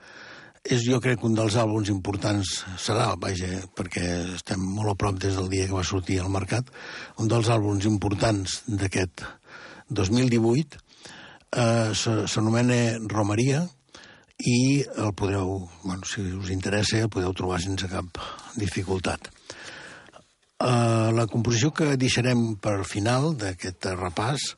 És, 0.62 0.84
jo 0.86 1.00
crec, 1.02 1.24
un 1.26 1.34
dels 1.34 1.56
àlbums 1.58 1.88
importants, 1.90 2.60
serà, 2.78 3.08
vaja, 3.18 3.48
perquè 3.74 4.04
estem 4.36 4.62
molt 4.62 4.92
a 4.92 4.94
prop 4.94 5.16
des 5.18 5.34
del 5.34 5.48
dia 5.50 5.66
que 5.66 5.74
va 5.74 5.82
sortir 5.82 6.20
al 6.22 6.30
mercat, 6.30 6.68
un 7.18 7.30
dels 7.30 7.48
àlbums 7.50 7.88
importants 7.90 8.60
d'aquest 8.68 9.24
2018 9.90 10.78
eh, 11.58 11.90
s'anomena 11.98 12.78
Romaria 13.10 13.64
i 14.38 14.84
el 15.02 15.10
podreu, 15.18 15.68
bueno, 15.82 16.06
si 16.06 16.22
us 16.22 16.52
interessa, 16.54 17.00
el 17.02 17.10
podeu 17.10 17.34
trobar 17.34 17.58
sense 17.62 17.90
cap 17.90 18.22
dificultat. 18.58 19.32
Uh, 20.62 21.10
la 21.10 21.26
composició 21.26 21.72
que 21.74 21.96
deixarem 21.98 22.52
per 22.62 22.84
final 22.86 23.32
d'aquest 23.34 23.88
repàs 23.98 24.52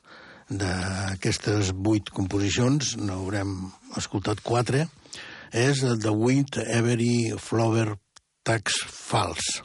d'aquestes 0.52 1.70
vuit 1.72 2.10
composicions, 2.12 2.98
n'haurem 3.00 3.54
escoltat 3.96 4.42
quatre, 4.44 4.84
és 5.54 5.84
The 6.02 6.10
Wind 6.10 6.58
Every 6.58 7.32
Flower 7.38 7.94
Tax 8.42 8.80
Fals. 8.90 9.62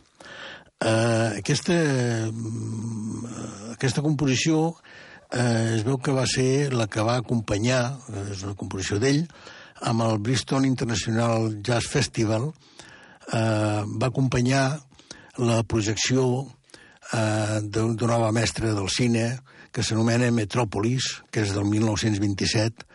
Uh, 0.80 1.36
aquesta, 1.42 1.76
uh, 2.30 3.72
aquesta 3.74 4.04
composició 4.06 4.60
uh, 4.70 5.74
es 5.74 5.82
veu 5.84 5.98
que 6.00 6.14
va 6.16 6.28
ser 6.30 6.70
la 6.72 6.86
que 6.88 7.04
va 7.04 7.18
acompanyar, 7.20 7.82
és 8.30 8.46
una 8.46 8.56
composició 8.60 9.02
d'ell, 9.02 9.26
amb 9.90 10.06
el 10.06 10.22
Bristol 10.24 10.68
International 10.70 11.50
Jazz 11.66 11.90
Festival, 11.92 12.48
uh, 12.54 13.82
va 13.90 14.12
acompanyar 14.14 14.64
la 15.40 15.64
projecció 15.64 16.46
eh, 17.14 17.60
d'una 17.64 18.12
nova 18.12 18.32
mestra 18.36 18.74
del 18.76 18.90
cine 18.92 19.40
que 19.72 19.84
s'anomena 19.86 20.30
Metropolis, 20.36 21.08
que 21.32 21.46
és 21.46 21.54
del 21.56 21.66
1927, 21.70 22.86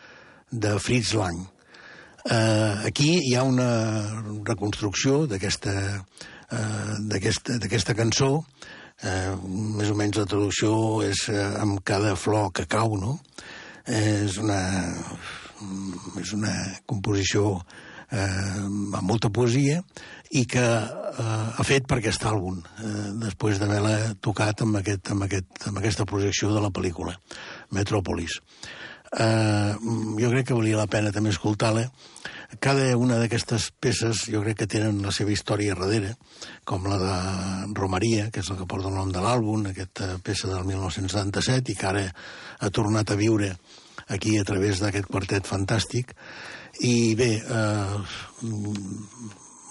de 0.51 0.75
Fritz 0.79 1.15
Lang. 1.17 1.54
Eh, 2.25 2.75
aquí 2.89 3.19
hi 3.21 3.35
ha 3.37 3.43
una 3.45 3.69
reconstrucció 4.47 5.27
d'aquesta 5.29 5.73
eh, 6.49 7.93
cançó, 7.93 8.29
eh, 9.03 9.35
més 9.77 9.91
o 9.93 9.97
menys 9.99 10.17
la 10.17 10.25
traducció 10.25 11.03
és 11.05 11.27
eh, 11.29 11.43
amb 11.61 11.83
cada 11.85 12.15
flor 12.17 12.49
que 12.51 12.65
cau, 12.65 12.97
no? 12.97 13.19
Eh, 13.85 14.25
és 14.25 14.39
una, 14.41 14.57
és 16.17 16.33
una 16.33 16.55
composició 16.89 17.59
eh, 18.09 18.25
amb 18.57 19.05
molta 19.05 19.29
poesia 19.29 19.83
i 20.33 20.47
que 20.49 20.65
eh, 20.65 21.21
ha 21.21 21.63
fet 21.67 21.85
per 21.85 21.99
aquest 21.99 22.25
àlbum, 22.25 22.57
eh, 22.81 23.11
després 23.21 23.61
d'haver-la 23.61 24.15
tocat 24.17 24.65
amb, 24.65 24.81
aquest, 24.81 25.13
amb, 25.13 25.29
aquest, 25.29 25.69
amb 25.69 25.77
aquesta 25.83 26.09
projecció 26.09 26.49
de 26.55 26.65
la 26.65 26.73
pel·lícula, 26.73 27.13
Metropolis. 27.69 28.41
Eh, 29.15 29.75
jo 30.19 30.29
crec 30.31 30.49
que 30.49 30.57
valia 30.57 30.79
la 30.79 30.89
pena 30.91 31.13
també 31.15 31.31
escoltar-la. 31.31 31.85
Cada 32.59 32.85
una 32.99 33.17
d'aquestes 33.19 33.69
peces 33.79 34.25
jo 34.31 34.41
crec 34.43 34.61
que 34.61 34.69
tenen 34.71 35.01
la 35.03 35.13
seva 35.15 35.31
història 35.33 35.75
darrere, 35.75 36.13
com 36.63 36.85
la 36.87 36.97
de 37.01 37.15
Romaria, 37.77 38.29
que 38.31 38.43
és 38.43 38.49
la 38.51 38.57
que 38.59 38.67
porta 38.69 38.91
el 38.91 38.97
nom 38.99 39.11
de 39.11 39.23
l'àlbum, 39.23 39.69
aquesta 39.71 40.15
peça 40.23 40.51
del 40.51 40.67
1977, 40.67 41.71
i 41.71 41.79
que 41.79 41.89
ara 41.89 42.05
ha 42.59 42.69
tornat 42.71 43.11
a 43.11 43.19
viure 43.19 43.55
aquí 44.11 44.37
a 44.37 44.45
través 44.47 44.83
d'aquest 44.83 45.07
quartet 45.09 45.47
fantàstic, 45.47 46.13
i 46.83 47.15
bé, 47.15 47.31
eh, 47.39 47.97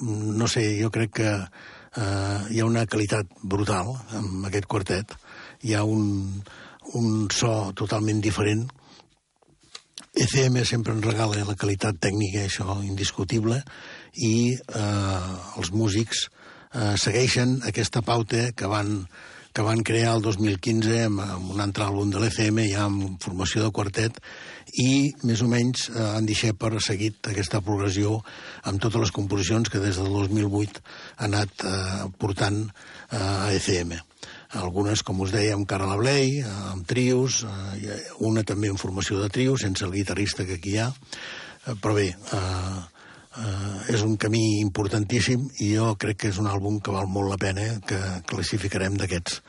no 0.01 0.49
sé, 0.49 0.65
jo 0.81 0.91
crec 0.91 1.13
que 1.21 1.31
eh, 1.97 2.39
hi 2.51 2.61
ha 2.61 2.69
una 2.69 2.87
qualitat 2.87 3.29
brutal 3.43 3.93
amb 4.19 4.49
aquest 4.49 4.67
quartet. 4.71 5.13
Hi 5.65 5.77
ha 5.77 5.85
un, 5.85 6.41
un 6.99 7.29
so 7.33 7.73
totalment 7.77 8.21
diferent. 8.25 8.67
ECM 10.15 10.61
sempre 10.65 10.95
ens 10.95 11.05
regala 11.07 11.43
la 11.43 11.57
qualitat 11.59 11.99
tècnica, 11.99 12.45
això 12.47 12.79
indiscutible, 12.87 13.61
i 14.15 14.55
eh, 14.55 15.37
els 15.59 15.73
músics 15.75 16.27
eh, 16.27 16.95
segueixen 17.01 17.61
aquesta 17.67 18.03
pauta 18.07 18.51
que 18.55 18.71
van 18.71 19.01
que 19.55 19.63
van 19.63 19.85
crear 19.87 20.17
el 20.17 20.23
2015 20.23 20.97
amb, 21.07 21.21
amb 21.23 21.53
un 21.55 21.61
altre 21.63 21.85
àlbum 21.87 22.09
de 22.11 22.19
l'ECM, 22.19 22.59
ja 22.73 22.89
amb 22.89 23.23
formació 23.23 23.63
de 23.63 23.71
quartet, 23.71 24.17
i 24.83 25.15
més 25.23 25.45
o 25.45 25.49
menys 25.51 25.87
eh, 25.93 26.01
Andy 26.19 26.35
Shepard 26.35 26.81
ha 26.81 26.83
seguit 26.83 27.31
aquesta 27.31 27.61
progressió 27.63 28.17
amb 28.67 28.83
totes 28.83 29.05
les 29.05 29.15
composicions 29.15 29.71
que 29.71 29.79
des 29.79 30.01
del 30.03 30.11
2008 30.11 30.83
ha 30.83 31.29
anat 31.29 31.67
eh, 31.71 32.03
portant 32.19 32.65
eh, 32.67 33.21
a 33.23 33.53
ECM. 33.55 33.95
Algunes, 34.61 35.03
com 35.03 35.21
us 35.25 35.33
deia, 35.35 35.55
amb 35.57 35.67
Carla 35.69 35.97
Bley, 35.99 36.39
eh, 36.41 36.51
amb 36.71 36.87
trios, 36.87 37.43
eh, 37.45 38.01
una 38.21 38.45
també 38.47 38.71
en 38.71 38.79
formació 38.79 39.21
de 39.21 39.29
trios, 39.29 39.63
sense 39.67 39.85
el 39.85 39.93
guitarrista 39.93 40.47
que 40.47 40.59
aquí 40.61 40.77
hi 40.77 40.83
ha, 40.85 40.89
eh, 40.91 41.75
però 41.75 41.95
bé, 41.97 42.09
eh, 42.15 42.81
eh, 43.37 43.95
és 43.95 44.03
un 44.07 44.17
camí 44.17 44.61
importantíssim 44.61 45.49
i 45.59 45.75
jo 45.75 45.95
crec 45.99 46.23
que 46.23 46.33
és 46.33 46.39
un 46.39 46.47
àlbum 46.51 46.81
que 46.81 46.95
val 46.95 47.11
molt 47.11 47.33
la 47.33 47.41
pena 47.41 47.81
que 47.87 48.01
classificarem 48.31 48.99
d'aquests 49.01 49.41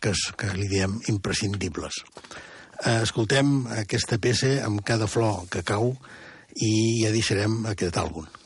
que, 0.00 0.14
que 0.36 0.52
li 0.56 0.68
diem 0.68 0.98
imprescindibles. 1.12 2.02
Eh, 2.80 3.02
escoltem 3.04 3.66
aquesta 3.76 4.18
peça 4.18 4.56
amb 4.64 4.82
cada 4.82 5.06
flor 5.06 5.44
que 5.52 5.62
cau 5.62 5.92
i 6.56 7.04
ja 7.04 7.12
deixarem 7.14 7.66
aquest 7.70 7.98
àlbum. 8.00 8.39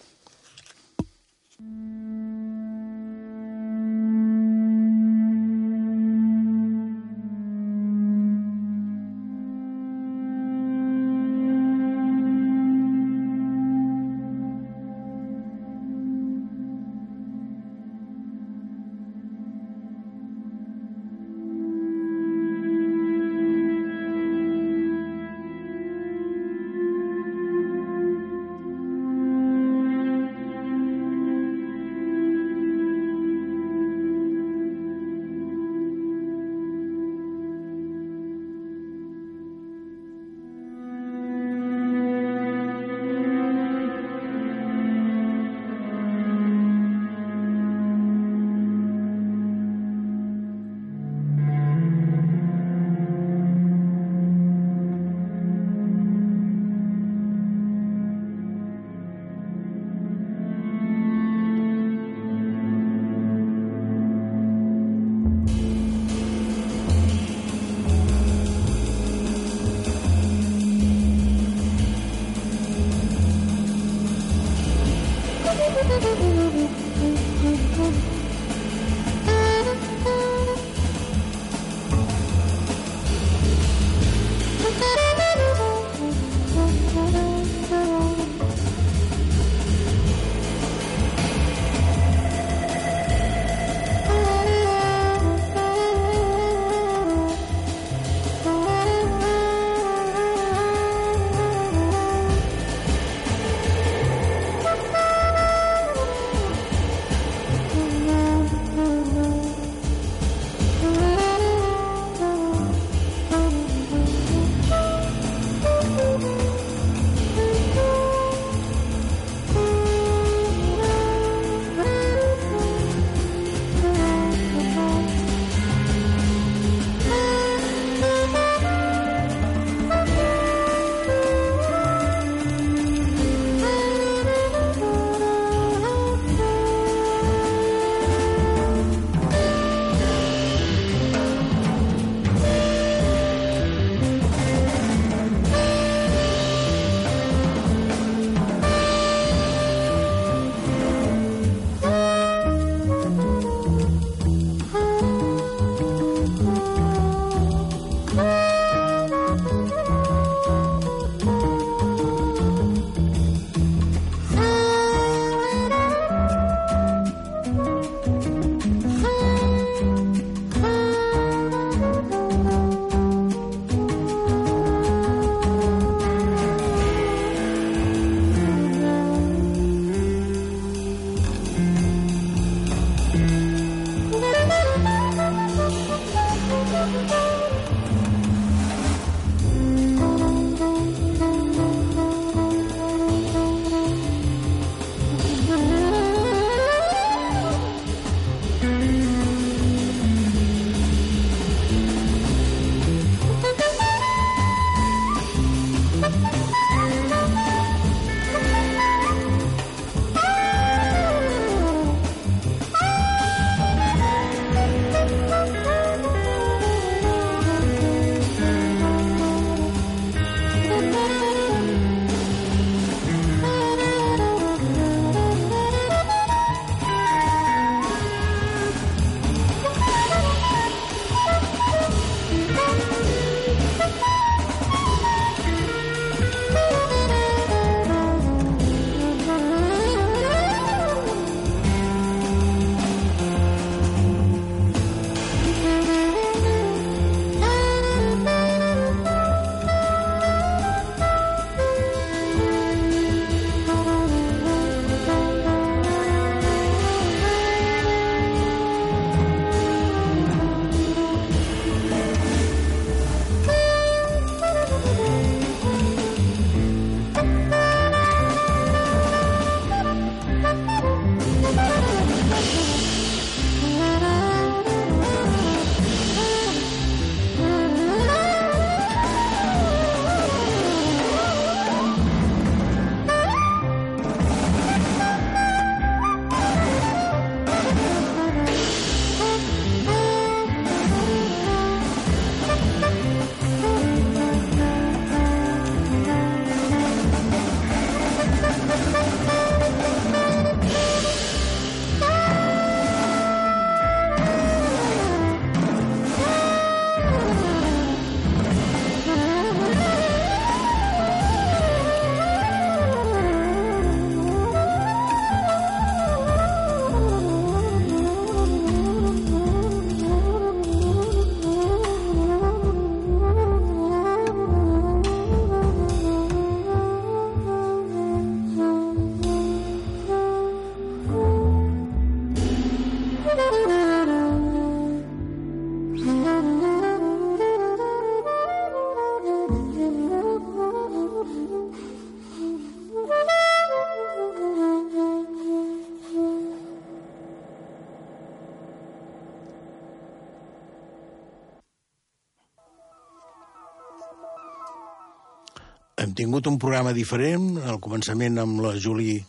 Hem 356.05 356.13
tingut 356.13 356.47
un 356.51 356.59
programa 356.61 356.93
diferent, 356.93 357.57
al 357.65 357.81
començament 357.83 358.37
amb 358.43 358.61
la 358.61 358.75
Julie 358.77 359.23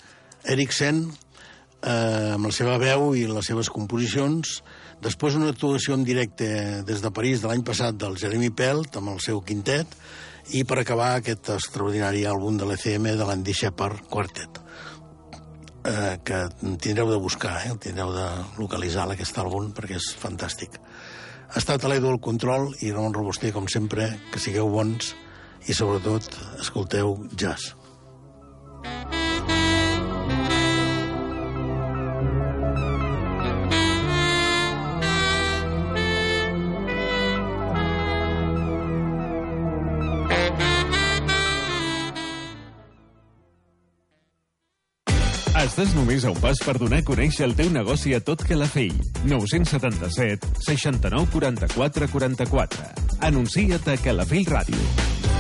Eriksen, 0.51 1.05
eh, 1.81 2.33
amb 2.35 2.49
la 2.49 2.51
seva 2.55 2.75
veu 2.81 3.13
i 3.15 3.23
les 3.29 3.47
seves 3.47 3.71
composicions, 3.71 4.59
després 5.03 5.37
una 5.39 5.49
actuació 5.53 5.95
en 5.95 6.03
directe 6.03 6.83
des 6.87 7.01
de 7.01 7.11
París 7.15 7.41
de 7.41 7.49
l'any 7.51 7.63
passat 7.63 7.95
del 7.95 8.17
Jeremy 8.19 8.51
Pelt 8.51 8.99
amb 8.99 9.13
el 9.15 9.23
seu 9.23 9.41
quintet, 9.41 9.87
i 10.53 10.63
per 10.67 10.81
acabar 10.81 11.15
aquest 11.15 11.49
extraordinari 11.55 12.25
àlbum 12.29 12.59
de 12.59 12.67
l'ECM 12.69 13.15
de 13.17 13.25
l'Andy 13.25 13.55
Shepard 13.55 14.05
Quartet 14.11 14.59
eh, 15.85 16.19
que 16.23 16.45
tindreu 16.83 17.09
de 17.09 17.17
buscar, 17.17 17.57
eh? 17.65 17.73
tindreu 17.81 18.11
de 18.13 18.29
localitzar 18.59 19.07
aquest 19.09 19.37
àlbum 19.41 19.71
perquè 19.73 19.97
és 19.97 20.11
fantàstic. 20.21 20.77
Ha 21.49 21.61
estat 21.61 21.85
a 21.85 21.89
l'Edu 21.89 22.11
el 22.11 22.19
control 22.19 22.73
i 22.83 22.91
Ramon 22.91 23.15
Robuster, 23.15 23.53
com 23.55 23.69
sempre, 23.71 24.09
que 24.33 24.41
sigueu 24.43 24.69
bons 24.69 25.15
i 25.67 25.73
sobretot 25.73 26.29
escolteu 26.61 27.17
jazz. 27.37 27.73
Estàs 45.75 45.91
només 45.91 46.23
a 46.23 46.29
un 46.31 46.37
pas 46.39 46.59
per 46.63 46.77
donar 46.79 47.01
a 47.01 47.03
conèixer 47.03 47.43
el 47.49 47.55
teu 47.57 47.67
negoci 47.73 48.13
a 48.15 48.21
tot 48.23 48.45
Calafell. 48.47 48.95
977 49.27 50.61
69 50.63 51.27
44 51.33 52.07
44. 52.13 52.87
Anuncia't 53.27 53.91
a 53.91 53.97
Calafell 53.99 54.47
Ràdio. 54.55 55.34